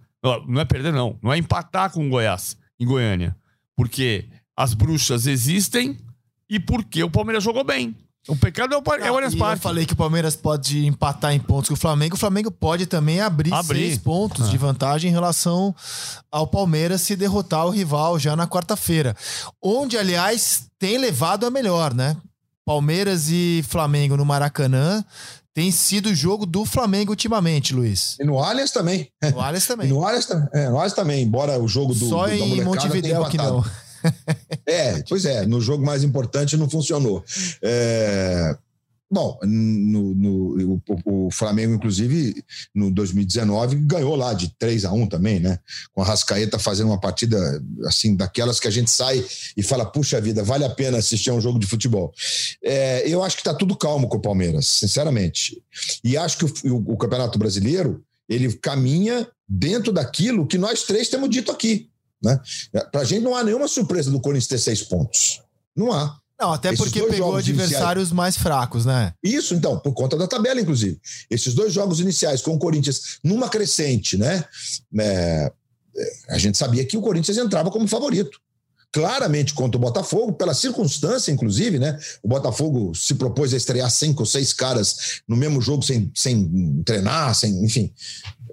Não 0.46 0.60
é 0.60 0.64
perder, 0.64 0.92
não. 0.92 1.18
Não 1.20 1.32
é 1.32 1.38
empatar 1.38 1.90
com 1.90 2.06
o 2.06 2.08
Goiás 2.08 2.61
em 2.78 2.86
Goiânia. 2.86 3.36
Porque 3.76 4.28
as 4.56 4.74
bruxas 4.74 5.26
existem 5.26 5.96
e 6.48 6.60
porque 6.60 7.02
o 7.02 7.10
Palmeiras 7.10 7.42
jogou 7.42 7.64
bem. 7.64 7.96
O 8.28 8.36
pecado 8.36 8.72
é 8.72 8.78
o, 8.78 8.82
é 9.02 9.10
o 9.10 9.14
Allianz 9.16 9.32
E 9.32 9.36
eu 9.36 9.40
Parque. 9.40 9.62
falei 9.62 9.84
que 9.84 9.94
o 9.94 9.96
Palmeiras 9.96 10.36
pode 10.36 10.86
empatar 10.86 11.32
em 11.32 11.40
pontos 11.40 11.68
com 11.68 11.74
o 11.74 11.78
Flamengo. 11.78 12.14
O 12.14 12.18
Flamengo 12.18 12.52
pode 12.52 12.86
também 12.86 13.20
abrir, 13.20 13.52
Abrir. 13.52 13.80
seis 13.80 13.98
pontos 13.98 14.48
de 14.48 14.56
vantagem 14.56 15.10
em 15.10 15.12
relação 15.12 15.74
ao 16.30 16.46
Palmeiras 16.46 17.00
se 17.00 17.16
derrotar 17.16 17.66
o 17.66 17.70
rival 17.70 18.20
já 18.20 18.36
na 18.36 18.46
quarta-feira. 18.46 19.16
Onde, 19.60 19.98
aliás, 19.98 20.68
tem 20.78 20.98
levado 20.98 21.46
a 21.46 21.50
melhor, 21.50 21.92
né? 21.92 22.16
Palmeiras 22.64 23.28
e 23.28 23.64
Flamengo 23.68 24.16
no 24.16 24.24
Maracanã 24.24 25.04
tem 25.54 25.70
sido 25.70 26.10
o 26.10 26.14
jogo 26.14 26.46
do 26.46 26.64
Flamengo 26.64 27.12
ultimamente, 27.12 27.74
Luiz. 27.74 28.16
E 28.18 28.24
no 28.24 28.38
Allianz 28.38 28.70
também. 28.70 29.10
O 29.34 29.40
Alisson 29.40 29.66
E 29.66 29.68
também. 29.74 29.88
no 29.88 30.04
Allianz, 30.04 30.28
é, 30.52 30.68
no 30.68 30.76
Allianz 30.76 30.92
também, 30.94 31.22
embora 31.22 31.58
o 31.58 31.68
jogo 31.68 31.94
do, 31.94 32.08
Só 32.08 32.26
do, 32.26 32.32
em 32.32 32.62
tenha 33.02 33.28
que 33.28 33.36
não. 33.36 33.64
É, 34.66 35.00
pois 35.08 35.24
é, 35.24 35.46
no 35.46 35.60
jogo 35.60 35.84
mais 35.84 36.02
importante 36.02 36.56
não 36.56 36.68
funcionou. 36.68 37.24
É, 37.62 38.56
bom, 39.12 39.38
no, 39.44 40.14
no- 40.14 40.80
o, 41.04 41.26
o 41.26 41.30
Flamengo, 41.30 41.74
inclusive, 41.74 42.42
no 42.74 42.90
2019, 42.90 43.76
ganhou 43.76 44.16
lá 44.16 44.32
de 44.32 44.48
3 44.58 44.84
a 44.86 44.92
1 44.92 45.06
também, 45.06 45.38
né? 45.38 45.58
Com 45.92 46.00
a 46.02 46.04
Rascaeta 46.04 46.58
fazendo 46.58 46.86
uma 46.88 46.98
partida 47.00 47.62
assim, 47.84 48.16
daquelas 48.16 48.58
que 48.58 48.66
a 48.66 48.70
gente 48.70 48.90
sai 48.90 49.24
e 49.56 49.62
fala: 49.62 49.84
puxa 49.84 50.20
vida, 50.20 50.42
vale 50.42 50.64
a 50.64 50.70
pena 50.70 50.98
assistir 50.98 51.30
a 51.30 51.34
um 51.34 51.40
jogo 51.40 51.58
de 51.58 51.66
futebol. 51.66 52.12
É, 52.64 53.06
eu 53.08 53.22
acho 53.22 53.36
que 53.36 53.42
está 53.42 53.52
tudo 53.54 53.76
calmo 53.76 54.08
com 54.08 54.16
o 54.16 54.22
Palmeiras, 54.22 54.66
sinceramente. 54.66 55.62
E 56.02 56.16
acho 56.16 56.38
que 56.38 56.44
o, 56.68 56.74
o- 56.74 56.92
o 56.94 56.96
Campeonato 56.96 57.38
Brasileiro 57.38 58.02
ele 58.28 58.50
caminha 58.54 59.28
dentro 59.46 59.92
daquilo 59.92 60.46
que 60.46 60.56
nós 60.56 60.84
três 60.84 61.08
temos 61.08 61.28
dito 61.28 61.52
aqui. 61.52 61.90
Né? 62.22 62.40
Para 62.90 63.02
a 63.02 63.04
gente 63.04 63.22
não 63.22 63.34
há 63.36 63.44
nenhuma 63.44 63.68
surpresa 63.68 64.10
do 64.10 64.20
Corinthians 64.20 64.46
ter 64.46 64.58
seis 64.58 64.80
pontos. 64.82 65.42
Não 65.76 65.92
há. 65.92 66.16
Não, 66.42 66.52
até 66.52 66.74
porque 66.74 67.00
pegou 67.04 67.36
adversários 67.36 68.08
iniciais... 68.08 68.12
mais 68.12 68.36
fracos, 68.36 68.84
né? 68.84 69.14
Isso, 69.22 69.54
então, 69.54 69.78
por 69.78 69.92
conta 69.92 70.16
da 70.16 70.26
tabela, 70.26 70.60
inclusive. 70.60 71.00
Esses 71.30 71.54
dois 71.54 71.72
jogos 71.72 72.00
iniciais 72.00 72.42
com 72.42 72.52
o 72.52 72.58
Corinthians 72.58 73.18
numa 73.22 73.48
crescente, 73.48 74.16
né? 74.16 74.44
É, 74.98 75.52
a 76.30 76.38
gente 76.38 76.58
sabia 76.58 76.84
que 76.84 76.96
o 76.96 77.00
Corinthians 77.00 77.38
entrava 77.38 77.70
como 77.70 77.86
favorito. 77.86 78.40
Claramente 78.90 79.54
contra 79.54 79.78
o 79.78 79.80
Botafogo, 79.80 80.32
pela 80.32 80.52
circunstância, 80.52 81.30
inclusive, 81.30 81.78
né? 81.78 81.96
O 82.24 82.28
Botafogo 82.28 82.92
se 82.92 83.14
propôs 83.14 83.54
a 83.54 83.56
estrear 83.56 83.88
cinco 83.88 84.22
ou 84.22 84.26
seis 84.26 84.52
caras 84.52 85.22
no 85.28 85.36
mesmo 85.36 85.62
jogo 85.62 85.84
sem, 85.84 86.10
sem 86.12 86.82
treinar, 86.84 87.36
sem, 87.36 87.64
enfim. 87.64 87.94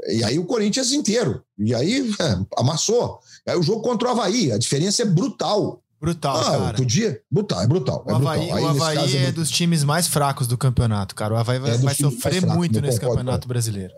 E 0.09 0.24
aí 0.24 0.38
o 0.38 0.45
Corinthians 0.45 0.91
inteiro. 0.91 1.43
E 1.57 1.74
aí 1.74 2.07
é, 2.22 2.39
amassou. 2.55 3.20
Aí 3.47 3.57
o 3.57 3.63
jogo 3.63 3.82
contra 3.82 4.09
o 4.09 4.11
Havaí, 4.11 4.51
a 4.51 4.59
diferença 4.59 5.01
é 5.01 5.05
brutal. 5.05 5.82
Brutal, 6.02 6.38
ah, 6.38 6.43
cara. 6.43 6.78
Podia? 6.78 7.22
Brutal, 7.30 7.62
é 7.62 7.68
brutal. 7.68 8.06
É 8.08 8.14
o 8.14 8.16
Havaí, 8.16 8.39
brutal. 8.39 8.58
Aí, 8.58 8.64
o 8.64 8.68
Havaí 8.68 9.18
é, 9.18 9.24
é 9.26 9.32
dos 9.32 9.50
times 9.50 9.84
mais 9.84 10.08
fracos 10.08 10.47
do 10.47 10.58
campeonato, 10.58 11.14
cara. 11.14 11.34
O 11.34 11.38
Havaí 11.38 11.60
vai, 11.60 11.72
é 11.72 11.78
vai 11.78 11.95
sofrer 11.95 12.45
muito 12.45 12.80
nesse 12.80 13.00
concordo, 13.00 13.18
campeonato 13.18 13.47
brasileiro. 13.47 13.93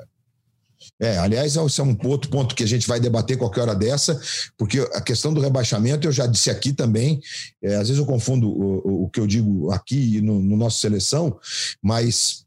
É, 0.99 1.17
aliás, 1.17 1.55
esse 1.55 1.79
é 1.79 1.83
um 1.83 1.95
outro 2.05 2.29
ponto 2.29 2.55
que 2.55 2.63
a 2.63 2.67
gente 2.67 2.87
vai 2.87 2.99
debater 2.99 3.37
qualquer 3.37 3.61
hora 3.61 3.75
dessa, 3.75 4.19
porque 4.57 4.79
a 4.93 5.01
questão 5.01 5.31
do 5.31 5.41
rebaixamento, 5.41 6.07
eu 6.07 6.11
já 6.11 6.25
disse 6.25 6.49
aqui 6.49 6.73
também, 6.73 7.21
é, 7.61 7.75
às 7.75 7.87
vezes 7.87 7.97
eu 7.97 8.05
confundo 8.05 8.49
o, 8.49 9.03
o 9.03 9.09
que 9.09 9.19
eu 9.19 9.27
digo 9.27 9.71
aqui 9.71 10.21
no, 10.21 10.41
no 10.41 10.57
nosso 10.57 10.79
seleção, 10.79 11.37
mas 11.81 12.45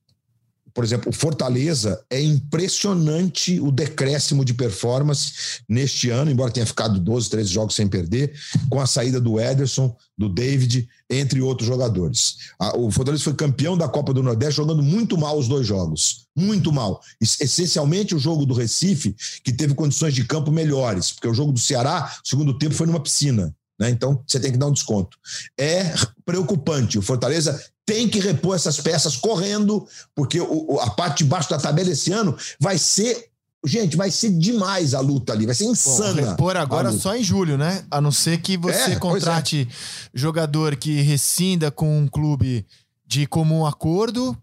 por 0.75 0.83
exemplo, 0.83 1.09
o 1.09 1.13
Fortaleza 1.13 2.05
é 2.11 2.21
impressionante 2.21 3.61
o 3.61 3.71
decréscimo 3.71 4.45
de 4.45 4.53
performance 4.53 5.63
neste 5.69 6.11
ano, 6.11 6.33
embora 6.33 6.51
tenha 6.51 6.67
ficado 6.67 6.99
12, 6.99 7.31
13 7.31 7.49
jogos 7.49 7.77
sem 7.77 7.87
perder, 7.87 8.35
com 8.69 8.81
a 8.81 8.87
saída 8.87 9.21
do 9.21 9.39
Ederson, 9.39 9.97
do 10.19 10.29
David, 10.29 10.89
entre 11.09 11.41
outros 11.41 11.69
jogadores. 11.69 12.39
O 12.75 12.91
Fortaleza 12.91 13.23
foi 13.23 13.35
campeão 13.35 13.79
da 13.79 13.89
Copa 13.89 14.13
do 14.13 14.23
Nordeste 14.23 14.57
jogando 14.57 14.83
muito 14.83 15.17
mal 15.17 15.39
os 15.39 15.47
dois 15.47 15.65
jogos. 15.65 16.27
Muito 16.37 16.73
mal. 16.73 17.01
Essencialmente 17.21 18.15
o 18.15 18.19
jogo 18.19 18.45
do 18.45 18.55
Recife, 18.55 19.15
que 19.45 19.53
teve 19.53 19.75
condições 19.75 20.13
de 20.13 20.25
campo 20.25 20.51
melhores, 20.51 21.13
porque 21.13 21.29
o 21.29 21.35
jogo 21.35 21.53
do 21.53 21.61
Ceará, 21.61 22.13
segundo 22.25 22.59
tempo, 22.59 22.75
foi 22.75 22.89
numa 22.89 23.01
piscina. 23.01 23.55
Né? 23.85 23.91
Então, 23.91 24.23
você 24.27 24.41
tem 24.41 24.51
que 24.51 24.57
dar 24.57 24.67
um 24.67 24.73
desconto. 24.73 25.19
É 25.59 25.95
preocupante. 26.25 26.99
O 26.99 27.03
Fortaleza 27.03 27.63
tem 27.85 28.09
que 28.09 28.19
repor 28.19 28.57
essas 28.57 28.81
peças 28.81 29.15
correndo, 29.15 29.87
porque 30.15 30.41
o, 30.41 30.79
a 30.81 30.91
parte 30.91 31.19
de 31.19 31.25
baixo 31.25 31.51
da 31.51 31.59
tabela 31.59 31.91
esse 31.91 32.11
ano 32.13 32.37
vai 32.59 32.79
ser. 32.79 33.29
Gente, 33.67 33.97
vai 33.97 34.11
ser 34.11 34.31
demais 34.31 34.93
a 34.93 35.01
luta 35.01 35.33
ali, 35.33 35.47
vai 35.47 35.55
ser 35.55 35.65
insana. 35.65 36.21
Bom, 36.21 36.31
repor 36.31 36.57
agora 36.57 36.93
só 36.93 37.17
em 37.17 37.23
julho, 37.23 37.57
né? 37.57 37.83
A 37.91 37.99
não 37.99 38.13
ser 38.13 38.39
que 38.39 38.59
você 38.59 38.93
é, 38.93 38.97
contrate 38.97 39.67
é. 39.71 39.75
jogador 40.13 40.77
que 40.77 41.01
rescinda 41.01 41.71
com 41.71 41.99
um 41.99 42.07
clube 42.07 42.67
de 43.07 43.27
comum 43.27 43.65
acordo. 43.65 44.37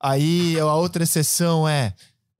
Aí 0.00 0.58
a 0.58 0.74
outra 0.74 1.02
exceção 1.02 1.68
é 1.68 1.92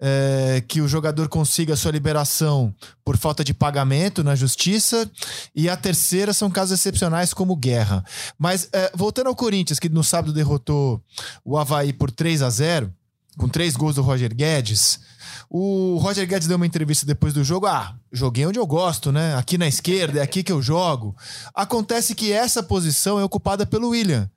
é, 0.05 0.61
que 0.67 0.81
o 0.81 0.89
jogador 0.89 1.29
consiga 1.29 1.77
sua 1.77 1.93
liberação 1.93 2.75
por 3.05 3.17
falta 3.17 3.45
de 3.45 3.55
pagamento 3.55 4.25
na 4.25 4.35
justiça. 4.35 5.09
E 5.55 5.69
a 5.69 5.77
terceira 5.77 6.33
são 6.33 6.51
casos 6.51 6.81
excepcionais 6.81 7.33
como 7.33 7.55
guerra. 7.55 8.05
Mas 8.37 8.69
é, 8.73 8.91
voltando 8.93 9.29
ao 9.29 9.37
Corinthians, 9.37 9.79
que 9.79 9.89
no 9.89 10.03
sábado 10.03 10.33
derrotou 10.33 11.01
o 11.45 11.57
Havaí 11.57 11.93
por 11.93 12.11
3 12.11 12.43
a 12.43 12.51
0 12.51 12.93
com 13.39 13.49
três 13.49 13.77
gols 13.77 13.95
do 13.95 14.03
Roger 14.03 14.35
Guedes. 14.35 15.01
O 15.49 15.97
Roger 15.99 16.27
Guedes 16.27 16.49
deu 16.49 16.57
uma 16.57 16.67
entrevista 16.67 17.07
depois 17.07 17.33
do 17.33 17.43
jogo. 17.43 17.67
Ah, 17.67 17.95
joguei 18.13 18.45
onde 18.45 18.59
eu 18.59 18.67
gosto, 18.67 19.11
né? 19.11 19.35
Aqui 19.37 19.57
na 19.57 19.67
esquerda, 19.67 20.19
é 20.19 20.23
aqui 20.23 20.43
que 20.43 20.53
eu 20.53 20.61
jogo. 20.61 21.17
Acontece 21.55 22.15
que 22.15 22.31
essa 22.31 22.63
posição 22.63 23.19
é 23.19 23.25
ocupada 23.25 23.65
pelo 23.65 23.91
William, 23.91 24.31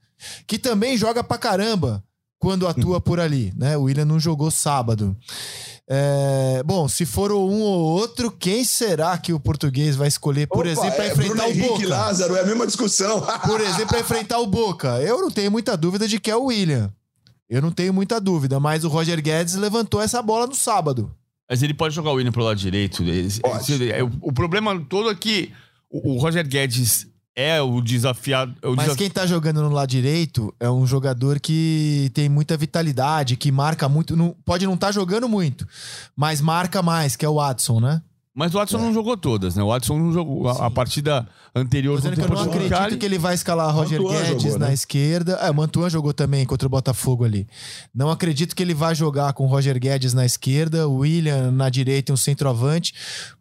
que 0.47 0.57
também 0.57 0.97
joga 0.97 1.23
pra 1.23 1.37
caramba 1.37 2.01
quando 2.45 2.67
atua 2.67 3.01
por 3.01 3.19
ali, 3.19 3.51
né? 3.57 3.75
O 3.75 3.85
William 3.85 4.05
não 4.05 4.19
jogou 4.19 4.51
sábado. 4.51 5.17
É, 5.89 6.61
bom, 6.63 6.87
se 6.87 7.03
for 7.03 7.31
um 7.31 7.59
ou 7.59 7.79
outro, 7.79 8.29
quem 8.29 8.63
será 8.63 9.17
que 9.17 9.33
o 9.33 9.39
português 9.39 9.95
vai 9.95 10.07
escolher, 10.07 10.45
por 10.45 10.59
Opa, 10.59 10.69
exemplo, 10.69 10.95
para 10.95 11.05
é, 11.05 11.11
enfrentar 11.11 11.33
Bruno 11.33 11.43
o 11.43 11.49
Henrique 11.49 11.69
Boca? 11.69 11.87
Lázaro, 11.87 12.35
é 12.35 12.41
a 12.41 12.45
mesma 12.45 12.67
discussão. 12.67 13.19
por 13.43 13.59
exemplo, 13.59 13.87
para 13.87 13.99
enfrentar 13.99 14.37
o 14.37 14.45
Boca. 14.45 15.01
Eu 15.01 15.21
não 15.21 15.31
tenho 15.31 15.49
muita 15.49 15.75
dúvida 15.75 16.07
de 16.07 16.19
que 16.19 16.29
é 16.29 16.35
o 16.35 16.45
William. 16.45 16.93
Eu 17.49 17.63
não 17.63 17.71
tenho 17.71 17.91
muita 17.91 18.21
dúvida, 18.21 18.59
mas 18.59 18.83
o 18.83 18.89
Roger 18.89 19.19
Guedes 19.19 19.55
levantou 19.55 19.99
essa 19.99 20.21
bola 20.21 20.45
no 20.45 20.53
sábado. 20.53 21.11
Mas 21.49 21.63
ele 21.63 21.73
pode 21.73 21.95
jogar 21.95 22.11
o 22.11 22.13
William 22.13 22.31
pro 22.31 22.43
lado 22.43 22.59
direito. 22.59 23.01
É, 23.91 24.03
o 24.21 24.31
problema 24.31 24.79
todo 24.87 25.09
é 25.09 25.15
que 25.15 25.51
o 25.89 26.19
Roger 26.19 26.47
Guedes 26.47 27.07
é 27.35 27.61
o 27.61 27.81
desafiado. 27.81 28.55
É 28.61 28.67
o 28.67 28.75
Mas 28.75 28.85
desaf... 28.85 28.97
quem 28.97 29.09
tá 29.09 29.25
jogando 29.25 29.61
no 29.61 29.69
lado 29.69 29.89
direito 29.89 30.53
é 30.59 30.69
um 30.69 30.87
jogador 30.87 31.39
que 31.39 32.09
tem 32.13 32.29
muita 32.29 32.55
vitalidade, 32.55 33.35
que 33.35 33.51
marca 33.51 33.89
muito. 33.89 34.15
Não, 34.15 34.35
pode 34.45 34.65
não 34.65 34.75
estar 34.75 34.87
tá 34.87 34.93
jogando 34.93 35.27
muito, 35.27 35.67
mas 36.15 36.39
marca 36.39 36.81
mais, 36.81 37.15
que 37.15 37.25
é 37.25 37.29
o 37.29 37.35
Watson, 37.35 37.79
né? 37.79 38.01
Mas 38.35 38.53
o 38.53 38.57
Watson 38.57 38.77
é. 38.79 38.81
não 38.81 38.93
jogou 38.93 39.15
todas, 39.15 39.55
né? 39.55 39.63
O 39.63 39.67
Watson 39.67 39.97
não 39.97 40.11
jogou 40.11 40.49
a, 40.49 40.67
a 40.67 40.69
partida 40.69 41.25
anterior 41.55 42.01
contra 42.01 42.21
eu 42.21 42.29
não 42.29 42.41
acredito 42.41 42.69
Cali. 42.69 42.97
que 42.97 43.05
ele 43.05 43.17
vai 43.17 43.33
escalar 43.33 43.73
Roger 43.73 44.01
Mantuan 44.01 44.21
Guedes 44.23 44.43
jogou, 44.43 44.59
na 44.59 44.67
né? 44.67 44.73
esquerda. 44.73 45.31
É, 45.35 45.49
o 45.49 45.55
Mantuan 45.55 45.89
jogou 45.89 46.13
também 46.13 46.45
contra 46.45 46.67
o 46.67 46.69
Botafogo 46.69 47.23
ali. 47.23 47.47
Não 47.95 48.09
acredito 48.09 48.53
que 48.53 48.61
ele 48.61 48.73
vai 48.73 48.93
jogar 48.93 49.31
com 49.31 49.45
o 49.45 49.47
Roger 49.47 49.79
Guedes 49.79 50.13
na 50.13 50.25
esquerda, 50.25 50.85
o 50.85 50.97
William 50.97 51.49
na 51.49 51.69
direita 51.69 52.11
e 52.11 52.13
um 52.13 52.17
centroavante, 52.17 52.93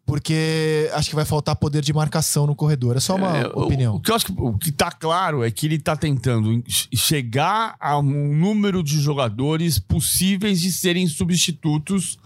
porque 0.05 0.89
acho 0.93 1.09
que 1.09 1.15
vai 1.15 1.25
faltar 1.25 1.57
poder 1.57 1.81
de 1.81 1.91
marcação 1.91 2.47
no 2.47 2.55
corredor. 2.55 2.95
É 2.95 3.01
só 3.01 3.15
uma 3.17 3.37
é, 3.37 3.47
opinião. 3.47 3.95
O, 3.95 3.97
o, 3.97 3.99
que 3.99 4.11
eu 4.11 4.15
acho 4.15 4.27
que 4.27 4.33
o 4.37 4.57
que 4.57 4.71
tá 4.71 4.91
claro 4.91 5.43
é 5.43 5.51
que 5.51 5.65
ele 5.65 5.77
tá 5.77 5.97
tentando 5.97 6.63
chegar 6.69 7.75
a 7.81 7.99
um 7.99 8.33
número 8.33 8.81
de 8.81 9.01
jogadores 9.01 9.77
possíveis 9.77 10.61
de 10.61 10.71
serem 10.71 11.05
substitutos 11.05 12.17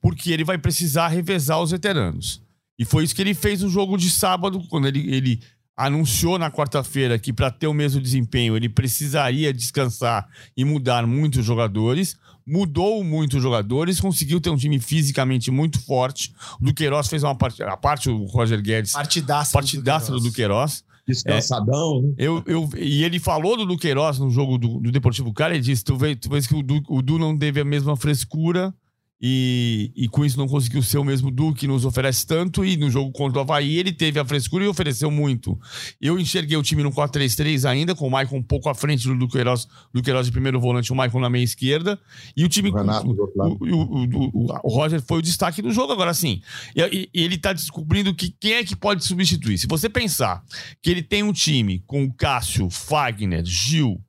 porque 0.00 0.32
ele 0.32 0.44
vai 0.44 0.58
precisar 0.58 1.08
revezar 1.08 1.60
os 1.60 1.70
veteranos. 1.70 2.42
E 2.78 2.84
foi 2.84 3.04
isso 3.04 3.14
que 3.14 3.20
ele 3.20 3.34
fez 3.34 3.62
no 3.62 3.68
jogo 3.68 3.96
de 3.96 4.10
sábado, 4.10 4.62
quando 4.70 4.88
ele, 4.88 5.14
ele 5.14 5.40
anunciou 5.76 6.38
na 6.38 6.50
quarta-feira 6.50 7.18
que 7.18 7.32
para 7.32 7.50
ter 7.50 7.66
o 7.66 7.74
mesmo 7.74 8.00
desempenho 8.00 8.56
ele 8.56 8.68
precisaria 8.68 9.52
descansar 9.52 10.26
e 10.56 10.64
mudar 10.64 11.06
muitos 11.06 11.44
jogadores. 11.44 12.16
Mudou 12.46 13.04
muitos 13.04 13.40
jogadores, 13.40 14.00
conseguiu 14.00 14.40
ter 14.40 14.50
um 14.50 14.56
time 14.56 14.78
fisicamente 14.80 15.50
muito 15.50 15.80
forte. 15.84 16.34
O 16.60 16.64
Duqueiroz 16.64 17.06
fez 17.06 17.22
uma 17.22 17.34
parte, 17.34 17.62
a 17.62 17.76
parte 17.76 18.10
o 18.10 18.24
Roger 18.24 18.60
Guedes. 18.60 18.92
Partidaça, 18.92 19.52
partidaça 19.52 20.10
do 20.10 20.20
Duqueiroz. 20.20 20.82
Descansadão, 21.06 21.98
é, 21.98 22.02
né? 22.02 22.14
Eu, 22.18 22.42
eu, 22.46 22.68
e 22.76 23.04
ele 23.04 23.18
falou 23.18 23.56
do 23.56 23.66
Duqueiroz 23.66 24.18
no 24.18 24.30
jogo 24.30 24.58
do, 24.58 24.80
do 24.80 24.90
Deportivo 24.90 25.32
Cali, 25.32 25.56
ele 25.56 25.62
disse: 25.62 25.84
tu 25.84 25.96
vês, 25.96 26.16
tu 26.20 26.30
vês 26.30 26.46
que 26.46 26.54
o 26.54 26.62
Du, 26.62 26.82
o 26.88 27.02
du 27.02 27.18
não 27.18 27.36
teve 27.38 27.60
a 27.60 27.64
mesma 27.64 27.96
frescura 27.96 28.74
e, 29.22 29.92
e 29.94 30.08
com 30.08 30.24
isso 30.24 30.38
não 30.38 30.48
conseguiu 30.48 30.82
ser 30.82 30.96
o 30.96 31.04
mesmo 31.04 31.30
Duque, 31.30 31.66
nos 31.66 31.84
oferece 31.84 32.26
tanto. 32.26 32.64
E 32.64 32.76
no 32.76 32.90
jogo 32.90 33.12
contra 33.12 33.38
o 33.38 33.42
Havaí, 33.42 33.76
ele 33.76 33.92
teve 33.92 34.18
a 34.18 34.24
frescura 34.24 34.64
e 34.64 34.68
ofereceu 34.68 35.10
muito. 35.10 35.60
Eu 36.00 36.18
enxerguei 36.18 36.56
o 36.56 36.62
time 36.62 36.82
no 36.82 36.90
4-3-3 36.90 37.68
ainda, 37.68 37.94
com 37.94 38.06
o 38.06 38.10
Maicon 38.10 38.38
um 38.38 38.42
pouco 38.42 38.70
à 38.70 38.74
frente 38.74 39.06
do 39.06 39.14
Duqueiroz, 39.14 39.68
Duqueiroz 39.92 40.26
de 40.26 40.32
primeiro 40.32 40.58
volante, 40.58 40.90
o 40.90 40.96
Maicon 40.96 41.20
na 41.20 41.28
meia 41.28 41.44
esquerda. 41.44 42.00
E 42.34 42.44
o 42.44 42.48
time. 42.48 42.70
O, 42.70 42.74
Renato, 42.74 43.10
o, 43.10 43.56
o, 43.60 44.04
o, 44.04 44.60
o, 44.64 44.68
Roger 44.68 45.02
foi 45.02 45.18
o 45.18 45.22
destaque 45.22 45.60
do 45.60 45.70
jogo. 45.70 45.92
Agora 45.92 46.14
sim, 46.14 46.40
e, 46.74 47.10
e 47.12 47.22
ele 47.22 47.34
está 47.34 47.52
descobrindo 47.52 48.14
que 48.14 48.30
quem 48.30 48.54
é 48.54 48.64
que 48.64 48.74
pode 48.74 49.04
substituir. 49.04 49.58
Se 49.58 49.66
você 49.66 49.90
pensar 49.90 50.42
que 50.80 50.90
ele 50.90 51.02
tem 51.02 51.22
um 51.22 51.32
time 51.32 51.82
com 51.86 52.04
o 52.04 52.12
Cássio, 52.12 52.70
Fagner, 52.70 53.44
Gil, 53.44 54.00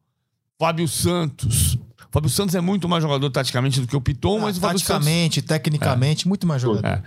Fábio 0.57 0.87
Santos. 0.87 1.77
O 2.11 2.13
Fábio 2.13 2.29
Santos 2.29 2.55
é 2.55 2.59
muito 2.59 2.89
mais 2.89 3.01
jogador 3.01 3.29
taticamente 3.29 3.79
do 3.79 3.87
que 3.87 3.95
o 3.95 4.01
Piton, 4.01 4.39
ah, 4.39 4.41
mas 4.41 4.57
o 4.57 4.59
Fábio 4.59 4.77
Taticamente, 4.77 5.35
Santos... 5.35 5.47
tecnicamente, 5.47 6.27
é. 6.27 6.27
muito 6.27 6.45
mais 6.45 6.61
jogador. 6.61 6.85
É. 6.85 7.01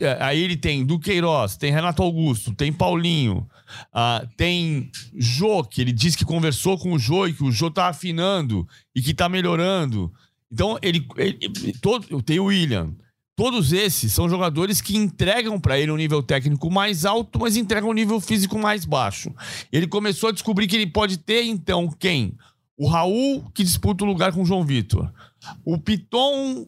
É, 0.00 0.18
aí 0.20 0.38
ele 0.38 0.54
tem 0.54 0.84
Duqueiroz, 0.84 1.56
tem 1.56 1.72
Renato 1.72 2.02
Augusto, 2.02 2.54
tem 2.54 2.70
Paulinho, 2.70 3.48
uh, 3.94 4.28
tem 4.36 4.90
Jô, 5.16 5.64
que 5.64 5.80
ele 5.80 5.92
disse 5.92 6.18
que 6.18 6.26
conversou 6.26 6.76
com 6.76 6.92
o 6.92 6.98
Jô 6.98 7.26
e 7.26 7.32
que 7.32 7.42
o 7.42 7.50
Jô 7.50 7.70
tá 7.70 7.88
afinando 7.88 8.68
e 8.94 9.00
que 9.00 9.14
tá 9.14 9.30
melhorando. 9.30 10.12
Então, 10.52 10.78
ele, 10.82 11.06
ele 11.16 11.72
todo, 11.80 12.22
tem 12.22 12.38
o 12.38 12.44
William. 12.44 12.92
Todos 13.34 13.72
esses 13.72 14.12
são 14.12 14.28
jogadores 14.28 14.82
que 14.82 14.94
entregam 14.94 15.58
para 15.58 15.78
ele 15.78 15.90
um 15.90 15.96
nível 15.96 16.22
técnico 16.22 16.70
mais 16.70 17.06
alto, 17.06 17.38
mas 17.40 17.56
entregam 17.56 17.88
um 17.88 17.94
nível 17.94 18.20
físico 18.20 18.58
mais 18.58 18.84
baixo. 18.84 19.32
Ele 19.72 19.86
começou 19.86 20.28
a 20.28 20.32
descobrir 20.32 20.66
que 20.66 20.76
ele 20.76 20.86
pode 20.86 21.16
ter, 21.16 21.44
então, 21.44 21.88
quem? 21.98 22.34
O 22.76 22.88
Raul, 22.88 23.44
que 23.54 23.62
disputa 23.62 24.04
o 24.04 24.06
lugar 24.06 24.32
com 24.32 24.42
o 24.42 24.46
João 24.46 24.64
Vitor. 24.64 25.10
O 25.64 25.78
Piton, 25.78 26.66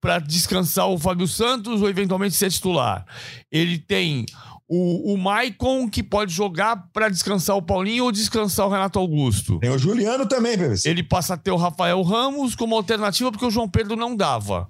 para 0.00 0.18
descansar 0.18 0.88
o 0.88 0.98
Fábio 0.98 1.28
Santos 1.28 1.80
ou 1.80 1.88
eventualmente 1.88 2.34
ser 2.34 2.50
titular. 2.50 3.06
Ele 3.50 3.78
tem 3.78 4.26
o, 4.72 5.14
o 5.14 5.18
Maicon, 5.18 5.88
que 5.88 6.00
pode 6.00 6.32
jogar 6.32 6.90
para 6.92 7.08
descansar 7.08 7.56
o 7.56 7.62
Paulinho 7.62 8.04
ou 8.04 8.12
descansar 8.12 8.66
o 8.66 8.70
Renato 8.70 8.98
Augusto. 8.98 9.58
Tem 9.58 9.70
o 9.70 9.78
Juliano 9.78 10.26
também, 10.26 10.56
PVC. 10.56 10.88
Ele 10.88 11.02
passa 11.02 11.34
a 11.34 11.36
ter 11.36 11.50
o 11.50 11.56
Rafael 11.56 12.00
Ramos 12.02 12.54
como 12.54 12.76
alternativa, 12.76 13.32
porque 13.32 13.44
o 13.44 13.50
João 13.50 13.68
Pedro 13.68 13.96
não 13.96 14.14
dava. 14.14 14.68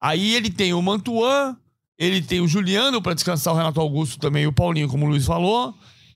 Aí 0.00 0.34
ele 0.34 0.50
tem 0.50 0.72
o 0.72 0.80
Mantuan, 0.80 1.56
ele 1.98 2.22
tem 2.22 2.40
o 2.40 2.48
Juliano 2.48 3.02
para 3.02 3.14
descansar 3.14 3.52
o 3.52 3.56
Renato 3.56 3.80
Augusto 3.80 4.18
também 4.18 4.44
e 4.44 4.46
o 4.46 4.52
Paulinho, 4.52 4.88
como 4.88 5.04
o 5.04 5.08
Luiz 5.08 5.26
falou. 5.26 5.74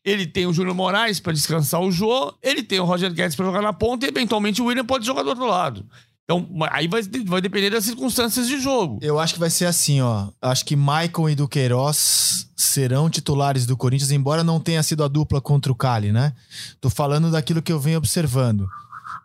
Ele 0.08 0.26
tem 0.26 0.46
o 0.46 0.52
Júnior 0.52 0.74
Moraes 0.74 1.20
para 1.20 1.32
descansar 1.32 1.80
o 1.80 1.92
Jô, 1.92 2.34
ele 2.42 2.62
tem 2.62 2.80
o 2.80 2.84
Roger 2.84 3.12
Guedes 3.12 3.36
para 3.36 3.46
jogar 3.46 3.62
na 3.62 3.72
ponta 3.72 4.06
e 4.06 4.08
eventualmente 4.08 4.62
o 4.62 4.66
William 4.66 4.84
pode 4.84 5.06
jogar 5.06 5.22
do 5.22 5.30
outro 5.30 5.46
lado. 5.46 5.84
Então, 6.24 6.46
aí 6.70 6.86
vai, 6.86 7.00
vai 7.24 7.40
depender 7.40 7.70
das 7.70 7.84
circunstâncias 7.84 8.46
de 8.46 8.60
jogo. 8.60 8.98
Eu 9.00 9.18
acho 9.18 9.32
que 9.32 9.40
vai 9.40 9.48
ser 9.48 9.64
assim, 9.64 10.02
ó. 10.02 10.28
Acho 10.42 10.62
que 10.62 10.76
Maicon 10.76 11.30
e 11.30 11.34
Duqueiroz 11.34 12.50
serão 12.54 13.08
titulares 13.08 13.64
do 13.64 13.78
Corinthians, 13.78 14.10
embora 14.10 14.44
não 14.44 14.60
tenha 14.60 14.82
sido 14.82 15.02
a 15.02 15.08
dupla 15.08 15.40
contra 15.40 15.72
o 15.72 15.74
Cali, 15.74 16.12
né? 16.12 16.34
Tô 16.82 16.90
falando 16.90 17.30
daquilo 17.30 17.62
que 17.62 17.72
eu 17.72 17.80
venho 17.80 17.96
observando. 17.96 18.68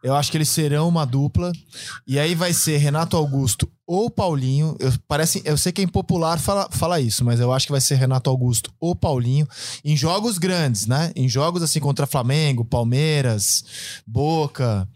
Eu 0.04 0.14
acho 0.14 0.30
que 0.30 0.38
eles 0.38 0.50
serão 0.50 0.90
uma 0.90 1.06
dupla. 1.06 1.52
E 2.06 2.20
aí 2.20 2.36
vai 2.36 2.52
ser 2.52 2.78
Renato 2.78 3.16
Augusto 3.16 3.72
ou 3.88 4.10
Paulinho. 4.10 4.76
Eu, 4.78 4.92
parece, 5.08 5.42
eu 5.46 5.58
sei 5.58 5.72
que 5.72 5.80
é 5.80 5.84
impopular 5.86 6.38
falar 6.38 6.68
fala 6.72 7.00
isso, 7.00 7.24
mas 7.24 7.40
eu 7.40 7.54
acho 7.54 7.66
que 7.66 7.72
vai 7.72 7.80
ser 7.80 7.96
Renato 7.96 8.30
Augusto 8.30 8.72
ou 8.80 8.94
Paulinho 8.94 9.48
em 9.84 9.96
jogos 9.96 10.38
grandes, 10.38 10.86
né? 10.86 11.14
Em 11.16 11.30
jogos 11.30 11.64
assim 11.64 11.80
contra 11.80 12.06
Flamengo, 12.06 12.66
Palmeiras, 12.66 13.64
Boca. 14.06 14.88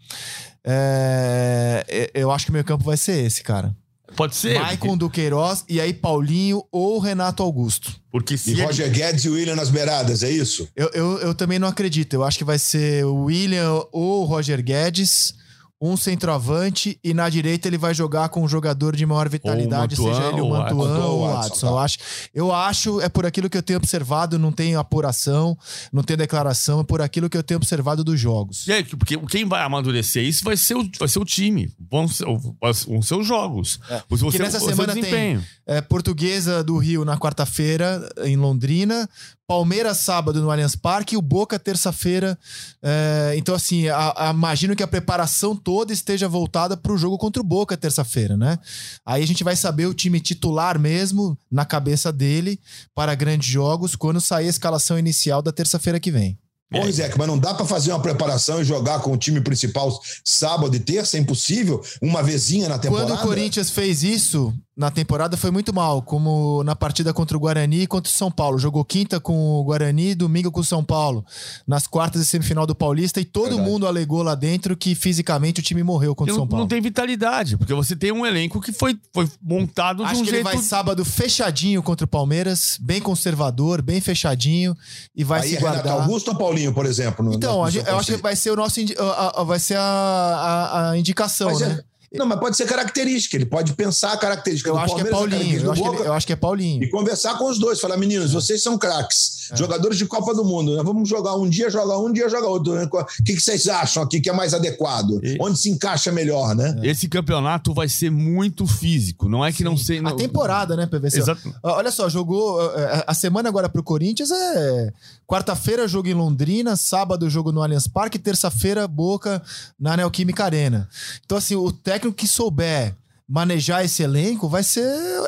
É, 0.62 2.10
eu 2.12 2.30
acho 2.30 2.44
que 2.44 2.50
o 2.50 2.54
meu 2.54 2.64
campo 2.64 2.84
vai 2.84 2.98
ser 2.98 3.24
esse, 3.24 3.42
cara. 3.42 3.74
Pode 4.16 4.34
ser. 4.36 4.58
Maicon 4.58 4.96
Duqueiroz 4.96 5.64
e 5.68 5.80
aí 5.80 5.92
Paulinho 5.92 6.64
ou 6.72 6.98
Renato 6.98 7.42
Augusto. 7.42 7.92
Porque 8.10 8.36
se 8.38 8.50
E 8.50 8.52
ele- 8.54 8.64
Roger 8.64 8.90
Guedes 8.90 9.24
e 9.24 9.28
William 9.28 9.54
nas 9.54 9.68
beiradas, 9.68 10.22
é 10.22 10.30
isso? 10.30 10.68
Eu, 10.74 10.90
eu, 10.94 11.18
eu 11.18 11.34
também 11.34 11.58
não 11.58 11.68
acredito. 11.68 12.14
Eu 12.14 12.24
acho 12.24 12.38
que 12.38 12.44
vai 12.44 12.58
ser 12.58 13.04
o 13.04 13.24
William 13.24 13.82
ou 13.92 14.22
o 14.22 14.24
Roger 14.24 14.62
Guedes, 14.62 15.34
um 15.80 15.96
centroavante, 15.96 16.98
e 17.04 17.14
na 17.14 17.28
direita 17.28 17.68
ele 17.68 17.78
vai 17.78 17.94
jogar 17.94 18.28
com 18.30 18.42
um 18.42 18.48
jogador 18.48 18.96
de 18.96 19.06
maior 19.06 19.28
vitalidade, 19.28 19.96
Mantuan, 19.96 20.14
seja 20.14 20.28
ele 20.28 20.40
o 20.40 20.48
Mantuan 20.50 21.04
ou 21.06 21.20
o 21.20 21.36
Adson, 21.36 21.46
Adson. 21.52 21.66
tá. 21.66 21.72
Eu 21.72 21.78
acho, 21.78 21.98
eu 22.34 22.52
acho, 22.52 23.00
é 23.00 23.08
por 23.08 23.24
aquilo 23.24 23.48
que 23.48 23.56
eu 23.56 23.62
tenho 23.62 23.76
observado, 23.76 24.38
não 24.38 24.50
tenho 24.50 24.78
apuração, 24.78 25.56
não 25.92 26.02
tenho 26.02 26.16
declaração, 26.16 26.80
é 26.80 26.84
por 26.84 27.00
aquilo 27.00 27.30
que 27.30 27.36
eu 27.36 27.42
tenho 27.42 27.58
observado 27.58 28.02
dos 28.02 28.18
jogos. 28.18 28.68
É, 28.68 28.82
porque 28.82 29.16
quem 29.28 29.44
vai 29.44 29.62
amadurecer 29.62 30.24
isso 30.24 30.44
vai 30.44 30.56
ser 30.56 30.74
o, 30.74 30.90
vai 30.98 31.08
ser 31.08 31.20
o 31.20 31.24
time. 31.24 31.72
Vão 31.90 32.08
ser, 32.08 32.24
vão 32.24 33.02
ser 33.02 33.14
os 33.14 33.26
jogos. 33.26 33.78
Você, 34.08 34.26
É. 34.26 34.30
Que 34.30 34.38
nessa 34.38 34.60
semana 34.60 34.94
tem-. 34.94 35.40
É, 35.66 35.80
Portuguesa 35.80 36.64
do 36.64 36.76
Rio 36.76 37.04
na 37.04 37.16
quarta-feira, 37.16 38.08
em 38.24 38.36
Londrina. 38.36 39.08
Palmeiras 39.48 39.96
sábado 39.96 40.42
no 40.42 40.50
Allianz 40.50 40.76
Parque 40.76 41.14
e 41.14 41.18
o 41.18 41.22
Boca 41.22 41.58
terça-feira. 41.58 42.38
É, 42.82 43.32
então, 43.34 43.54
assim, 43.54 43.88
a- 43.88 44.12
a- 44.14 44.30
imagino 44.30 44.76
que 44.76 44.82
a 44.82 44.86
preparação 44.86 45.56
toda 45.56 45.90
esteja 45.90 46.28
voltada 46.28 46.76
para 46.76 46.92
o 46.92 46.98
jogo 46.98 47.16
contra 47.16 47.40
o 47.40 47.44
Boca 47.44 47.74
terça-feira, 47.74 48.36
né? 48.36 48.58
Aí 49.06 49.22
a 49.22 49.26
gente 49.26 49.42
vai 49.42 49.56
saber 49.56 49.86
o 49.86 49.94
time 49.94 50.20
titular 50.20 50.78
mesmo 50.78 51.36
na 51.50 51.64
cabeça 51.64 52.12
dele 52.12 52.60
para 52.94 53.14
grandes 53.14 53.48
jogos 53.48 53.96
quando 53.96 54.20
sair 54.20 54.46
a 54.48 54.50
escalação 54.50 54.98
inicial 54.98 55.40
da 55.40 55.50
terça-feira 55.50 55.98
que 55.98 56.10
vem. 56.10 56.38
Ô, 56.70 56.82
Rizek, 56.82 57.16
mas 57.16 57.26
não 57.26 57.38
dá 57.38 57.54
pra 57.54 57.64
fazer 57.64 57.90
uma 57.92 58.02
preparação 58.02 58.60
e 58.60 58.64
jogar 58.64 59.00
com 59.00 59.10
o 59.10 59.16
time 59.16 59.40
principal 59.40 59.90
sábado 60.22 60.76
e 60.76 60.78
terça? 60.78 61.16
É 61.16 61.20
impossível? 61.20 61.82
Uma 62.02 62.22
vezinha 62.22 62.68
na 62.68 62.78
temporada? 62.78 63.08
Quando 63.08 63.18
o 63.18 63.22
Corinthians 63.22 63.70
fez 63.70 64.02
isso 64.02 64.52
na 64.78 64.92
temporada 64.92 65.36
foi 65.36 65.50
muito 65.50 65.74
mal, 65.74 66.00
como 66.00 66.62
na 66.62 66.76
partida 66.76 67.12
contra 67.12 67.36
o 67.36 67.40
Guarani 67.40 67.80
e 67.82 67.86
contra 67.88 68.08
o 68.08 68.12
São 68.14 68.30
Paulo. 68.30 68.60
Jogou 68.60 68.84
quinta 68.84 69.18
com 69.18 69.36
o 69.58 69.64
Guarani, 69.64 70.14
domingo 70.14 70.52
com 70.52 70.60
o 70.60 70.64
São 70.64 70.84
Paulo, 70.84 71.24
nas 71.66 71.88
quartas 71.88 72.22
e 72.22 72.24
semifinal 72.24 72.64
do 72.64 72.76
Paulista, 72.76 73.20
e 73.20 73.24
todo 73.24 73.48
Verdade. 73.48 73.68
mundo 73.68 73.88
alegou 73.88 74.22
lá 74.22 74.36
dentro 74.36 74.76
que 74.76 74.94
fisicamente 74.94 75.58
o 75.58 75.62
time 75.64 75.82
morreu 75.82 76.14
contra 76.14 76.32
o 76.32 76.36
São 76.36 76.46
Paulo. 76.46 76.62
não 76.62 76.68
tem 76.68 76.80
vitalidade, 76.80 77.56
porque 77.56 77.74
você 77.74 77.96
tem 77.96 78.12
um 78.12 78.24
elenco 78.24 78.60
que 78.60 78.70
foi, 78.70 78.96
foi 79.12 79.28
montado 79.42 80.04
de 80.04 80.10
Acho 80.12 80.20
um 80.20 80.24
que 80.24 80.30
jeito. 80.30 80.46
ele 80.48 80.54
vai 80.56 80.62
sábado 80.62 81.04
fechadinho 81.04 81.82
contra 81.82 82.04
o 82.04 82.08
Palmeiras, 82.08 82.78
bem 82.80 83.00
conservador, 83.00 83.82
bem 83.82 84.00
fechadinho, 84.00 84.76
e 85.12 85.24
vai 85.24 85.40
Aí 85.40 85.48
se 85.48 85.56
é 85.56 85.58
Renato 85.58 85.74
guardar. 85.82 86.02
Augusto 86.02 86.28
ou 86.28 86.36
Paulinho, 86.38 86.72
por 86.72 86.86
exemplo? 86.86 87.24
no- 87.24 87.34
Então, 87.34 87.64
no 87.64 87.70
gente- 87.70 87.88
eu 87.88 87.98
acho 87.98 88.14
que 88.14 88.22
vai 88.22 88.36
ser 88.36 88.52
o 88.52 88.56
nosso 88.56 88.78
a- 88.96 89.40
a- 89.40 89.44
vai 89.44 89.58
ser 89.58 89.76
a, 89.76 89.82
a- 89.82 90.90
a 90.90 90.96
indicação, 90.98 91.48
Mas 91.50 91.62
é- 91.62 91.68
né? 91.68 91.80
Não, 92.14 92.24
mas 92.26 92.40
pode 92.40 92.56
ser 92.56 92.66
característica. 92.66 93.36
Ele 93.36 93.44
pode 93.46 93.72
pensar 93.74 94.12
a 94.12 94.16
característica 94.16 94.70
Eu 94.70 94.74
do 94.74 94.80
acho 94.80 94.94
que 94.94 95.00
é 95.00 95.04
Palmeiras, 95.04 95.18
a 95.22 95.36
Paulinho, 95.38 95.58
eu 95.60 95.62
característica 95.66 95.72
acho 95.72 95.82
que, 95.82 95.88
ele- 95.88 95.96
Boca, 95.98 96.08
eu 96.08 96.12
acho 96.14 96.26
que 96.26 96.32
é 96.32 96.36
Paulinho. 96.36 96.82
E 96.84 96.90
conversar 96.90 97.36
com 97.38 97.50
os 97.50 97.58
dois. 97.58 97.80
Falar, 97.80 97.96
meninos, 97.96 98.32
vocês 98.32 98.62
são 98.62 98.78
craques, 98.78 99.50
jogadores 99.54 99.98
de 99.98 100.06
Copa 100.06 100.34
do 100.34 100.44
Mundo. 100.44 100.74
Nós 100.76 100.84
vamos 100.84 101.08
jogar 101.08 101.34
um 101.36 101.48
dia, 101.48 101.68
joga 101.70 101.98
um 101.98 102.12
dia, 102.12 102.28
joga 102.28 102.46
outro. 102.46 102.72
O 102.82 103.04
que, 103.24 103.34
que 103.34 103.40
vocês 103.40 103.68
acham 103.68 104.02
aqui 104.02 104.20
que 104.20 104.30
é 104.30 104.32
mais 104.32 104.54
adequado? 104.54 105.20
E- 105.22 105.36
Onde 105.40 105.58
se 105.58 105.68
encaixa 105.70 106.10
melhor, 106.10 106.54
né? 106.54 106.74
Esse 106.82 107.08
campeonato 107.08 107.74
vai 107.74 107.88
ser 107.88 108.10
muito 108.10 108.66
físico. 108.66 109.28
Não 109.28 109.44
é 109.44 109.52
que 109.52 109.62
não 109.62 109.76
sei. 109.76 109.98
A 109.98 110.02
não- 110.02 110.16
temporada, 110.16 110.76
né, 110.76 110.86
PVC? 110.86 111.18
Exato. 111.18 111.54
Olha 111.62 111.90
só, 111.90 112.08
jogou. 112.08 112.60
eh, 112.74 113.04
A 113.06 113.12
semana 113.14 113.48
agora 113.48 113.68
pro 113.68 113.82
Corinthians 113.82 114.30
é. 114.30 114.92
Quarta-feira, 115.26 115.86
jogo 115.86 116.08
em 116.08 116.14
Londrina, 116.14 116.74
sábado, 116.74 117.28
jogo 117.28 117.52
no 117.52 117.62
Allianz 117.62 117.86
Parque, 117.86 118.18
terça-feira, 118.18 118.88
Boca 118.88 119.42
na 119.78 119.94
Neoquímica 119.96 120.42
Arena. 120.44 120.88
Então, 121.24 121.36
assim, 121.36 121.54
o 121.54 121.70
técnico 121.70 121.97
que 122.12 122.26
souber 122.28 122.94
manejar 123.30 123.84
esse 123.84 124.02
elenco 124.02 124.48
vai 124.48 124.62
ser, 124.62 124.80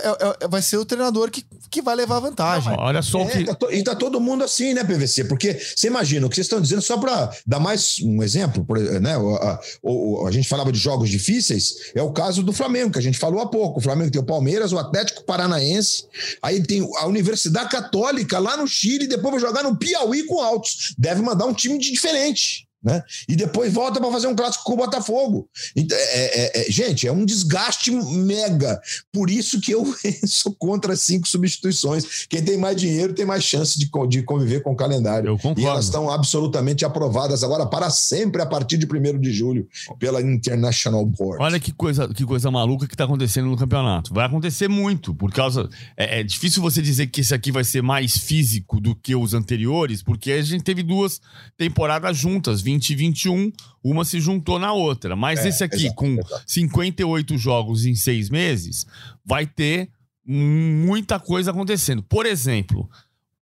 é- 0.03 0.45
é- 0.45 0.49
vai 0.49 0.62
ser 0.62 0.79
o 0.79 0.87
treinador 0.87 1.31
que, 1.31 1.45
que 1.71 1.83
vai 1.83 1.95
levar 1.95 2.16
a 2.16 2.21
vantagem. 2.21 2.75
Olha 2.79 3.03
só 3.03 3.18
o 3.18 3.23
É, 3.23 3.27
que. 3.31 3.45
tá 3.45 3.55
to- 3.55 3.71
e 3.71 3.85
tá 3.85 3.95
todo 3.95 4.18
mundo 4.18 4.43
assim, 4.43 4.73
né, 4.73 4.83
PVC? 4.83 5.25
Porque 5.25 5.53
você 5.77 5.89
imagina, 5.89 6.27
o 6.27 6.31
que 6.31 6.35
vocês 6.37 6.47
estão 6.47 6.62
dizendo, 6.62 6.81
só 6.81 6.97
para 6.97 7.31
dar 7.47 7.61
mais 7.61 7.97
um 8.03 8.23
exemplo, 8.23 8.64
por- 8.64 8.79
né? 8.79 9.16
A, 9.16 9.61
o- 9.83 10.23
o- 10.23 10.27
a 10.27 10.31
gente 10.31 10.49
falava 10.49 10.73
de 10.73 10.79
jogos 10.79 11.11
difíceis, 11.11 11.75
é 11.95 12.01
o 12.03 12.11
caso 12.11 12.43
do 12.43 12.55
Flamengo, 12.55 12.91
que 12.93 12.99
a 12.99 13.03
gente 13.03 13.18
falou 13.18 13.39
há 13.39 13.47
pouco. 13.51 13.81
O 13.81 13.83
Flamengo 13.83 14.11
tem 14.11 14.21
o 14.23 14.25
Palmeiras, 14.25 14.73
o 14.73 14.79
Atlético 14.79 15.23
Paranaense, 15.25 16.05
aí 16.43 16.62
tem 16.62 16.81
a 17.01 17.07
Universidade 17.07 17.68
Católica 17.68 18.39
lá 18.39 18.57
no 18.57 18.66
Chile, 18.66 19.07
depois 19.07 19.33
vai 19.35 19.41
jogar 19.43 19.62
no 19.62 19.77
Piauí 19.77 20.25
com 20.25 20.41
Altos. 20.41 20.95
Deve 20.97 21.21
mandar 21.21 21.45
um 21.45 21.53
time 21.53 21.79
de 21.79 21.93
diferente. 21.93 22.66
Né? 22.83 23.03
E 23.28 23.37
depois 23.37 23.70
volta 23.74 24.01
para 24.01 24.11
fazer 24.11 24.26
um 24.26 24.35
clássico 24.35 24.64
com 24.64 24.72
o 24.72 24.76
Botafogo. 24.76 25.47
Então, 25.76 25.97
é- 25.99 26.61
é- 26.62 26.66
é- 26.68 26.72
gente, 26.72 27.07
é 27.07 27.12
um 27.12 27.26
desgaste 27.26 27.91
mega. 27.91 28.81
Por 29.12 29.28
isso 29.28 29.61
que 29.61 29.70
eu 29.72 29.85
sou 30.26 30.55
contra 30.59 30.97
cinco 30.97 31.28
substituições. 31.28 32.26
Quem 32.26 32.43
tem 32.43 32.57
mais 32.57 32.76
dinheiro 32.76 33.12
tem 33.12 33.26
mais 33.26 33.45
chance 33.45 33.78
de, 33.78 33.91
de 34.09 34.22
conviver 34.22 34.62
com 34.62 34.72
o 34.72 34.76
calendário. 34.76 35.28
Eu 35.28 35.35
E 35.37 35.39
concordo. 35.39 35.68
elas 35.68 35.85
estão 35.85 36.11
absolutamente 36.11 36.83
aprovadas 36.83 37.45
agora 37.45 37.66
para 37.66 37.91
sempre 37.91 38.41
a 38.41 38.47
partir 38.47 38.78
de 38.78 38.87
1 38.87 39.18
de 39.20 39.31
julho 39.31 39.68
pela 39.99 40.22
International 40.22 41.05
Board. 41.05 41.43
Olha 41.43 41.61
que 41.61 41.72
coisa, 41.72 42.09
que 42.09 42.24
coisa 42.24 42.51
maluca 42.51 42.87
que 42.87 42.97
tá 42.97 43.05
acontecendo 43.05 43.49
no 43.49 43.59
campeonato. 43.59 44.14
Vai 44.14 44.24
acontecer 44.24 44.68
muito, 44.68 45.14
por 45.14 45.31
causa. 45.33 45.68
É, 45.99 46.20
é 46.20 46.22
difícil 46.22 46.62
você 46.62 46.81
dizer 46.81 47.09
que 47.09 47.20
esse 47.20 47.35
aqui 47.35 47.53
vai 47.53 47.62
ser 47.62 47.83
mais 47.83 48.16
físico 48.16 48.81
do 48.81 48.95
que 48.95 49.14
os 49.14 49.35
anteriores, 49.35 50.03
porque 50.03 50.33
a 50.33 50.41
gente 50.43 50.64
teve 50.64 50.83
duas 50.83 51.20
temporadas 51.59 52.16
juntas, 52.16 52.62
20 52.62 52.70
e 52.77 52.95
21, 52.95 53.53
uma 53.83 54.05
se 54.05 54.21
juntou 54.21 54.59
na 54.59 54.73
outra. 54.73 55.16
Mas 55.16 55.45
É, 55.45 55.49
esse 55.49 55.64
aqui, 55.64 55.87
exato, 55.87 55.95
com 55.95 56.07
exato. 56.07 56.43
58 56.47 57.39
jogos 57.39 57.85
em 57.85 57.95
seis 57.95 58.31
meses, 58.31 58.87
vai 59.25 59.47
ter 59.47 59.91
muita 60.25 61.18
coisa 61.18 61.51
acontecendo. 61.51 62.03
Por 62.03 62.27
exemplo, 62.27 62.89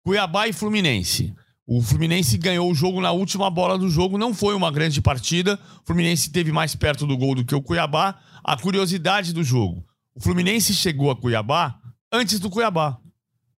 Cuiabá 0.03 0.47
e 0.47 0.53
Fluminense. 0.53 1.33
O 1.65 1.81
Fluminense 1.81 2.37
ganhou 2.37 2.71
o 2.71 2.73
jogo 2.73 3.01
na 3.01 3.11
última 3.11 3.49
bola 3.49 3.77
do 3.77 3.89
jogo, 3.89 4.17
não 4.17 4.33
foi 4.33 4.55
uma 4.55 4.71
grande 4.71 5.01
partida. 5.01 5.59
O 5.83 5.85
Fluminense 5.85 6.29
teve 6.29 6.49
mais 6.49 6.75
perto 6.75 7.05
do 7.05 7.17
gol 7.17 7.35
do 7.35 7.43
que 7.43 7.53
o 7.53 7.61
Cuiabá. 7.61 8.17
A 8.41 8.55
curiosidade 8.55 9.33
do 9.33 9.43
jogo: 9.43 9.85
o 10.15 10.21
Fluminense 10.21 10.73
chegou 10.73 11.11
a 11.11 11.15
Cuiabá 11.15 11.77
antes 12.11 12.39
do 12.39 12.49
Cuiabá. 12.49 12.97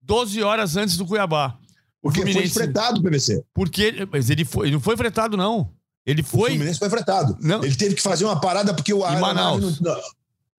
12 0.01 0.41
horas 0.41 0.75
antes 0.75 0.97
do 0.97 1.05
Cuiabá. 1.05 1.59
O 2.01 2.07
Porque 2.07 2.21
foi 2.21 2.31
Fluminense. 2.31 2.53
fretado, 2.53 3.01
PVC. 3.03 3.43
Porque. 3.53 4.07
Mas 4.11 4.29
ele, 4.29 4.45
foi, 4.45 4.67
ele 4.67 4.73
não 4.75 4.81
foi 4.81 4.95
fretado, 4.95 5.35
não. 5.35 5.69
Ele 6.05 6.21
O 6.21 6.25
foi. 6.25 6.51
Fluminense 6.51 6.79
foi 6.79 6.89
fretado. 6.89 7.37
Não. 7.41 7.63
Ele 7.63 7.75
teve 7.75 7.93
que 7.95 8.01
fazer 8.01 8.25
uma 8.25 8.39
parada 8.39 8.73
porque 8.73 8.93
o 8.93 9.03
aeronave 9.05 9.61
não, 9.81 9.97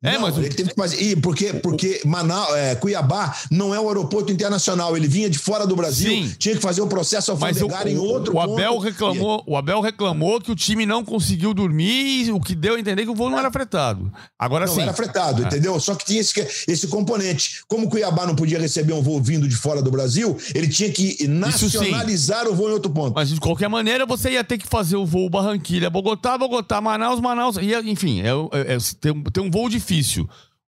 É, 0.02 0.12
não, 0.14 0.22
mas 0.22 0.38
ele 0.38 0.48
teve 0.48 0.70
que 0.70 0.74
fazer. 0.74 1.02
E 1.02 1.14
porque, 1.14 1.52
porque 1.54 2.00
Manaus, 2.06 2.54
é, 2.54 2.74
Cuiabá 2.74 3.36
não 3.50 3.74
é 3.74 3.78
um 3.80 3.86
aeroporto 3.86 4.32
internacional. 4.32 4.96
Ele 4.96 5.06
vinha 5.06 5.28
de 5.28 5.38
fora 5.38 5.66
do 5.66 5.76
Brasil, 5.76 6.10
Sim. 6.10 6.34
tinha 6.38 6.54
que 6.56 6.60
fazer 6.62 6.80
o 6.80 6.86
processo 6.86 7.30
Mas 7.38 7.58
o, 7.60 7.64
alfandegário 7.64 7.92
em 7.92 7.98
outro 7.98 8.34
o 8.34 8.40
Abel 8.40 8.72
ponto. 8.74 8.84
reclamou, 8.84 9.44
o 9.46 9.56
Abel 9.58 9.80
reclamou 9.82 10.40
que 10.40 10.50
o 10.50 10.56
time 10.56 10.86
não 10.86 11.04
conseguiu 11.04 11.52
dormir, 11.52 12.24
e 12.28 12.32
o 12.32 12.40
que 12.40 12.54
deu 12.54 12.76
a 12.76 12.80
entender 12.80 13.04
que 13.04 13.10
o 13.10 13.14
voo 13.14 13.28
não 13.28 13.38
era 13.38 13.50
fretado. 13.52 14.10
Agora 14.38 14.64
Não 14.64 14.74
sim. 14.74 14.80
era 14.80 14.94
fretado, 14.94 15.42
entendeu? 15.42 15.78
Só 15.78 15.94
que 15.94 16.06
tinha 16.06 16.20
esse, 16.22 16.32
esse 16.66 16.88
componente. 16.88 17.60
Como 17.68 17.86
o 17.86 17.90
Cuiabá 17.90 18.26
não 18.26 18.34
podia 18.34 18.58
receber 18.58 18.94
um 18.94 19.02
voo 19.02 19.20
vindo 19.22 19.46
de 19.46 19.54
fora 19.54 19.82
do 19.82 19.90
Brasil, 19.90 20.34
ele 20.54 20.68
tinha 20.68 20.90
que 20.90 21.28
nacionalizar 21.28 22.48
o 22.48 22.54
voo 22.54 22.70
em 22.70 22.72
outro 22.72 22.90
ponto. 22.90 23.12
Mas 23.14 23.28
de 23.28 23.38
qualquer 23.38 23.68
maneira, 23.68 24.06
você 24.06 24.30
ia 24.30 24.44
ter 24.44 24.56
que 24.56 24.66
fazer 24.66 24.96
o 24.96 25.04
voo 25.04 25.28
Barranquilha, 25.28 25.90
Bogotá, 25.90 26.38
Bogotá, 26.38 26.80
Manaus, 26.80 27.20
Manaus. 27.20 27.56
Ia, 27.56 27.80
enfim, 27.80 28.22
é, 28.22 28.28
é- 28.28 28.74
é- 28.76 28.78
tem, 28.98 29.12
um, 29.12 29.22
tem 29.24 29.44
um 29.44 29.50
voo 29.50 29.68
difícil. 29.68 29.89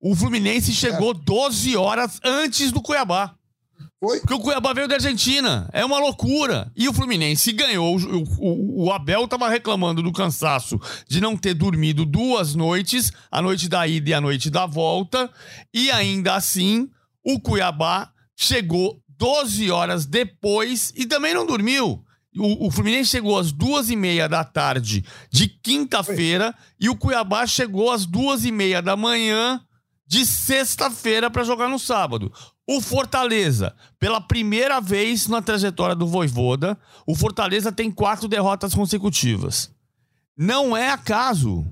O 0.01 0.17
Fluminense 0.17 0.73
chegou 0.73 1.15
12 1.15 1.77
horas 1.77 2.19
antes 2.25 2.73
do 2.73 2.81
Cuiabá. 2.83 3.35
Foi? 4.01 4.19
Porque 4.19 4.35
o 4.35 4.41
Cuiabá 4.41 4.73
veio 4.73 4.89
da 4.89 4.97
Argentina. 4.97 5.69
É 5.73 5.85
uma 5.85 5.99
loucura. 6.01 6.73
E 6.77 6.89
o 6.89 6.93
Fluminense 6.93 7.53
ganhou. 7.53 7.97
O, 7.97 8.23
o- 8.39 8.85
o 8.87 8.93
Abel 8.93 9.29
tava 9.29 9.49
reclamando 9.49 10.03
do 10.03 10.11
cansaço 10.13 10.77
de 11.09 11.21
não 11.21 11.37
ter 11.37 11.55
dormido 11.55 12.05
duas 12.05 12.55
noites, 12.57 13.13
a 13.31 13.41
noite 13.41 13.69
da 13.69 13.87
ida 13.87 14.11
e 14.11 14.15
a 14.15 14.21
noite 14.21 14.51
da 14.51 14.67
volta. 14.67 15.31
E 15.73 15.89
ainda 15.93 16.35
assim, 16.35 16.89
o 17.25 17.39
Cuiabá 17.41 18.11
chegou 18.37 19.01
12 19.19 19.71
horas 19.71 20.05
depois 20.05 20.93
e 20.97 21.07
também 21.07 21.33
não 21.33 21.47
dormiu. 21.47 22.05
O, 22.37 22.67
o 22.67 22.71
Fluminense 22.71 23.11
chegou 23.11 23.39
às 23.39 23.53
duas 23.53 23.91
e 23.91 23.97
meia 23.97 24.29
da 24.29 24.43
tarde 24.43 25.05
de 25.31 25.49
quinta-feira 25.49 26.55
e 26.81 26.89
o 26.89 26.97
Cuiabá 26.97 27.47
chegou 27.47 27.91
às 27.91 28.07
duas 28.07 28.45
e 28.45 28.53
meia 28.53 28.81
da 28.81 28.97
manhã 28.97 29.61
de 30.07 30.27
sexta-feira 30.27 31.31
para 31.31 31.45
jogar 31.45 31.69
no 31.69 31.79
sábado. 31.79 32.33
O 32.67 32.81
Fortaleza, 32.81 33.75
pela 33.99 34.21
primeira 34.21 34.81
vez 34.81 35.27
na 35.27 35.43
trajetória 35.43 35.95
do 35.95 36.07
Voivoda, 36.07 36.79
o 37.07 37.15
Fortaleza 37.15 37.73
tem 37.73 37.91
quatro 37.91 38.29
derrotas 38.29 38.75
consecutivas. 38.75 39.71
Não 40.37 40.77
é 40.77 40.91
acaso. 40.91 41.67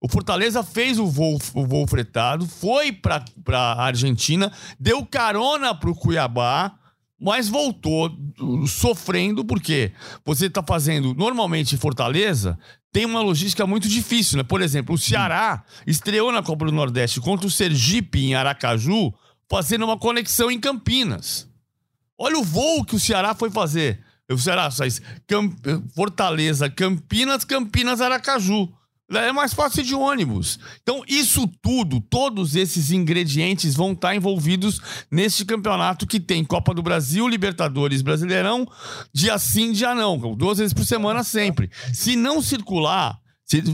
O 0.00 0.08
Fortaleza 0.08 0.62
fez 0.62 0.98
o 0.98 1.06
voo, 1.06 1.38
o 1.54 1.66
voo 1.66 1.86
fretado, 1.86 2.46
foi 2.46 2.92
para 2.92 3.24
a 3.50 3.82
Argentina, 3.82 4.52
deu 4.78 5.04
carona 5.04 5.74
para 5.74 5.90
o 5.90 5.94
Cuiabá, 5.94 6.77
mas 7.20 7.48
voltou 7.48 8.16
uh, 8.40 8.66
sofrendo, 8.66 9.44
porque 9.44 9.92
você 10.24 10.46
está 10.46 10.62
fazendo, 10.62 11.14
normalmente 11.14 11.74
em 11.74 11.78
Fortaleza, 11.78 12.58
tem 12.92 13.04
uma 13.04 13.20
logística 13.20 13.66
muito 13.66 13.88
difícil, 13.88 14.38
né? 14.38 14.44
Por 14.44 14.62
exemplo, 14.62 14.94
o 14.94 14.98
Ceará 14.98 15.64
estreou 15.86 16.30
na 16.30 16.42
Copa 16.42 16.66
do 16.66 16.72
Nordeste 16.72 17.20
contra 17.20 17.46
o 17.46 17.50
Sergipe 17.50 18.24
em 18.24 18.34
Aracaju, 18.34 19.12
fazendo 19.50 19.84
uma 19.84 19.98
conexão 19.98 20.50
em 20.50 20.60
Campinas. 20.60 21.48
Olha 22.16 22.38
o 22.38 22.44
voo 22.44 22.84
que 22.84 22.96
o 22.96 23.00
Ceará 23.00 23.34
foi 23.34 23.50
fazer. 23.50 24.00
O 24.30 24.38
Ceará 24.38 24.70
faz 24.70 25.00
Camp... 25.26 25.54
Fortaleza, 25.94 26.68
Campinas, 26.68 27.44
Campinas, 27.44 28.00
Aracaju. 28.00 28.68
É 29.10 29.32
mais 29.32 29.54
fácil 29.54 29.82
de 29.82 29.94
ônibus. 29.94 30.58
Então, 30.82 31.02
isso 31.08 31.48
tudo, 31.62 31.98
todos 31.98 32.54
esses 32.54 32.90
ingredientes 32.90 33.74
vão 33.74 33.92
estar 33.92 34.14
envolvidos 34.14 34.80
neste 35.10 35.46
campeonato 35.46 36.06
que 36.06 36.20
tem 36.20 36.44
Copa 36.44 36.74
do 36.74 36.82
Brasil, 36.82 37.26
Libertadores, 37.26 38.02
Brasileirão, 38.02 38.68
dia 39.12 39.38
sim, 39.38 39.72
dia 39.72 39.94
não. 39.94 40.18
Duas 40.36 40.58
vezes 40.58 40.74
por 40.74 40.84
semana 40.84 41.24
sempre. 41.24 41.70
Se 41.92 42.16
não 42.16 42.42
circular, 42.42 43.18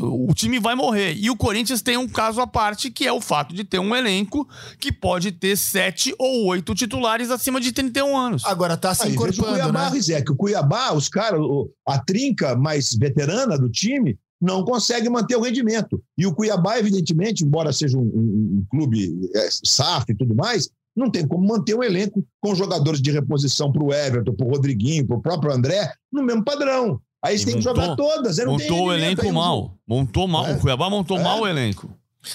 o 0.00 0.32
time 0.32 0.60
vai 0.60 0.76
morrer. 0.76 1.14
E 1.14 1.28
o 1.28 1.36
Corinthians 1.36 1.82
tem 1.82 1.96
um 1.96 2.08
caso 2.08 2.40
à 2.40 2.46
parte, 2.46 2.90
que 2.90 3.04
é 3.04 3.12
o 3.12 3.20
fato 3.20 3.52
de 3.52 3.64
ter 3.64 3.80
um 3.80 3.94
elenco 3.94 4.48
que 4.78 4.92
pode 4.92 5.32
ter 5.32 5.56
sete 5.56 6.14
ou 6.16 6.46
oito 6.46 6.74
titulares 6.76 7.28
acima 7.30 7.60
de 7.60 7.72
31 7.72 8.16
anos. 8.16 8.44
Agora 8.44 8.76
tá 8.76 8.94
se 8.94 9.08
Aí, 9.08 9.16
veja 9.16 9.42
o 9.42 9.44
Cuiabá, 9.44 9.90
né? 9.90 9.96
Rizek. 9.96 10.30
O 10.30 10.36
Cuiabá, 10.36 10.92
os 10.92 11.08
caras, 11.08 11.40
a 11.88 11.98
trinca 11.98 12.54
mais 12.54 12.94
veterana 12.96 13.58
do 13.58 13.68
time, 13.68 14.16
não 14.44 14.64
consegue 14.64 15.08
manter 15.08 15.36
o 15.36 15.40
rendimento. 15.40 16.00
E 16.18 16.26
o 16.26 16.34
Cuiabá, 16.34 16.78
evidentemente, 16.78 17.44
embora 17.44 17.72
seja 17.72 17.96
um, 17.98 18.02
um- 18.02 18.58
um 18.60 18.64
clube 18.70 19.30
é, 19.34 19.48
SAF 19.64 20.04
e 20.10 20.14
tudo 20.14 20.34
mais, 20.34 20.68
não 20.96 21.10
tem 21.10 21.26
como 21.26 21.46
manter 21.46 21.74
um 21.74 21.82
elenco 21.82 22.24
com 22.40 22.54
jogadores 22.54 23.00
de 23.00 23.10
reposição 23.10 23.72
para 23.72 23.82
o 23.82 23.92
Everton, 23.92 24.34
para 24.34 24.46
o 24.46 24.50
Rodriguinho, 24.50 25.06
para 25.06 25.16
o 25.16 25.20
próprio 25.22 25.52
André, 25.52 25.92
no 26.12 26.22
mesmo 26.22 26.44
padrão. 26.44 27.00
Aí 27.24 27.32
eles 27.32 27.42
E 27.42 27.46
têm 27.46 27.58
que 27.58 27.66
montou- 27.66 27.82
jogar 27.82 27.96
todas. 27.96 28.36
tem 28.36 28.46
Montou 28.46 28.86
o 28.88 28.92
elenco 28.92 29.32
mal. 29.32 29.74
Montou 29.88 30.28
mal. 30.28 30.46
É. 30.46 30.52
O 30.52 30.60
Cuiabá 30.60 30.90
montou 30.90 31.18
É. 31.18 31.22
mal 31.22 31.40
o 31.40 31.48
elenco. 31.48 31.90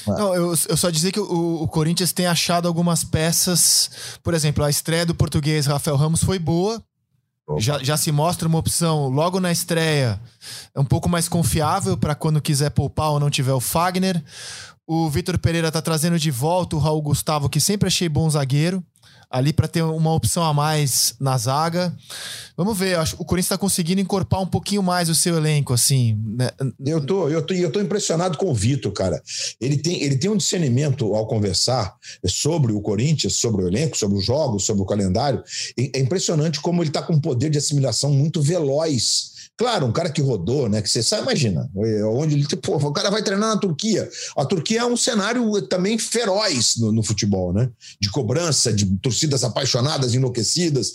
Não, 0.06 0.36
eu, 0.36 0.54
eu 0.68 0.78
só 0.78 0.90
dizer 0.90 1.12
que 1.12 1.20
o, 1.20 1.64
o 1.64 1.68
Corinthians 1.68 2.12
tem 2.12 2.26
achado 2.28 2.68
algumas 2.68 3.04
peças. 3.04 3.90
Por 4.24 4.34
exemplo, 4.34 4.64
a 4.64 4.70
estreia 4.70 5.06
do 5.06 5.16
português 5.16 5.66
Rafael 5.66 5.96
Ramos 5.98 6.24
foi 6.24 6.38
boa. 6.40 6.82
Já, 7.58 7.84
já 7.84 7.98
se 7.98 8.12
mostra 8.12 8.48
uma 8.48 8.60
opção 8.60 9.08
logo 9.08 9.40
na 9.40 9.52
estreia, 9.52 10.22
é 10.76 10.80
um 10.80 10.86
pouco 10.86 11.10
mais 11.10 11.28
confiável 11.28 11.98
para 11.98 12.14
quando 12.14 12.42
quiser 12.42 12.70
poupar 12.70 13.10
ou 13.12 13.20
não 13.20 13.30
tiver 13.30 13.54
o 13.54 13.60
Fagner. 13.60 14.24
O 14.86 15.10
Vitor 15.10 15.38
Pereira 15.38 15.72
tá 15.72 15.82
trazendo 15.82 16.20
de 16.20 16.32
volta 16.32 16.76
o 16.76 16.80
Raul 16.80 17.02
Gustavo, 17.02 17.50
que 17.50 17.60
sempre 17.60 17.88
achei 17.88 18.10
bom 18.10 18.30
zagueiro, 18.30 18.84
ali 19.30 19.54
para 19.54 19.68
ter 19.68 19.84
uma 19.84 20.14
opção 20.14 20.44
a 20.44 20.54
mais 20.54 21.14
na 21.20 21.38
zaga. 21.38 21.96
Vamos 22.58 22.78
ver, 22.78 22.98
acho 22.98 23.16
o 23.20 23.26
Corinthians 23.26 23.46
está 23.46 23.58
conseguindo 23.58 24.02
encorpar 24.02 24.42
um 24.42 24.48
pouquinho 24.48 24.82
mais 24.82 25.08
o 25.08 25.16
seu 25.16 25.38
elenco, 25.38 25.74
assim. 25.74 26.18
né? 26.26 26.50
Eu 26.84 27.06
tô, 27.06 27.30
eu 27.30 27.46
tô, 27.46 27.54
eu 27.54 27.72
tô 27.72 27.80
impressionado 27.80 28.38
com 28.38 28.50
o 28.50 28.54
Vitor, 28.54 28.92
cara. 28.92 29.22
Ele 29.62 29.78
tem, 29.78 30.02
ele 30.02 30.18
tem 30.18 30.32
um 30.32 30.38
discernimento 30.38 31.14
ao 31.14 31.28
conversar 31.28 31.96
sobre 32.26 32.74
o 32.74 32.82
Corinthians, 32.82 33.36
sobre 33.36 33.64
o 33.64 33.68
elenco, 33.68 33.98
sobre 33.98 34.18
os 34.18 34.26
jogos, 34.26 34.66
sobre 34.66 34.82
o 34.82 34.86
calendário. 34.86 35.44
É 35.78 36.00
é 36.00 36.02
impressionante 36.02 36.60
como 36.62 36.82
ele 36.82 36.92
tá 36.92 37.02
com 37.02 37.14
um 37.14 37.20
poder 37.20 37.50
de 37.50 37.58
assimilação 37.58 38.12
muito 38.12 38.42
veloz. 38.42 39.39
Claro, 39.60 39.86
um 39.86 39.92
cara 39.92 40.10
que 40.10 40.22
rodou, 40.22 40.70
né? 40.70 40.82
Que 40.82 40.90
você 40.90 41.04
sabe, 41.04 41.24
imagina, 41.24 41.70
é, 41.76 42.04
onde 42.06 42.34
ele, 42.34 42.48
pô, 42.56 42.78
o 42.78 42.94
cara 42.94 43.12
vai 43.12 43.22
treinar 43.22 43.50
na 43.50 43.60
Turquia. 43.60 44.10
A 44.38 44.46
Turquia 44.46 44.80
é 44.80 44.86
um 44.86 44.96
cenário 44.96 45.62
também 45.64 45.98
feroz 45.98 46.78
no, 46.78 46.94
no 46.94 47.04
futebol, 47.04 47.52
né? 47.52 47.70
De 48.00 48.10
cobrança, 48.10 48.72
de 48.72 48.86
torcidas 49.00 49.44
apaixonadas, 49.44 50.14
enlouquecidas. 50.14 50.94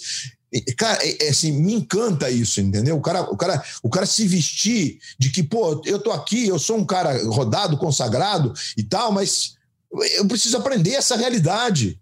E, 0.50 0.62
Cara, 0.72 0.98
é, 1.06 1.26
é 1.26 1.28
assim, 1.28 1.52
me 1.52 1.74
encanta 1.74 2.30
isso, 2.30 2.58
entendeu? 2.58 2.96
O 2.96 3.02
cara, 3.02 3.20
o, 3.30 3.36
cara, 3.36 3.62
o 3.82 3.90
cara 3.90 4.06
se 4.06 4.26
vestir 4.26 4.98
de 5.18 5.28
que, 5.28 5.42
pô, 5.42 5.82
eu 5.84 5.98
tô 5.98 6.10
aqui, 6.10 6.48
eu 6.48 6.58
sou 6.58 6.78
um 6.78 6.86
cara 6.86 7.22
rodado, 7.26 7.76
consagrado 7.76 8.50
e 8.78 8.82
tal, 8.82 9.12
mas 9.12 9.56
eu 10.16 10.26
preciso 10.26 10.56
aprender 10.56 10.92
essa 10.92 11.16
realidade. 11.16 12.00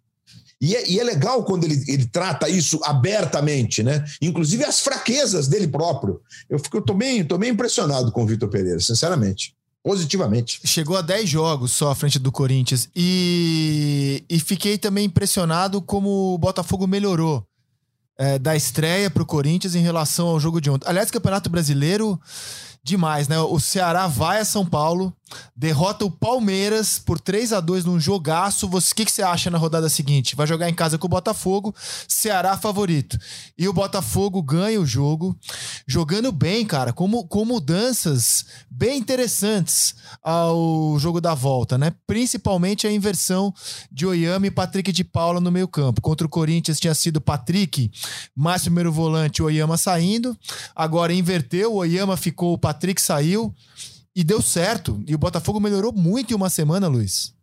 E 0.62 0.76
é, 0.76 0.88
e 0.88 1.00
é 1.00 1.02
legal 1.02 1.42
quando 1.42 1.64
ele, 1.64 1.82
ele 1.88 2.06
trata 2.06 2.48
isso 2.48 2.78
abertamente, 2.84 3.82
né? 3.82 4.04
Inclusive 4.22 4.62
as 4.62 4.78
fraquezas 4.78 5.48
dele 5.48 5.66
próprio. 5.66 6.20
Eu, 6.48 6.56
fico, 6.60 6.76
eu 6.76 6.82
tô, 6.82 6.94
bem, 6.94 7.24
tô 7.24 7.36
bem 7.36 7.50
impressionado 7.50 8.12
com 8.12 8.22
o 8.22 8.26
Vitor 8.26 8.48
Pereira, 8.48 8.78
sinceramente. 8.78 9.56
Positivamente. 9.82 10.60
Chegou 10.64 10.96
a 10.96 11.02
10 11.02 11.28
jogos 11.28 11.72
só 11.72 11.90
à 11.90 11.94
frente 11.96 12.16
do 12.20 12.30
Corinthians. 12.30 12.88
E, 12.94 14.22
e 14.30 14.38
fiquei 14.38 14.78
também 14.78 15.06
impressionado 15.06 15.82
como 15.82 16.32
o 16.32 16.38
Botafogo 16.38 16.86
melhorou 16.86 17.44
é, 18.16 18.38
da 18.38 18.54
estreia 18.54 19.10
pro 19.10 19.26
Corinthians 19.26 19.74
em 19.74 19.82
relação 19.82 20.28
ao 20.28 20.38
jogo 20.38 20.60
de 20.60 20.70
ontem. 20.70 20.88
Aliás, 20.88 21.10
Campeonato 21.10 21.50
Brasileiro, 21.50 22.20
demais, 22.84 23.26
né? 23.26 23.40
O 23.40 23.58
Ceará 23.58 24.06
vai 24.06 24.38
a 24.38 24.44
São 24.44 24.64
Paulo, 24.64 25.12
derrota 25.56 26.04
o 26.04 26.10
Palmeiras 26.10 26.98
por 26.98 27.20
3 27.20 27.52
a 27.52 27.60
2 27.60 27.84
num 27.84 28.00
jogaço. 28.00 28.66
O 28.66 28.94
que, 28.94 29.04
que 29.04 29.12
você 29.12 29.22
acha 29.22 29.50
na 29.50 29.58
rodada 29.58 29.88
seguinte? 29.88 30.34
Vai 30.36 30.46
jogar 30.46 30.68
em 30.68 30.74
casa 30.74 30.98
com 30.98 31.06
o 31.06 31.10
Botafogo, 31.10 31.74
Ceará 32.08 32.56
favorito. 32.56 33.18
E 33.56 33.68
o 33.68 33.72
Botafogo 33.72 34.42
ganha 34.42 34.80
o 34.80 34.86
jogo, 34.86 35.36
jogando 35.86 36.32
bem, 36.32 36.66
cara, 36.66 36.92
com, 36.92 37.10
com 37.24 37.44
mudanças 37.44 38.44
bem 38.70 38.98
interessantes 38.98 39.94
ao 40.22 40.98
jogo 40.98 41.20
da 41.20 41.34
volta, 41.34 41.76
né? 41.78 41.92
Principalmente 42.06 42.86
a 42.86 42.92
inversão 42.92 43.52
de 43.90 44.06
Oyama 44.06 44.46
e 44.46 44.50
Patrick 44.50 44.92
de 44.92 45.04
Paula 45.04 45.40
no 45.40 45.50
meio 45.50 45.68
campo. 45.68 46.00
Contra 46.00 46.26
o 46.26 46.30
Corinthians 46.30 46.80
tinha 46.80 46.94
sido 46.94 47.20
Patrick, 47.20 47.90
mais 48.34 48.62
primeiro 48.62 48.92
volante, 48.92 49.42
Oyama 49.42 49.76
saindo. 49.76 50.36
Agora 50.74 51.12
inverteu, 51.12 51.74
Oyama 51.74 52.16
ficou, 52.16 52.52
o 52.54 52.58
Patrick 52.58 53.00
saiu. 53.00 53.54
E 54.14 54.22
deu 54.22 54.42
certo. 54.42 55.02
E 55.06 55.14
o 55.14 55.18
Botafogo 55.18 55.60
melhorou 55.60 55.92
muito 55.92 56.32
em 56.32 56.36
uma 56.36 56.50
semana, 56.50 56.88
Luiz. 56.88 57.34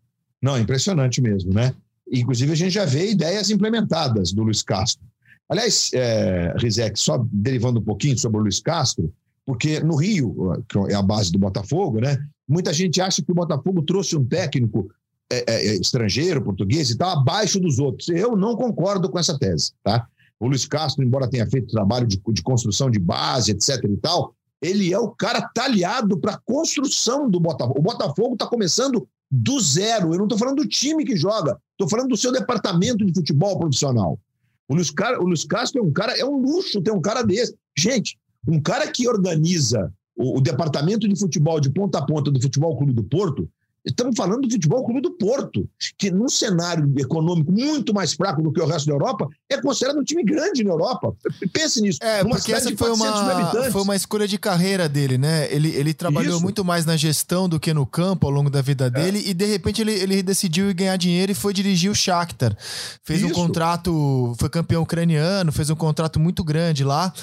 Não, 0.41 0.57
impressionante 0.57 1.21
mesmo, 1.21 1.53
né? 1.53 1.73
Inclusive, 2.11 2.51
a 2.51 2.55
gente 2.55 2.71
já 2.71 2.85
vê 2.85 3.11
ideias 3.11 3.49
implementadas 3.49 4.31
do 4.31 4.43
Luiz 4.43 4.61
Castro. 4.61 5.03
Aliás, 5.47 5.91
é, 5.93 6.53
Rizek, 6.57 6.99
só 6.99 7.25
derivando 7.31 7.79
um 7.79 7.83
pouquinho 7.83 8.17
sobre 8.17 8.39
o 8.39 8.43
Luiz 8.43 8.59
Castro, 8.59 9.11
porque 9.45 9.79
no 9.79 9.95
Rio, 9.95 10.63
que 10.67 10.77
é 10.91 10.95
a 10.95 11.01
base 11.01 11.31
do 11.31 11.39
Botafogo, 11.39 11.99
né? 11.99 12.17
Muita 12.47 12.71
gente 12.71 13.01
acha 13.01 13.23
que 13.23 13.31
o 13.31 13.35
Botafogo 13.35 13.81
trouxe 13.81 14.15
um 14.15 14.23
técnico 14.23 14.89
é, 15.31 15.43
é, 15.47 15.75
estrangeiro, 15.75 16.43
português 16.43 16.89
e 16.89 16.97
tal, 16.97 17.19
abaixo 17.19 17.59
dos 17.59 17.79
outros. 17.79 18.09
Eu 18.09 18.35
não 18.35 18.55
concordo 18.55 19.09
com 19.09 19.19
essa 19.19 19.37
tese, 19.37 19.73
tá? 19.83 20.07
O 20.39 20.47
Luiz 20.47 20.65
Castro, 20.65 21.03
embora 21.03 21.29
tenha 21.29 21.47
feito 21.47 21.71
trabalho 21.71 22.07
de, 22.07 22.21
de 22.31 22.41
construção 22.41 22.89
de 22.89 22.99
base, 22.99 23.51
etc 23.51 23.83
e 23.83 23.97
tal, 23.97 24.33
ele 24.61 24.93
é 24.93 24.99
o 24.99 25.09
cara 25.09 25.41
talhado 25.53 26.17
para 26.17 26.33
a 26.33 26.37
construção 26.37 27.29
do 27.29 27.39
Botafogo. 27.39 27.79
O 27.79 27.83
Botafogo 27.83 28.33
está 28.33 28.45
começando 28.45 29.07
do 29.31 29.59
zero. 29.59 30.13
Eu 30.13 30.17
não 30.17 30.25
estou 30.25 30.37
falando 30.37 30.57
do 30.57 30.67
time 30.67 31.05
que 31.05 31.15
joga, 31.15 31.57
estou 31.71 31.89
falando 31.89 32.09
do 32.09 32.17
seu 32.17 32.31
departamento 32.31 33.05
de 33.05 33.13
futebol 33.13 33.57
profissional. 33.57 34.19
O 34.67 34.75
Luiz, 34.75 34.91
Car... 34.91 35.19
o 35.19 35.25
Luiz 35.25 35.43
Castro 35.43 35.81
é 35.81 35.83
um 35.83 35.91
cara, 35.91 36.17
é 36.17 36.25
um 36.25 36.37
luxo 36.37 36.81
ter 36.81 36.91
um 36.91 37.01
cara 37.01 37.23
desse. 37.23 37.55
Gente, 37.77 38.17
um 38.47 38.61
cara 38.61 38.91
que 38.91 39.07
organiza 39.07 39.91
o, 40.15 40.37
o 40.37 40.41
departamento 40.41 41.07
de 41.07 41.17
futebol 41.17 41.59
de 41.59 41.69
ponta 41.71 41.99
a 41.99 42.05
ponta 42.05 42.29
do 42.29 42.41
Futebol 42.41 42.77
Clube 42.77 42.93
do 42.93 43.03
Porto, 43.03 43.49
Estamos 43.85 44.15
falando 44.15 44.41
do 44.41 44.51
Futebol 44.51 44.83
Clube 44.83 45.01
do 45.01 45.11
Porto, 45.11 45.67
que 45.97 46.11
num 46.11 46.27
cenário 46.27 46.91
econômico 46.97 47.51
muito 47.51 47.93
mais 47.93 48.13
fraco 48.13 48.41
do 48.41 48.51
que 48.51 48.61
o 48.61 48.65
resto 48.65 48.87
da 48.87 48.93
Europa, 48.93 49.27
é 49.49 49.61
considerado 49.61 49.99
um 49.99 50.03
time 50.03 50.23
grande 50.23 50.63
na 50.63 50.71
Europa. 50.71 51.15
Pense 51.53 51.81
nisso. 51.81 51.99
É, 52.01 52.21
Numa 52.21 52.35
porque 52.35 52.51
essa 52.51 52.69
foi 52.75 52.89
400 52.89 53.21
mil 53.21 53.61
uma, 53.61 53.71
foi 53.71 53.81
uma 53.81 53.95
escolha 53.95 54.27
de 54.27 54.37
carreira 54.37 54.89
dele, 54.89 55.17
né? 55.17 55.47
Ele, 55.51 55.69
ele 55.69 55.93
trabalhou 55.93 56.35
Isso. 56.35 56.43
muito 56.43 56.63
mais 56.65 56.85
na 56.85 56.97
gestão 56.97 57.47
do 57.47 57.59
que 57.59 57.73
no 57.73 57.85
campo 57.85 58.27
ao 58.27 58.33
longo 58.33 58.49
da 58.49 58.61
vida 58.61 58.89
dele 58.89 59.23
e 59.25 59.33
de 59.33 59.45
repente 59.45 59.81
ele, 59.81 59.93
ele 59.93 60.21
decidiu 60.21 60.73
ganhar 60.73 60.97
dinheiro 60.97 61.31
e 61.31 61.35
foi 61.35 61.53
dirigir 61.53 61.89
o 61.89 61.95
Shakhtar. 61.95 62.55
Fez 63.03 63.23
um 63.23 63.27
Isso. 63.27 63.35
contrato, 63.35 64.35
foi 64.37 64.49
campeão 64.49 64.83
ucraniano, 64.83 65.51
fez 65.51 65.69
um 65.69 65.75
contrato 65.75 66.19
muito 66.19 66.43
grande 66.43 66.83
lá. 66.83 67.13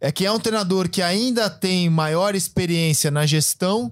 É 0.00 0.12
que 0.12 0.26
é 0.26 0.32
um 0.32 0.38
treinador 0.38 0.88
que 0.88 1.00
ainda 1.00 1.48
tem 1.48 1.88
maior 1.88 2.34
experiência 2.34 3.10
na 3.10 3.24
gestão 3.24 3.90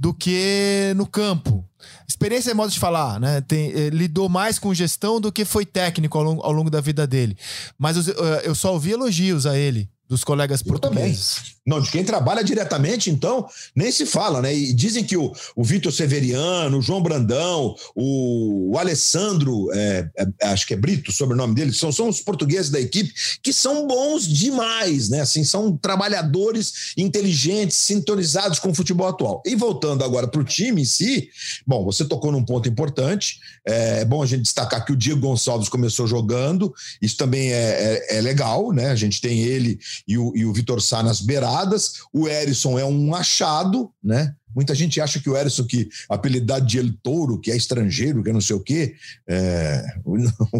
do 0.00 0.14
que 0.14 0.92
no 0.96 1.04
campo. 1.06 1.64
Experiência 2.08 2.52
é 2.52 2.54
modo 2.54 2.70
de 2.70 2.78
falar, 2.78 3.18
né? 3.18 3.40
Tem, 3.40 3.72
eh, 3.72 3.90
lidou 3.90 4.28
mais 4.28 4.56
com 4.56 4.72
gestão 4.72 5.20
do 5.20 5.32
que 5.32 5.44
foi 5.44 5.66
técnico 5.66 6.16
ao 6.16 6.22
longo, 6.24 6.42
ao 6.42 6.52
longo 6.52 6.70
da 6.70 6.80
vida 6.80 7.04
dele. 7.04 7.36
Mas 7.76 7.96
os- 7.96 8.06
eh, 8.08 8.42
eu 8.44 8.54
só 8.54 8.72
ouvi 8.72 8.92
elogios 8.92 9.44
a 9.44 9.58
ele 9.58 9.90
dos 10.08 10.24
colegas 10.24 10.60
Eu 10.60 10.66
portugueses. 10.66 11.58
Não, 11.68 11.82
de 11.82 11.90
quem 11.90 12.02
trabalha 12.02 12.42
diretamente, 12.42 13.10
então, 13.10 13.46
nem 13.76 13.92
se 13.92 14.06
fala, 14.06 14.40
né? 14.40 14.56
E 14.56 14.72
dizem 14.72 15.04
que 15.04 15.18
o, 15.18 15.30
o 15.54 15.62
Vitor 15.62 15.92
Severiano, 15.92 16.78
o 16.78 16.82
João 16.82 17.02
Brandão, 17.02 17.76
o, 17.94 18.72
o 18.72 18.78
Alessandro, 18.78 19.70
é, 19.74 20.08
é, 20.16 20.46
acho 20.46 20.66
que 20.66 20.72
é 20.72 20.76
Brito, 20.78 21.12
sobrenome 21.12 21.54
dele, 21.54 21.74
são, 21.74 21.92
são 21.92 22.08
os 22.08 22.22
portugueses 22.22 22.70
da 22.70 22.80
equipe, 22.80 23.12
que 23.42 23.52
são 23.52 23.86
bons 23.86 24.26
demais, 24.26 25.10
né? 25.10 25.20
Assim, 25.20 25.44
são 25.44 25.76
trabalhadores 25.76 26.94
inteligentes, 26.96 27.76
sintonizados 27.76 28.58
com 28.58 28.70
o 28.70 28.74
futebol 28.74 29.06
atual. 29.06 29.42
E 29.44 29.54
voltando 29.54 30.02
agora 30.02 30.26
para 30.26 30.40
o 30.40 30.44
time 30.44 30.80
em 30.80 30.86
si, 30.86 31.28
bom, 31.66 31.84
você 31.84 32.02
tocou 32.02 32.32
num 32.32 32.44
ponto 32.44 32.66
importante. 32.66 33.40
É 33.66 34.06
bom 34.06 34.22
a 34.22 34.26
gente 34.26 34.42
destacar 34.42 34.86
que 34.86 34.92
o 34.92 34.96
Diego 34.96 35.20
Gonçalves 35.20 35.68
começou 35.68 36.06
jogando, 36.06 36.72
isso 37.02 37.18
também 37.18 37.52
é, 37.52 38.06
é, 38.08 38.16
é 38.16 38.20
legal, 38.22 38.72
né? 38.72 38.86
A 38.86 38.94
gente 38.96 39.20
tem 39.20 39.40
ele 39.40 39.78
e 40.06 40.18
o, 40.18 40.32
e 40.36 40.44
o 40.44 40.52
Vitor 40.52 40.80
Sá 40.80 41.02
nas 41.02 41.20
beiradas. 41.20 41.94
O 42.12 42.28
Erisson 42.28 42.78
é 42.78 42.84
um 42.84 43.14
achado, 43.14 43.90
né? 44.02 44.34
Muita 44.54 44.74
gente 44.74 45.00
acha 45.00 45.20
que 45.20 45.28
o 45.28 45.36
Erisson, 45.36 45.64
que 45.64 45.88
apelidado 46.08 46.66
de 46.66 46.78
El 46.78 46.92
Touro, 47.02 47.38
que 47.38 47.50
é 47.50 47.56
estrangeiro, 47.56 48.22
que 48.22 48.30
é 48.30 48.32
não 48.32 48.40
sei 48.40 48.56
o 48.56 48.60
quê, 48.60 48.94
é... 49.28 49.84
o 50.04 50.16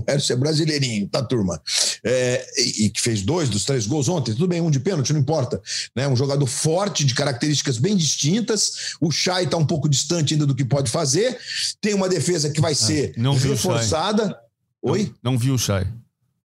Erisson 0.07 0.35
é 0.35 0.37
brasileirinho, 0.37 1.09
tá, 1.09 1.23
turma? 1.23 1.61
É... 2.05 2.47
E, 2.61 2.91
que 2.91 3.01
fez 3.01 3.23
dois 3.23 3.49
dos 3.49 3.65
três 3.65 3.87
gols 3.87 4.09
ontem, 4.09 4.33
tudo 4.33 4.47
bem, 4.47 4.61
um 4.61 4.71
de 4.71 4.79
pênalti, 4.79 5.13
não 5.13 5.21
importa. 5.21 5.61
Né? 5.97 6.07
Um 6.07 6.15
jogador 6.15 6.47
forte, 6.47 7.05
de 7.05 7.15
características 7.15 7.79
bem 7.79 7.97
distintas. 7.97 8.95
O 9.01 9.11
Chay 9.11 9.47
tá 9.47 9.57
um 9.57 9.67
pouco 9.67 9.89
distante 9.89 10.35
ainda 10.35 10.47
do 10.47 10.55
que 10.55 10.65
pode 10.65 10.91
fazer. 10.91 11.37
Tem 11.81 11.95
uma 11.95 12.09
defesa 12.09 12.51
que 12.51 12.61
vai 12.61 12.75
ser 12.75 13.15
não 13.17 13.35
vi 13.35 13.49
o 13.49 13.53
reforçada. 13.53 14.39
Oi? 14.83 15.13
Não, 15.23 15.33
não 15.33 15.39
vi 15.39 15.51
o 15.51 15.59
Chay. 15.59 15.87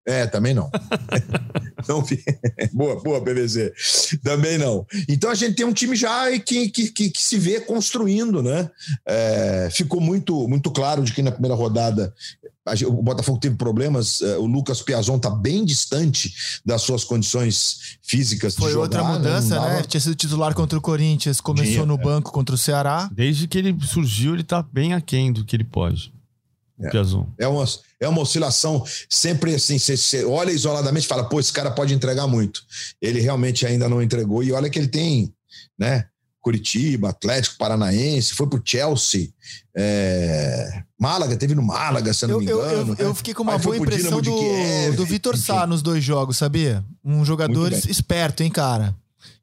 É, 0.06 0.28
também 0.28 0.54
não. 0.54 0.70
não 1.88 2.02
vi. 2.04 2.22
boa, 2.74 3.02
boa, 3.02 3.22
PVC. 3.22 3.74
Também 4.24 4.58
não. 4.58 4.86
Então 5.08 5.30
a 5.30 5.36
gente 5.36 5.56
tem 5.56 5.66
um 5.66 5.74
time 5.74 5.96
já 5.96 6.30
que, 6.40 6.70
que, 6.70 6.92
que, 6.92 7.10
que 7.10 7.22
se 7.22 7.38
vê 7.38 7.62
construindo, 7.62 8.42
né? 8.44 8.70
É, 9.08 9.70
ficou 9.72 10.02
muito, 10.02 10.48
muito 10.48 10.70
claro 10.72 11.04
de 11.04 11.14
que 11.14 11.22
na 11.22 11.32
primeira 11.32 11.56
rodada 11.56 12.14
o 12.86 13.02
Botafogo 13.04 13.40
teve 13.40 13.56
problemas. 13.56 14.22
é, 14.22 14.38
O 14.38 14.46
Lucas 14.46 14.82
Piazon 14.82 15.18
está 15.18 15.30
bem 15.30 15.66
distante 15.66 16.34
das 16.66 16.82
suas 16.82 17.04
condições 17.04 17.98
físicas. 18.02 18.54
de 18.56 18.60
Foi 18.62 18.72
jogar, 18.72 18.84
outra 18.84 19.04
né? 19.04 19.10
Mudança, 19.10 19.56
dava- 19.56 19.70
né? 19.70 19.84
Tinha 19.84 20.02
sido 20.02 20.16
titular 20.16 20.54
contra 20.54 20.78
o 20.78 20.82
Corinthians, 20.82 21.40
começou 21.42 21.72
Tinha, 21.74 21.86
no 21.86 21.96
é. 21.96 21.98
banco 21.98 22.32
contra 22.32 22.56
o 22.56 22.58
Ceará. 22.58 23.10
Desde 23.14 23.48
que 23.48 23.58
ele 23.58 23.76
surgiu, 23.86 24.34
ele 24.34 24.44
tá 24.44 24.62
bem 24.62 24.94
aquém 24.94 25.32
do 25.32 25.44
que 25.46 25.56
ele 25.56 25.64
pode. 25.66 26.14
É. 26.80 26.90
Piazon. 26.90 27.28
É 27.38 27.48
uma, 27.48 27.66
é 28.00 28.08
uma 28.08 28.22
oscilação 28.22 28.84
sempre 29.10 29.56
assim. 29.56 29.78
Você, 29.78 29.96
você 29.96 30.26
olha 30.26 30.52
isoladamente 30.52 31.06
e 31.06 31.10
fala, 31.10 31.24
pô, 31.24 31.40
esse 31.40 31.54
cara 31.54 31.72
pode 31.72 31.94
entregar 31.94 32.28
muito. 32.28 32.64
Ele 33.02 33.20
realmente 33.20 33.66
ainda 33.66 33.88
não 33.88 34.02
entregou. 34.02 34.44
E 34.44 34.52
olha 34.52 34.70
que 34.70 34.80
ele 34.80 34.88
tem, 34.88 35.34
né? 35.78 36.06
Curitiba, 36.42 37.10
Atlético 37.10 37.56
Paranaense, 37.58 38.34
foi 38.34 38.48
pro 38.48 38.62
Chelsea, 38.66 39.30
é, 39.74 40.84
Málaga, 41.00 41.38
teve 41.38 41.56
no 41.56 41.64
Málaga, 41.64 42.14
se 42.14 42.26
eu 42.26 42.30
não 42.30 42.36
Eu, 42.36 42.42
me 42.42 42.48
eu, 42.52 42.58
engano. 42.60 42.78
eu, 42.80 42.86
né? 42.86 42.96
eu 43.00 43.16
fiquei 43.16 43.34
com 43.34 43.44
uma 43.44 43.54
Aí 43.54 43.60
boa 43.60 43.78
impressão 43.78 44.22
do, 44.22 44.38
Kiev, 44.38 44.96
do 44.98 45.06
Vitor. 45.06 45.38
Sá 45.38 45.66
nos 45.66 45.82
dois 45.82 46.04
jogos, 46.04 46.36
sabia? 46.38 46.84
Um 47.04 47.24
jogador 47.24 47.72
esperto, 47.72 48.44
hein, 48.44 48.52
cara? 48.52 48.94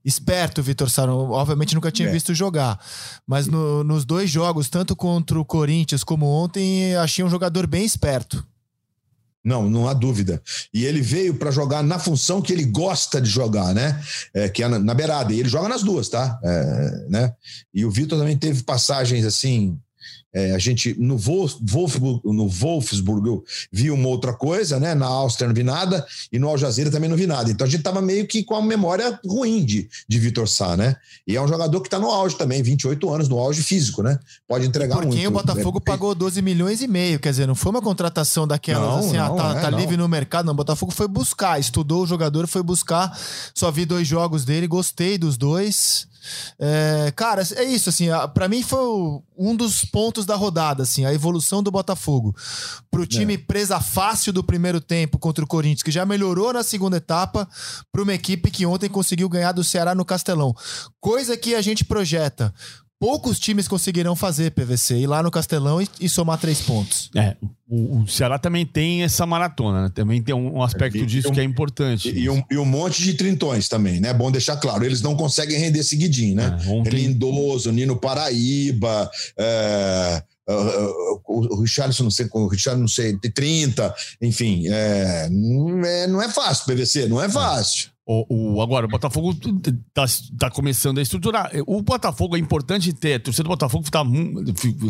Esperto 0.04 0.60
o 0.60 0.64
Vitor. 0.64 0.88
Eu, 0.98 1.30
Obviamente 1.32 1.74
nunca 1.74 1.90
tinha 1.90 2.08
É. 2.08 2.12
visto 2.12 2.34
jogar. 2.34 2.78
Mas 3.26 3.46
no- 3.46 3.84
nos 3.84 4.04
dois 4.04 4.30
jogos, 4.30 4.68
tanto 4.70 4.96
contra 4.96 5.38
o 5.38 5.44
Corinthians 5.44 6.02
como 6.02 6.26
ontem, 6.26 6.94
achei 6.96 7.24
um 7.24 7.28
jogador 7.30 7.66
bem 7.66 7.84
esperto. 7.84 8.46
Não, 9.42 9.70
não 9.70 9.88
há 9.88 9.94
dúvida. 9.94 10.42
E 10.72 10.84
ele 10.84 11.00
veio 11.00 11.34
para 11.34 11.50
jogar 11.50 11.82
na 11.82 11.98
função 11.98 12.42
que 12.42 12.52
ele 12.52 12.64
gosta 12.64 13.20
de 13.20 13.28
jogar, 13.30 13.74
né? 13.74 13.98
É, 14.34 14.48
que 14.50 14.62
é 14.62 14.68
na, 14.68 14.78
na 14.78 14.92
beirada. 14.92 15.32
E 15.32 15.40
ele 15.40 15.48
joga 15.48 15.66
nas 15.68 15.82
duas, 15.82 16.10
tá? 16.10 16.38
É, 16.44 17.06
né? 17.08 17.34
E 17.72 17.84
o 17.86 17.90
Vitor 17.90 18.18
também 18.18 18.36
teve 18.36 18.62
passagens 18.62 19.24
assim. 19.24 19.78
É, 20.32 20.52
a 20.52 20.58
gente 20.58 20.94
no, 20.98 21.16
Wolf, 21.16 21.56
Wolfsburg, 21.60 22.20
no 22.24 22.48
Wolfsburg 22.48 23.26
eu 23.26 23.44
vi 23.72 23.90
uma 23.90 24.08
outra 24.08 24.32
coisa, 24.32 24.78
né? 24.78 24.94
Na 24.94 25.06
Áustria 25.06 25.48
não 25.48 25.54
vi 25.54 25.64
nada 25.64 26.06
e 26.32 26.38
no 26.38 26.48
Al 26.48 26.56
Jazeera 26.56 26.90
também 26.90 27.10
não 27.10 27.16
vi 27.16 27.26
nada. 27.26 27.50
Então 27.50 27.66
a 27.66 27.70
gente 27.70 27.82
tava 27.82 28.00
meio 28.00 28.26
que 28.26 28.44
com 28.44 28.54
a 28.54 28.62
memória 28.62 29.18
ruim 29.26 29.64
de, 29.64 29.88
de 30.08 30.18
Vitor 30.18 30.48
Sá, 30.48 30.76
né? 30.76 30.96
E 31.26 31.36
é 31.36 31.42
um 31.42 31.48
jogador 31.48 31.80
que 31.80 31.90
tá 31.90 31.98
no 31.98 32.10
auge 32.10 32.36
também, 32.36 32.62
28 32.62 33.10
anos, 33.12 33.28
no 33.28 33.38
auge 33.38 33.62
físico, 33.62 34.02
né? 34.02 34.18
Pode 34.46 34.66
entregar 34.66 34.94
Por 34.94 35.04
muito. 35.04 35.16
quem 35.16 35.26
o 35.26 35.32
Botafogo 35.32 35.78
É, 35.78 35.80
pagou 35.80 36.14
12 36.14 36.40
milhões 36.42 36.80
e 36.80 36.86
meio. 36.86 37.18
Quer 37.18 37.30
dizer, 37.30 37.46
não 37.46 37.54
foi 37.56 37.70
uma 37.70 37.82
contratação 37.82 38.46
daquelas 38.46 38.88
Não, 38.88 38.98
assim, 38.98 39.16
ah, 39.16 39.28
não, 39.28 39.36
tá, 39.36 39.56
é, 39.56 39.60
tá 39.60 39.70
livre 39.70 39.96
no 39.96 40.08
mercado. 40.08 40.46
Não, 40.46 40.52
o 40.52 40.56
Botafogo 40.56 40.92
foi 40.92 41.08
buscar, 41.08 41.58
estudou 41.58 42.04
o 42.04 42.06
jogador, 42.06 42.46
foi 42.46 42.62
buscar. 42.62 43.18
Só 43.52 43.70
vi 43.70 43.84
dois 43.84 44.06
jogos 44.06 44.44
dele, 44.44 44.68
gostei 44.68 45.18
dos 45.18 45.36
dois. 45.36 46.09
É, 46.58 47.12
cara, 47.16 47.42
é 47.56 47.64
isso, 47.64 47.88
assim, 47.88 48.10
a- 48.10 48.28
pra 48.28 48.48
mim 48.48 48.62
foi 48.62 48.80
um 49.36 49.56
dos 49.56 49.84
pontos 49.84 50.26
da 50.26 50.36
rodada, 50.36 50.82
assim, 50.82 51.04
a 51.04 51.12
evolução 51.14 51.62
do 51.62 51.70
Botafogo. 51.70 52.34
Pro 52.90 53.06
time 53.06 53.38
presa 53.38 53.80
fácil 53.80 54.32
do 54.32 54.44
primeiro 54.44 54.80
tempo 54.80 55.18
contra 55.18 55.42
o 55.44 55.46
Corinthians, 55.46 55.82
que 55.82 55.90
já 55.90 56.04
melhorou 56.04 56.52
na 56.52 56.62
segunda 56.62 56.96
etapa, 56.98 57.48
pra 57.90 58.02
uma 58.02 58.12
equipe 58.14 58.50
que 58.50 58.66
ontem 58.66 58.88
conseguiu 58.88 59.28
ganhar 59.28 59.52
do 59.52 59.64
Ceará 59.64 59.94
no 59.94 60.04
Castelão. 60.04 60.54
Coisa 61.00 61.36
que 61.36 61.54
a 61.54 61.62
gente 61.62 61.84
projeta. 61.84 62.52
Poucos 63.00 63.40
times 63.40 63.66
conseguirão 63.66 64.14
fazer 64.14 64.50
PVC, 64.50 64.94
ir 64.98 65.06
lá 65.06 65.22
no 65.22 65.30
Castelão 65.30 65.80
e, 65.80 65.88
e 65.98 66.06
somar 66.06 66.38
três 66.38 66.60
pontos. 66.60 67.10
É, 67.16 67.34
o, 67.66 68.00
o 68.02 68.06
Ceará 68.06 68.38
também 68.38 68.66
tem 68.66 69.02
essa 69.02 69.24
maratona, 69.24 69.84
né? 69.84 69.90
Também 69.94 70.20
tem 70.22 70.34
um, 70.34 70.58
um 70.58 70.62
aspecto 70.62 70.98
E- 70.98 71.06
disso 71.06 71.28
e 71.28 71.30
um- 71.30 71.32
que 71.34 71.40
é 71.40 71.42
importante. 71.44 72.10
E, 72.10 72.24
e 72.24 72.28
um, 72.30 72.42
e 72.50 72.58
um 72.58 72.64
monte 72.66 73.02
de 73.02 73.14
trintões 73.14 73.68
também, 73.68 74.00
né? 74.00 74.12
Bom 74.12 74.30
deixar 74.30 74.58
claro. 74.58 74.84
Eles 74.84 75.00
não 75.00 75.16
conseguem 75.16 75.58
render 75.58 75.82
seguidinho, 75.82 76.36
né? 76.36 76.58
É, 76.62 76.68
ontem- 76.68 76.90
Lindoso, 76.90 77.72
Nino 77.72 77.96
Paraíba, 77.96 79.10
é, 79.38 80.22
é, 80.46 80.54
o, 80.54 81.22
o 81.26 81.60
Richarlison, 81.62 82.04
não 82.04 82.10
sei, 82.10 82.28
o 82.30 82.46
Richarlison, 82.48 82.82
não 82.82 82.88
sei, 82.88 83.16
tem 83.16 83.30
30, 83.30 83.94
enfim. 84.20 84.64
é, 84.68 85.26
não, 85.30 85.82
é, 85.86 86.06
não 86.06 86.20
é 86.20 86.28
fácil, 86.28 86.66
PVC, 86.66 87.08
não 87.08 87.18
é 87.22 87.30
fácil. 87.30 87.88
O, 88.12 88.56
o- 88.56 88.60
agora, 88.62 88.86
o 88.86 88.88
Botafogo 88.88 89.32
tá, 89.94 90.04
tá 90.36 90.50
começando 90.50 90.98
a 90.98 91.02
estruturar. 91.02 91.48
O 91.66 91.80
Botafogo 91.80 92.34
é 92.36 92.40
importante 92.40 92.92
ter. 92.92 93.14
A 93.14 93.20
torcida 93.20 93.44
do 93.44 93.50
Botafogo 93.50 93.84
tá, 93.88 94.02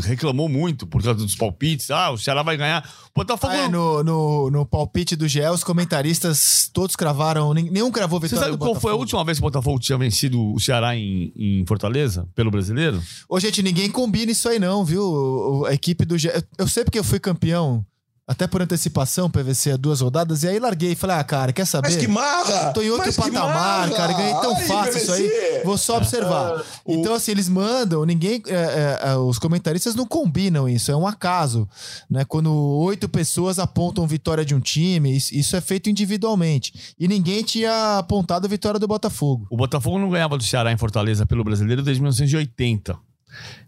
reclamou 0.04 0.48
muito 0.48 0.86
por 0.86 1.02
causa 1.02 1.18
dos 1.22 1.36
palpites. 1.36 1.90
Ah, 1.90 2.10
o 2.12 2.16
Ceará 2.16 2.42
vai 2.42 2.56
ganhar. 2.56 2.82
O 3.14 3.18
Botafogo. 3.20 3.52
Ah, 3.52 3.56
é, 3.64 3.68
no, 3.68 4.02
no, 4.02 4.50
no 4.50 4.64
palpite 4.64 5.16
do 5.16 5.28
GE, 5.28 5.40
os 5.52 5.62
comentaristas 5.62 6.70
todos 6.72 6.96
cravaram, 6.96 7.52
nen- 7.52 7.70
nenhum 7.70 7.90
cravou 7.90 8.18
Você 8.20 8.28
vitória 8.28 8.46
sabe 8.52 8.56
do 8.56 8.58
qual 8.58 8.70
foi 8.74 8.92
a 8.92 8.94
Botafogo. 8.94 9.00
última 9.02 9.24
vez 9.24 9.38
que 9.38 9.42
o 9.44 9.46
Botafogo 9.48 9.78
tinha 9.78 9.98
vencido 9.98 10.52
o 10.54 10.58
Ceará 10.58 10.96
em, 10.96 11.32
em 11.36 11.64
Fortaleza, 11.66 12.26
pelo 12.34 12.50
brasileiro? 12.50 13.02
Ô, 13.28 13.38
gente, 13.38 13.62
ninguém 13.62 13.90
combina 13.90 14.32
isso 14.32 14.48
aí 14.48 14.58
não, 14.58 14.84
viu? 14.84 15.66
A 15.66 15.74
equipe 15.74 16.04
do 16.04 16.16
GE... 16.16 16.30
Eu 16.56 16.66
sei 16.68 16.84
porque 16.84 16.98
eu 16.98 17.04
fui 17.04 17.18
campeão, 17.20 17.84
até 18.30 18.46
por 18.46 18.62
antecipação, 18.62 19.28
PVC, 19.28 19.76
duas 19.76 20.00
rodadas, 20.00 20.44
e 20.44 20.48
aí 20.48 20.60
larguei 20.60 20.92
e 20.92 20.94
falei, 20.94 21.16
ah, 21.16 21.24
cara, 21.24 21.52
quer 21.52 21.64
saber? 21.64 21.88
Mas 21.88 21.96
que 21.96 22.06
marra! 22.06 22.72
Tô 22.72 22.80
em 22.80 22.88
outro 22.88 23.12
patamar, 23.12 23.90
cara. 23.90 24.12
Ganhei 24.12 24.34
tão 24.34 24.54
Ai, 24.54 24.66
fácil 24.66 24.98
isso 24.98 25.12
aí. 25.12 25.28
PVC! 25.28 25.62
Vou 25.64 25.76
só 25.76 25.96
observar. 25.96 26.64
Então, 26.86 27.12
assim, 27.12 27.32
eles 27.32 27.48
mandam, 27.48 28.04
ninguém. 28.04 28.40
é, 28.46 28.52
é, 28.54 29.08
é, 29.10 29.16
os 29.16 29.36
comentaristas 29.36 29.96
não 29.96 30.06
combinam 30.06 30.68
isso, 30.68 30.92
é 30.92 30.96
um 30.96 31.08
acaso. 31.08 31.68
Né? 32.08 32.24
Quando 32.24 32.54
oito 32.54 33.08
pessoas 33.08 33.58
apontam 33.58 34.06
vitória 34.06 34.44
de 34.44 34.54
um 34.54 34.60
time, 34.60 35.16
isso, 35.16 35.34
isso 35.34 35.56
é 35.56 35.60
feito 35.60 35.90
individualmente. 35.90 36.94
E 37.00 37.08
ninguém 37.08 37.42
tinha 37.42 37.98
apontado 37.98 38.46
a 38.46 38.48
vitória 38.48 38.78
do 38.78 38.86
Botafogo. 38.86 39.48
O 39.50 39.56
Botafogo 39.56 39.98
não 39.98 40.08
ganhava 40.08 40.38
do 40.38 40.44
Ceará 40.44 40.70
em 40.70 40.76
Fortaleza 40.76 41.26
pelo 41.26 41.42
brasileiro 41.42 41.82
desde 41.82 42.00
1980. 42.00 43.09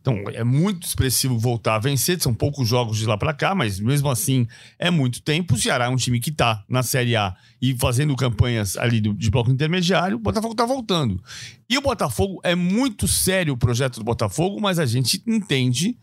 Então 0.00 0.24
é 0.32 0.42
muito 0.44 0.86
expressivo 0.86 1.38
voltar 1.38 1.76
a 1.76 1.78
vencer. 1.78 2.20
São 2.20 2.34
poucos 2.34 2.68
jogos 2.68 2.98
de 2.98 3.06
lá 3.06 3.16
pra 3.16 3.32
cá, 3.32 3.54
mas 3.54 3.78
mesmo 3.78 4.10
assim 4.10 4.46
é 4.78 4.90
muito 4.90 5.22
tempo. 5.22 5.54
O 5.54 5.58
Ceará 5.58 5.84
é 5.86 5.88
um 5.88 5.96
time 5.96 6.18
que 6.20 6.30
tá 6.32 6.64
na 6.68 6.82
Série 6.82 7.14
A 7.16 7.34
e 7.60 7.76
fazendo 7.78 8.14
campanhas 8.16 8.76
ali 8.76 9.00
do- 9.00 9.14
de 9.14 9.30
bloco 9.30 9.50
intermediário. 9.50 10.16
O 10.16 10.20
Botafogo 10.20 10.54
tá 10.54 10.66
voltando. 10.66 11.22
E 11.68 11.78
o 11.78 11.82
Botafogo 11.82 12.40
é 12.42 12.54
muito 12.54 13.06
sério 13.06 13.54
o 13.54 13.58
projeto 13.58 13.96
do 13.98 14.04
Botafogo, 14.04 14.60
mas 14.60 14.78
a 14.78 14.86
gente 14.86 15.22
entende 15.26 15.96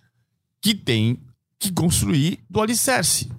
que 0.62 0.74
tem 0.74 1.20
que 1.60 1.72
construir 1.72 2.40
do 2.50 2.62
alicerce. 2.62 3.30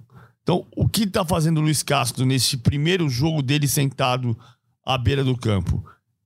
Então, 0.43 0.65
o 0.75 0.87
que 0.89 1.05
tá 1.07 1.23
fazendo 1.25 1.59
o 1.59 1.61
Luiz 1.61 1.83
Castro 1.83 2.25
nesse 2.25 2.57
primeiro 2.57 3.07
jogo 3.09 3.41
dele 3.41 3.67
sentado 3.67 4.37
à 4.85 4.97
beira 4.97 5.23
do 5.23 5.37
campo? 5.37 5.83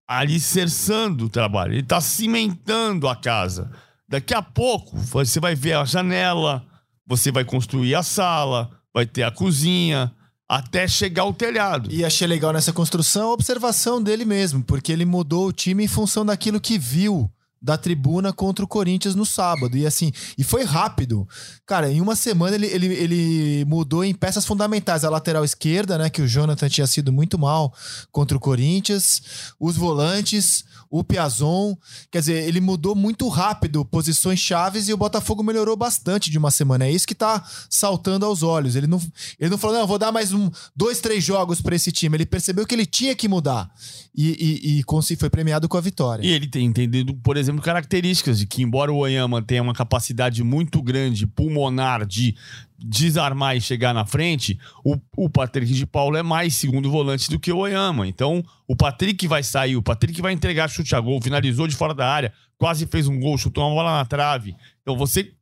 alicerçando 0.08 1.26
o 1.26 1.30
trabalho, 1.30 1.74
ele 1.74 1.80
está 1.82 2.00
cimentando 2.00 3.08
a 3.08 3.16
casa. 3.16 3.72
Daqui 4.08 4.34
a 4.34 4.42
pouco 4.42 4.98
você 4.98 5.40
vai 5.40 5.56
ver 5.56 5.74
a 5.74 5.86
janela, 5.86 6.66
você 7.08 7.32
vai 7.32 7.44
construir 7.44 7.96
a 7.96 8.04
sala, 8.04 8.70
vai 8.94 9.06
ter 9.06 9.24
a 9.24 9.32
cozinha, 9.32 10.12
até 10.48 10.88
chegar 10.88 11.24
ao 11.24 11.34
telhado. 11.34 11.92
E 11.92 12.06
achei 12.06 12.28
legal 12.28 12.54
nessa 12.54 12.72
construção 12.72 13.30
a 13.30 13.34
observação 13.34 14.02
dele 14.02 14.26
mesmo, 14.26 14.64
porque 14.64 14.92
ele 14.92 15.06
mudou 15.06 15.48
o 15.48 15.54
time 15.54 15.84
em 15.84 15.88
função 15.88 16.26
daquilo 16.26 16.62
que 16.62 16.78
viu 16.78 17.30
da 17.66 17.78
tribuna 17.78 18.32
contra 18.32 18.64
o 18.64 18.68
Corinthians 18.68 19.16
no 19.16 19.26
sábado. 19.26 19.76
E 19.76 19.88
assim, 19.88 20.12
e 20.38 20.44
foi 20.44 20.64
rápido. 20.64 21.28
Cara, 21.66 21.92
em 21.92 22.00
uma 22.00 22.16
semana 22.16 22.56
ele, 22.56 22.68
ele, 22.68 22.86
ele 22.94 23.66
mudou 23.66 24.04
em 24.04 24.14
peças 24.14 24.46
fundamentais. 24.46 25.04
A 25.04 25.10
lateral 25.10 25.44
esquerda, 25.44 25.98
né? 25.98 26.08
Que 26.08 26.22
o 26.22 26.28
Jonathan 26.28 26.70
tinha 26.70 26.86
sido 26.86 27.12
muito 27.12 27.40
mal 27.40 27.74
contra 28.12 28.38
o 28.38 28.40
Corinthians. 28.40 29.54
Os 29.60 29.76
volantes, 29.76 30.64
o 30.90 31.04
Piazon. 31.04 31.76
Quer 32.12 32.20
dizer, 32.20 32.48
ele 32.48 32.62
mudou 32.62 32.96
muito 32.96 33.28
rápido 33.28 33.86
posições 33.86 34.40
chaves 34.40 34.88
e 34.88 34.94
o 34.94 34.98
Botafogo 34.98 35.44
melhorou 35.44 35.76
bastante 35.76 36.30
de 36.30 36.38
uma 36.38 36.52
semana. 36.52 36.86
É 36.86 36.92
isso 36.92 37.08
que 37.08 37.16
tá 37.16 37.44
saltando 37.70 38.26
aos 38.26 38.44
olhos. 38.44 38.76
Ele 38.76 38.88
não, 38.88 39.02
ele 39.40 39.50
não 39.50 39.58
falou, 39.58 39.78
não, 39.78 39.88
vou 39.88 40.00
dar 40.00 40.12
mais 40.12 40.34
um, 40.34 40.50
dois, 40.76 41.00
três 41.00 41.24
jogos 41.24 41.62
para 41.62 41.76
esse 41.76 41.92
time. 41.92 42.18
Ele 42.18 42.26
percebeu 42.26 42.66
que 42.66 42.76
ele 42.76 42.86
tinha 42.86 43.16
que 43.16 43.28
mudar. 43.28 43.70
E, 44.18 44.80
e, 44.80 44.80
e 44.80 45.16
foi 45.18 45.30
premiado 45.30 45.68
com 45.68 45.78
a 45.78 45.82
vitória. 45.82 46.26
E 46.26 46.32
ele 46.32 46.48
tem 46.48 46.66
entendido, 46.66 47.14
por 47.16 47.36
exemplo, 47.36 47.62
características 47.62 48.40
de 48.40 48.46
que, 48.46 48.64
embora 48.64 48.92
o 48.92 48.98
Oyama 48.98 49.42
tenha 49.42 49.62
uma 49.62 49.74
capacidade 49.74 50.42
muito 50.42 50.82
grande, 50.82 51.28
pulmonar, 51.28 52.06
de 52.06 52.34
desarmar 52.78 53.58
e 53.58 53.62
chegar 53.62 53.94
na 53.94 54.06
frente, 54.06 54.58
o, 54.84 54.98
o 55.18 55.30
Patrick 55.30 55.74
de 55.74 55.86
Paulo 55.86 56.16
é 56.16 56.24
mais 56.24 56.56
segundo 56.56 56.90
volante 56.90 57.30
do 57.30 57.40
que 57.40 57.52
o 57.52 57.58
Oyama. 57.58 58.08
Então, 58.08 58.44
o 58.66 58.76
Patrick 58.76 59.28
vai 59.28 59.44
sair, 59.44 59.76
o 59.76 59.82
Patrick 59.82 60.22
vai 60.22 60.32
entregar 60.32 60.70
chute 60.70 60.96
a 60.96 61.00
gol, 61.00 61.22
finalizou 61.22 61.68
de 61.68 61.76
fora 61.76 61.94
da 61.94 62.08
área, 62.08 62.32
quase 62.58 62.86
fez 62.86 63.08
um 63.08 63.20
gol, 63.20 63.38
chutou 63.38 63.66
uma 63.66 63.76
bola 63.76 63.98
na 63.98 64.06
trave. 64.06 64.56
Então, 64.82 64.96
você 64.96 65.34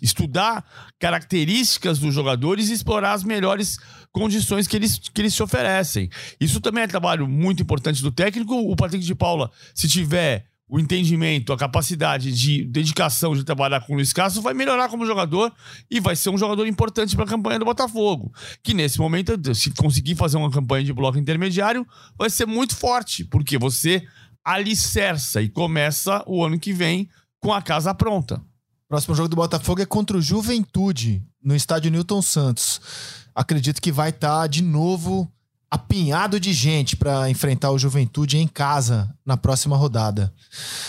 estudar 0.00 0.64
características 0.98 1.98
dos 1.98 2.14
jogadores 2.14 2.70
e 2.70 2.72
explorar 2.72 3.12
as 3.12 3.24
melhores 3.24 3.78
condições 4.10 4.66
que 4.66 4.76
eles, 4.76 4.98
que 4.98 5.20
eles 5.20 5.34
te 5.34 5.42
oferecem. 5.42 6.08
Isso 6.40 6.60
também 6.60 6.84
é 6.84 6.86
trabalho 6.86 7.26
muito 7.28 7.62
importante 7.62 8.02
do 8.02 8.10
técnico. 8.10 8.54
O 8.54 8.76
Patrick 8.76 9.04
de 9.04 9.14
Paula, 9.14 9.50
se 9.74 9.88
tiver 9.88 10.46
o 10.68 10.80
entendimento, 10.80 11.52
a 11.52 11.56
capacidade 11.58 12.32
de 12.32 12.64
dedicação 12.64 13.34
de 13.34 13.44
trabalhar 13.44 13.82
com 13.82 13.92
o 13.92 13.96
Luiz 13.96 14.10
Castro, 14.10 14.40
vai 14.40 14.54
melhorar 14.54 14.88
como 14.88 15.04
jogador 15.04 15.52
e 15.90 16.00
vai 16.00 16.16
ser 16.16 16.30
um 16.30 16.38
jogador 16.38 16.66
importante 16.66 17.14
para 17.14 17.26
a 17.26 17.28
campanha 17.28 17.58
do 17.58 17.64
Botafogo. 17.66 18.32
Que 18.62 18.72
nesse 18.72 18.98
momento, 18.98 19.54
se 19.54 19.70
conseguir 19.72 20.14
fazer 20.14 20.38
uma 20.38 20.50
campanha 20.50 20.82
de 20.82 20.92
bloco 20.92 21.18
intermediário, 21.18 21.86
vai 22.16 22.30
ser 22.30 22.46
muito 22.46 22.74
forte, 22.74 23.22
porque 23.22 23.58
você 23.58 24.02
alicerça 24.42 25.42
e 25.42 25.48
começa 25.48 26.24
o 26.26 26.42
ano 26.42 26.58
que 26.58 26.72
vem 26.72 27.08
com 27.38 27.52
a 27.52 27.60
casa 27.60 27.94
pronta. 27.94 28.42
Próximo 28.92 29.14
jogo 29.14 29.30
do 29.30 29.36
Botafogo 29.36 29.80
é 29.80 29.86
contra 29.86 30.18
o 30.18 30.20
Juventude, 30.20 31.22
no 31.42 31.56
estádio 31.56 31.90
Newton 31.90 32.20
Santos. 32.20 32.78
Acredito 33.34 33.80
que 33.80 33.90
vai 33.90 34.10
estar 34.10 34.42
tá 34.42 34.46
de 34.46 34.62
novo 34.62 35.32
apinhado 35.70 36.38
de 36.38 36.52
gente 36.52 36.94
para 36.94 37.30
enfrentar 37.30 37.70
o 37.70 37.78
Juventude 37.78 38.36
em 38.36 38.46
casa 38.46 39.08
na 39.24 39.34
próxima 39.34 39.78
rodada. 39.78 40.30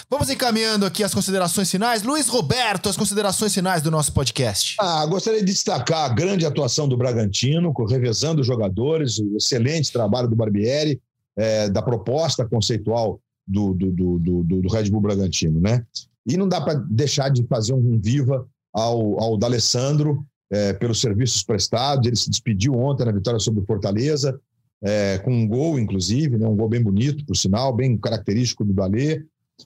Vamos 0.10 0.30
encaminhando 0.30 0.86
aqui 0.86 1.02
as 1.02 1.14
considerações 1.14 1.72
finais. 1.72 2.04
Luiz 2.04 2.28
Roberto, 2.28 2.90
as 2.90 2.98
considerações 2.98 3.54
finais 3.54 3.82
do 3.82 3.90
nosso 3.90 4.12
podcast. 4.12 4.76
Ah, 4.82 5.06
gostaria 5.06 5.40
de 5.40 5.46
destacar 5.46 6.04
a 6.04 6.14
grande 6.14 6.46
atuação 6.46 6.90
do 6.90 6.98
Bragantino, 6.98 7.74
revezando 7.88 8.42
os 8.42 8.48
jogadores, 8.48 9.18
o 9.18 9.38
excelente 9.38 9.94
trabalho 9.94 10.28
do 10.28 10.36
Barbieri, 10.36 11.02
é, 11.38 11.70
da 11.70 11.82
proposta 11.82 12.46
conceitual 12.46 13.22
do, 13.48 13.74
do, 13.74 13.92
do, 13.92 14.20
do, 14.20 14.62
do 14.62 14.68
Red 14.68 14.90
Bull 14.90 15.00
Bragantino, 15.00 15.62
né? 15.62 15.86
E 16.26 16.38
não 16.38 16.48
dá 16.48 16.62
para 16.62 16.76
deixar 16.76 17.30
de 17.30 17.44
fazer 17.48 17.74
um 17.74 18.00
viva 18.00 18.48
ao, 18.74 19.22
ao 19.22 19.38
D'Alessandro, 19.38 20.26
é, 20.50 20.74
pelos 20.74 21.02
serviços 21.02 21.44
prestados. 21.44 22.08
Ele 22.08 22.16
se 22.16 22.30
despediu 22.30 22.74
ontem 22.76 23.06
na 23.06 23.12
vitória 23.12 23.40
sobre 23.40 23.62
o 23.62 23.66
Fortaleza 23.66 24.40
é, 24.84 25.18
com 25.20 25.32
um 25.32 25.48
gol, 25.48 25.80
inclusive, 25.80 26.38
né, 26.38 26.46
um 26.46 26.56
gol 26.56 26.68
bem 26.68 26.84
bonito, 26.84 27.26
por 27.26 27.36
sinal, 27.36 27.74
bem 27.74 27.98
característico 27.98 28.66
do 28.66 28.74
Dalê. 28.74 29.24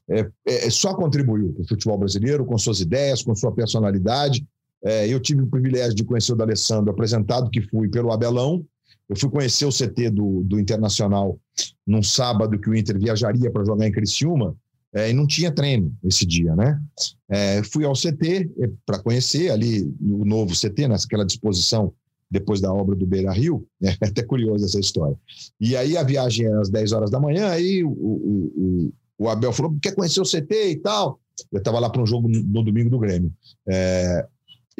É, 0.07 0.19
é, 0.19 0.67
é, 0.67 0.69
só 0.69 0.93
contribuiu 0.93 1.53
para 1.53 1.63
o 1.63 1.67
futebol 1.67 1.97
brasileiro, 1.97 2.45
com 2.45 2.57
suas 2.57 2.79
ideias, 2.79 3.23
com 3.23 3.33
sua 3.33 3.51
personalidade. 3.51 4.45
É, 4.83 5.07
eu 5.07 5.19
tive 5.19 5.41
o 5.41 5.47
privilégio 5.47 5.95
de 5.95 6.03
conhecer 6.03 6.33
o 6.33 6.35
D'Alessandro, 6.35 6.91
apresentado 6.91 7.49
que 7.49 7.61
fui 7.61 7.89
pelo 7.89 8.11
Abelão. 8.11 8.63
Eu 9.09 9.17
fui 9.17 9.29
conhecer 9.29 9.65
o 9.65 9.71
CT 9.71 10.11
do, 10.11 10.43
do 10.43 10.59
Internacional 10.59 11.39
num 11.85 12.03
sábado 12.03 12.59
que 12.59 12.69
o 12.69 12.75
Inter 12.75 12.99
viajaria 12.99 13.49
para 13.49 13.65
jogar 13.65 13.87
em 13.87 13.91
Criciúma, 13.91 14.55
é, 14.97 15.11
e 15.11 15.13
não 15.13 15.27
tinha 15.27 15.51
treino 15.51 15.95
esse 16.03 16.25
dia, 16.25 16.55
né? 16.55 16.81
É, 17.29 17.61
fui 17.61 17.85
ao 17.85 17.93
CT 17.93 18.49
para 18.83 18.97
conhecer 18.97 19.51
ali 19.51 19.83
o 20.01 20.25
novo 20.25 20.55
CT, 20.55 20.87
naquela 20.87 21.23
disposição 21.23 21.93
depois 22.31 22.59
da 22.59 22.73
obra 22.73 22.95
do 22.95 23.05
Beira 23.05 23.31
Rio. 23.31 23.67
É 23.79 24.07
até 24.07 24.23
curioso 24.23 24.65
essa 24.65 24.79
história. 24.79 25.15
E 25.61 25.75
aí 25.77 25.95
a 25.95 26.01
viagem 26.03 26.47
era 26.47 26.59
às 26.59 26.69
10 26.69 26.93
horas 26.93 27.11
da 27.11 27.19
manhã, 27.19 27.49
aí 27.49 27.83
o, 27.83 27.89
o, 27.91 28.93
o, 29.19 29.29
Abel 29.29 29.53
falou: 29.53 29.77
quer 29.79 29.93
conhecer 29.93 30.19
o 30.19 30.25
CT 30.25 30.71
e 30.71 30.75
tal. 30.77 31.19
Eu 31.51 31.59
estava 31.59 31.79
lá 31.79 31.91
para 31.91 32.01
um 32.01 32.07
jogo 32.07 32.27
no 32.27 32.63
domingo 32.63 32.89
do 32.89 32.97
Grêmio. 32.97 33.31
É, 33.69 34.25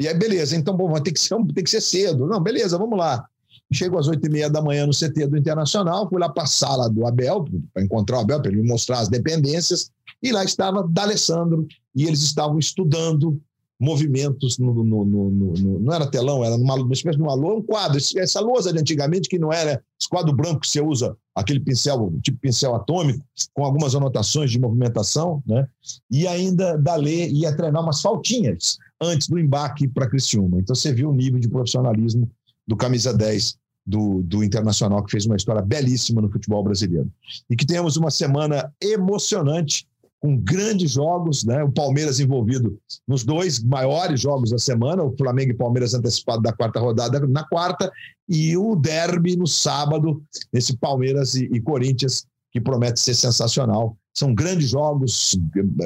e 0.00 0.08
aí, 0.08 0.14
beleza, 0.14 0.56
então 0.56 0.76
bom, 0.76 0.92
ter 1.00 1.12
que, 1.12 1.20
ser, 1.20 1.36
tem 1.54 1.62
que 1.62 1.70
ser 1.70 1.80
cedo. 1.80 2.26
Não, 2.26 2.42
beleza, 2.42 2.76
vamos 2.76 2.98
lá. 2.98 3.24
Chego 3.72 3.98
às 3.98 4.08
oito 4.08 4.26
e 4.26 4.30
meia 4.30 4.48
da 4.48 4.62
manhã 4.62 4.86
no 4.86 4.92
CT 4.92 5.26
do 5.26 5.36
Internacional, 5.36 6.08
fui 6.08 6.18
lá 6.18 6.28
para 6.28 6.44
a 6.44 6.46
sala 6.46 6.88
do 6.88 7.06
Abel, 7.06 7.44
para 7.74 7.82
encontrar 7.82 8.18
o 8.18 8.20
Abel, 8.20 8.40
para 8.40 8.50
ele 8.50 8.62
me 8.62 8.68
mostrar 8.68 9.00
as 9.00 9.08
dependências, 9.08 9.90
e 10.22 10.32
lá 10.32 10.42
estava 10.42 10.82
D'Alessandro, 10.82 11.66
e 11.94 12.04
eles 12.04 12.22
estavam 12.22 12.58
estudando 12.58 13.40
movimentos 13.80 14.58
no, 14.58 14.74
no, 14.82 15.04
no, 15.04 15.30
no, 15.30 15.78
não 15.78 15.94
era 15.94 16.10
telão, 16.10 16.44
era 16.44 16.58
numa, 16.58 16.74
uma 16.74 16.92
espécie 16.92 17.16
de 17.16 17.22
uma 17.22 17.34
um 17.34 17.62
quadro, 17.62 17.98
essa 18.16 18.40
lousa 18.40 18.72
de 18.72 18.80
antigamente 18.80 19.28
que 19.28 19.38
não 19.38 19.52
era 19.52 19.80
esse 19.98 20.08
quadro 20.08 20.34
branco 20.34 20.60
que 20.60 20.68
você 20.68 20.80
usa, 20.80 21.16
aquele 21.34 21.60
pincel, 21.60 22.12
tipo 22.20 22.38
pincel 22.38 22.74
atômico, 22.74 23.24
com 23.54 23.64
algumas 23.64 23.94
anotações 23.94 24.50
de 24.50 24.58
movimentação, 24.58 25.42
né? 25.46 25.68
E 26.10 26.26
ainda 26.26 26.76
Dalê 26.76 27.28
ia 27.28 27.56
treinar 27.56 27.82
umas 27.82 28.00
faltinhas 28.00 28.78
antes 29.00 29.28
do 29.28 29.38
embarque 29.38 29.86
para 29.86 30.08
Criciúma. 30.08 30.58
Então 30.58 30.74
você 30.74 30.92
viu 30.92 31.10
o 31.10 31.14
nível 31.14 31.38
de 31.38 31.48
profissionalismo 31.48 32.28
do 32.68 32.76
camisa 32.76 33.12
10 33.12 33.56
do, 33.86 34.22
do 34.22 34.44
Internacional, 34.44 35.02
que 35.02 35.10
fez 35.10 35.24
uma 35.24 35.36
história 35.36 35.62
belíssima 35.62 36.20
no 36.20 36.30
futebol 36.30 36.62
brasileiro. 36.62 37.10
E 37.48 37.56
que 37.56 37.66
tenhamos 37.66 37.96
uma 37.96 38.10
semana 38.10 38.70
emocionante 38.82 39.88
com 40.20 40.36
grandes 40.36 40.92
jogos, 40.92 41.44
né? 41.44 41.62
O 41.62 41.70
Palmeiras 41.70 42.20
envolvido 42.20 42.78
nos 43.06 43.24
dois 43.24 43.62
maiores 43.62 44.20
jogos 44.20 44.50
da 44.50 44.58
semana, 44.58 45.02
o 45.02 45.16
Flamengo 45.16 45.52
e 45.52 45.56
Palmeiras 45.56 45.94
antecipado 45.94 46.42
da 46.42 46.52
quarta 46.52 46.80
rodada 46.80 47.20
na 47.20 47.44
quarta, 47.44 47.90
e 48.28 48.56
o 48.56 48.76
derby 48.76 49.36
no 49.36 49.46
sábado, 49.46 50.22
esse 50.52 50.76
Palmeiras 50.76 51.34
e, 51.34 51.44
e 51.44 51.60
Corinthians, 51.60 52.26
que 52.52 52.60
promete 52.60 53.00
ser 53.00 53.14
sensacional. 53.14 53.96
São 54.12 54.34
grandes 54.34 54.70
jogos, 54.70 55.38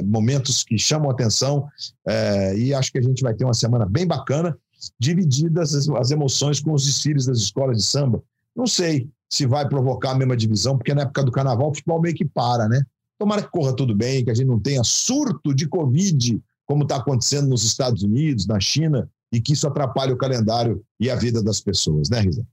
momentos 0.05 0.65
que 0.65 0.79
chamam 0.79 1.11
atenção, 1.11 1.69
é, 2.09 2.57
e 2.57 2.73
acho 2.73 2.91
que 2.91 2.99
a 2.99 3.03
gente 3.03 3.23
vai 3.23 3.35
ter 3.35 3.45
uma 3.45 3.55
semana 3.55 3.85
bem 3.85 4.07
bacana, 4.07 4.57
divididas 4.99 5.75
as, 5.75 6.11
emoções 6.11 6.61
com 6.61 6.73
os 6.73 6.85
desfiles 6.85 7.27
das 7.27 7.39
escolas 7.39 7.77
de 7.77 7.83
samba. 7.85 8.23
Não 8.55 8.67
sei 8.67 9.09
se 9.29 9.47
vai 9.47 9.69
provocar 9.69 10.13
a 10.13 10.15
mesma 10.15 10.37
divisão, 10.37 10.77
porque 10.77 10.95
na 10.95 11.03
época 11.03 11.25
do 11.25 11.33
carnaval 11.33 11.71
o 11.71 11.75
futebol 11.75 12.01
meio 12.01 12.15
que 12.15 12.25
para, 12.25 12.69
né? 12.69 12.83
Tomara 13.19 13.43
que 13.43 13.51
corra 13.51 13.75
tudo 13.75 13.95
bem, 13.95 14.25
que 14.25 14.31
a 14.31 14.35
gente 14.35 14.49
não 14.49 14.59
tenha 14.59 14.83
surto 14.85 15.55
de 15.55 15.67
Covid, 15.67 16.43
como 16.67 16.83
está 16.83 16.97
acontecendo 16.97 17.49
nos 17.49 17.65
Estados 17.65 18.03
Unidos, 18.03 18.47
na 18.47 18.59
China, 18.59 19.09
e 19.33 19.41
que 19.41 19.53
isso 19.53 19.67
atrapalhe 19.67 20.13
o 20.13 20.17
calendário 20.17 20.85
e 21.01 21.11
a 21.11 21.17
vida 21.17 21.43
das 21.43 21.61
pessoas, 21.61 22.11
né, 22.11 22.21
Risa? 22.21 22.47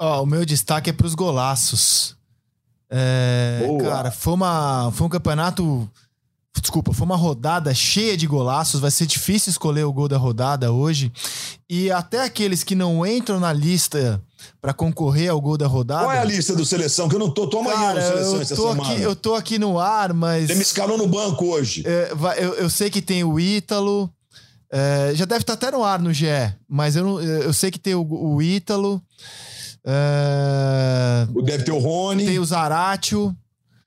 Oh, 0.00 0.22
o 0.22 0.26
meu 0.26 0.44
destaque 0.44 0.90
é 0.90 0.92
para 0.92 1.06
os 1.06 1.14
golaços. 1.14 2.16
É, 2.90 3.66
cara, 3.80 4.10
foi, 4.10 4.34
uma, 4.34 4.90
foi 4.92 5.06
um 5.06 5.10
campeonato. 5.10 5.88
Desculpa, 6.60 6.92
foi 6.92 7.04
uma 7.04 7.16
rodada 7.16 7.74
cheia 7.74 8.16
de 8.16 8.26
golaços. 8.26 8.80
Vai 8.80 8.90
ser 8.90 9.06
difícil 9.06 9.50
escolher 9.50 9.84
o 9.84 9.92
gol 9.92 10.08
da 10.08 10.16
rodada 10.16 10.72
hoje. 10.72 11.12
E 11.68 11.90
até 11.90 12.22
aqueles 12.22 12.62
que 12.62 12.74
não 12.74 13.04
entram 13.06 13.40
na 13.40 13.52
lista 13.52 14.22
para 14.60 14.72
concorrer 14.72 15.30
ao 15.30 15.40
gol 15.40 15.58
da 15.58 15.66
rodada. 15.66 16.04
Qual 16.04 16.12
é 16.12 16.18
a 16.18 16.24
lista 16.24 16.54
do 16.54 16.64
seleção? 16.64 17.08
Que 17.08 17.16
eu 17.16 17.18
não 17.18 17.30
tô, 17.30 17.46
tô 17.48 17.58
amanhã 17.58 17.76
Cara, 17.76 18.00
no 18.00 18.06
seleção 18.06 18.40
essa 18.40 18.56
semana. 18.56 18.82
Aqui, 18.82 19.02
eu 19.02 19.16
tô 19.16 19.34
aqui 19.34 19.58
no 19.58 19.78
ar, 19.78 20.12
mas. 20.12 20.46
Você 20.46 20.54
me 20.54 20.62
escalou 20.62 20.96
no 20.96 21.06
banco 21.06 21.46
hoje. 21.46 21.82
É, 21.86 22.12
eu, 22.38 22.54
eu, 22.54 22.70
sei 22.70 22.88
que 22.88 23.02
tem 23.02 23.24
o 23.24 23.38
Ítalo. 23.38 24.10
É, 24.70 25.12
já 25.14 25.24
deve 25.24 25.42
estar 25.42 25.52
até 25.52 25.70
no 25.70 25.84
ar 25.84 26.00
no 26.00 26.12
GE, 26.12 26.26
mas 26.68 26.96
eu, 26.96 27.04
não, 27.04 27.20
eu 27.20 27.52
sei 27.52 27.70
que 27.70 27.78
tem 27.78 27.94
o, 27.94 28.02
o 28.02 28.42
Ítalo. 28.42 29.02
É, 29.84 31.26
deve 31.44 31.64
ter 31.64 31.72
o 31.72 31.78
Rony. 31.78 32.24
Tem 32.24 32.38
o 32.38 32.44
Zaratio. 32.44 33.36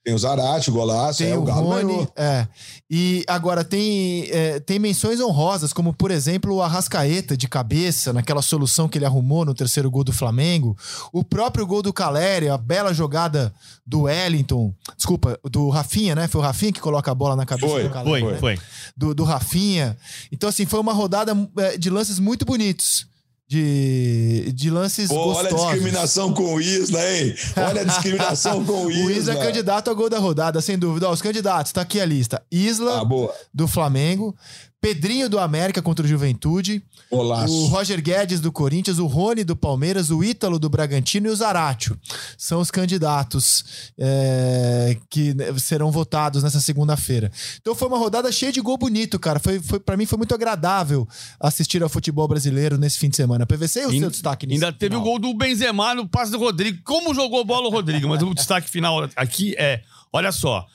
Tem 0.07 0.13
o 0.13 0.17
Zarate, 0.17 0.69
o 0.69 0.73
golaço, 0.73 1.17
tem 1.17 1.31
é, 1.31 1.35
o, 1.35 1.41
o 1.41 1.43
Galo 1.43 1.67
Rony, 1.67 1.83
ganhou. 1.83 2.13
É. 2.15 2.47
E 2.89 3.25
agora 3.27 3.61
tem, 3.61 4.25
é, 4.31 4.57
tem 4.57 4.79
menções 4.79 5.19
honrosas, 5.19 5.73
como 5.73 5.93
por 5.93 6.11
exemplo 6.11 6.55
o 6.55 6.61
Arrascaeta 6.61 7.35
de 7.35 7.45
cabeça, 7.45 8.13
naquela 8.13 8.41
solução 8.41 8.87
que 8.87 8.97
ele 8.97 9.03
arrumou 9.03 9.43
no 9.43 9.53
terceiro 9.53 9.91
gol 9.91 10.05
do 10.05 10.13
Flamengo. 10.13 10.77
O 11.11 11.25
próprio 11.25 11.67
gol 11.67 11.81
do 11.81 11.91
Caleri, 11.91 12.47
a 12.47 12.57
bela 12.57 12.93
jogada 12.93 13.53
do 13.85 14.03
Wellington. 14.03 14.73
Desculpa, 14.95 15.37
do 15.43 15.67
Rafinha, 15.67 16.15
né? 16.15 16.29
Foi 16.29 16.39
o 16.39 16.43
Rafinha 16.45 16.71
que 16.71 16.79
coloca 16.79 17.11
a 17.11 17.13
bola 17.13 17.35
na 17.35 17.45
cabeça 17.45 17.73
foi, 17.73 17.83
do 17.83 17.89
Caleri. 17.89 18.21
Foi, 18.21 18.31
né? 18.31 18.37
foi. 18.39 18.59
Do, 18.95 19.13
do 19.13 19.25
Rafinha. 19.25 19.97
Então, 20.31 20.47
assim, 20.47 20.65
foi 20.65 20.79
uma 20.79 20.93
rodada 20.93 21.33
é, 21.57 21.77
de 21.77 21.89
lances 21.89 22.17
muito 22.17 22.45
bonitos 22.45 23.05
de, 23.47 24.51
de 24.53 24.69
lances 24.69 25.07
Pô, 25.07 25.15
olha 25.33 25.47
a 25.47 25.51
gostosos. 25.51 25.65
discriminação 25.71 26.33
com 26.33 26.55
o 26.55 26.61
Isla, 26.61 26.99
hein? 27.11 27.35
Olha 27.55 27.81
a 27.81 27.83
discriminação 27.85 28.65
com 28.65 28.85
o 28.85 28.91
Isla. 28.91 29.05
O 29.05 29.11
Isla 29.11 29.33
é 29.35 29.37
candidato 29.45 29.89
ao 29.89 29.95
gol 29.95 30.09
da 30.09 30.19
rodada, 30.19 30.59
sem 30.61 30.77
dúvida. 30.77 31.07
Ó, 31.07 31.13
os 31.13 31.21
candidatos, 31.21 31.71
tá 31.71 31.81
aqui 31.81 31.99
a 32.01 32.05
lista. 32.05 32.41
Isla, 32.51 33.01
Ah, 33.01 33.33
do 33.53 33.67
Flamengo. 33.67 34.35
Pedrinho 34.79 35.27
do 35.27 35.39
América 35.39 35.81
contra 35.81 36.05
o 36.05 36.07
Juventude. 36.07 36.83
Golaço. 37.11 37.51
O 37.51 37.65
Roger 37.67 38.01
Guedes 38.01 38.39
do 38.39 38.51
Corinthians, 38.51 38.99
o 38.99 39.07
Rony 39.07 39.43
do 39.43 39.55
Palmeiras, 39.55 40.11
o 40.11 40.23
Ítalo 40.23 40.59
do 40.59 40.69
Bragantino 40.69 41.27
e 41.27 41.29
o 41.31 41.35
Zaratio. 41.35 41.99
São 42.37 42.61
os 42.61 42.69
candidatos 42.69 43.91
é, 43.97 44.95
que 45.09 45.35
serão 45.57 45.91
votados 45.91 46.43
nessa 46.43 46.59
segunda-feira. 46.59 47.31
Então 47.59 47.73
foi 47.73 47.87
uma 47.87 47.97
rodada 47.97 48.31
cheia 48.31 48.51
de 48.51 48.61
gol 48.61 48.77
bonito, 48.77 49.17
cara. 49.19 49.39
Foi, 49.39 49.59
foi, 49.59 49.79
para 49.79 49.97
mim 49.97 50.05
foi 50.05 50.17
muito 50.17 50.35
agradável 50.35 51.07
assistir 51.39 51.81
ao 51.81 51.89
futebol 51.89 52.27
brasileiro 52.27 52.77
nesse 52.77 52.99
fim 52.99 53.09
de 53.09 53.15
semana. 53.15 53.47
PVC 53.47 53.81
e 53.81 53.85
o 53.85 53.99
seu 53.99 54.11
destaque 54.11 54.45
nisso? 54.45 54.63
Ainda 54.63 54.77
teve 54.77 54.95
o 54.95 55.01
gol 55.01 55.17
do 55.17 55.33
Benzema 55.33 55.95
no 55.95 56.07
passe 56.07 56.31
do 56.31 56.37
Rodrigo. 56.37 56.81
Como 56.83 57.15
jogou 57.15 57.43
bola 57.43 57.67
o 57.67 57.71
Rodrigo? 57.71 58.07
Mas 58.07 58.21
o 58.21 58.33
destaque 58.33 58.69
final 58.69 59.09
aqui 59.15 59.55
é: 59.57 59.81
olha 60.13 60.31
só, 60.31 60.65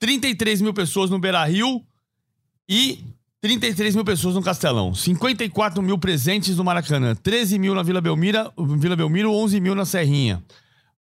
33 0.00 0.60
mil 0.60 0.74
pessoas 0.74 1.10
no 1.10 1.18
Beira 1.20 1.44
Rio 1.44 1.80
e 2.68 3.04
33 3.52 3.96
mil 3.96 4.04
pessoas 4.04 4.36
no 4.36 4.42
Castelão. 4.42 4.94
54 4.94 5.82
mil 5.82 5.98
presentes 5.98 6.56
no 6.56 6.62
Maracanã. 6.62 7.12
13 7.16 7.58
mil 7.58 7.74
na 7.74 7.82
Vila 7.82 8.00
Belmira, 8.00 8.52
Vila 8.78 8.94
Belmiro, 8.94 9.32
11 9.32 9.60
mil 9.60 9.74
na 9.74 9.84
Serrinha. 9.84 10.40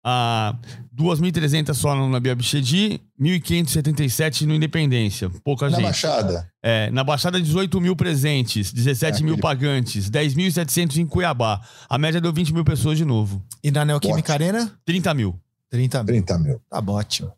Ah, 0.03 0.55
2.300 0.97 1.75
só 1.75 1.95
na 2.09 2.19
Bia 2.19 2.33
Bichedi, 2.33 2.99
1.577 3.21 4.47
no 4.47 4.55
Independência. 4.55 5.29
Pouca 5.43 5.69
Na 5.69 5.75
gente. 5.77 5.83
Baixada. 5.85 6.49
É, 6.63 6.89
na 6.89 7.03
Baixada, 7.03 7.39
18 7.39 7.79
mil 7.79 7.95
presentes, 7.95 8.73
17 8.73 9.19
É, 9.19 9.23
mil 9.23 9.33
aquele- 9.35 9.41
pagantes, 9.43 10.09
10.700 10.09 10.97
em 10.97 11.05
Cuiabá. 11.05 11.61
A 11.87 11.99
média 11.99 12.19
deu 12.19 12.33
20 12.33 12.51
mil 12.51 12.65
pessoas 12.65 12.97
de 12.97 13.05
novo. 13.05 13.39
E 13.63 13.69
na 13.69 13.85
Neoquímica 13.85 14.33
Arena? 14.33 14.71
30 14.83 15.13
mil. 15.13 15.39
30 15.71 16.03
mil. 16.03 16.05
30 16.07 16.37
mil. 16.37 16.61
Tá 16.69 16.83
ótimo. 16.85 17.31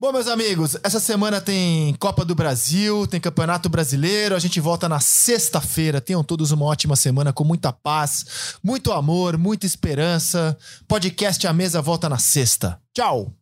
Bom, 0.00 0.10
meus 0.10 0.26
amigos, 0.26 0.76
essa 0.82 0.98
semana 0.98 1.38
tem 1.38 1.94
Copa 1.96 2.24
do 2.24 2.34
Brasil, 2.34 3.06
tem 3.06 3.20
Campeonato 3.20 3.68
Brasileiro. 3.68 4.34
A 4.34 4.38
gente 4.38 4.58
volta 4.58 4.88
na 4.88 5.00
sexta-feira. 5.00 6.00
Tenham 6.00 6.24
todos 6.24 6.50
uma 6.50 6.64
ótima 6.64 6.96
semana 6.96 7.32
com 7.32 7.44
muita 7.44 7.70
paz, 7.70 8.56
muito 8.64 8.90
amor, 8.90 9.36
muita 9.36 9.66
esperança. 9.66 10.56
Podcast 10.88 11.46
A 11.46 11.52
Mesa 11.52 11.82
volta 11.82 12.08
na 12.08 12.18
sexta. 12.18 12.80
Tchau! 12.94 13.37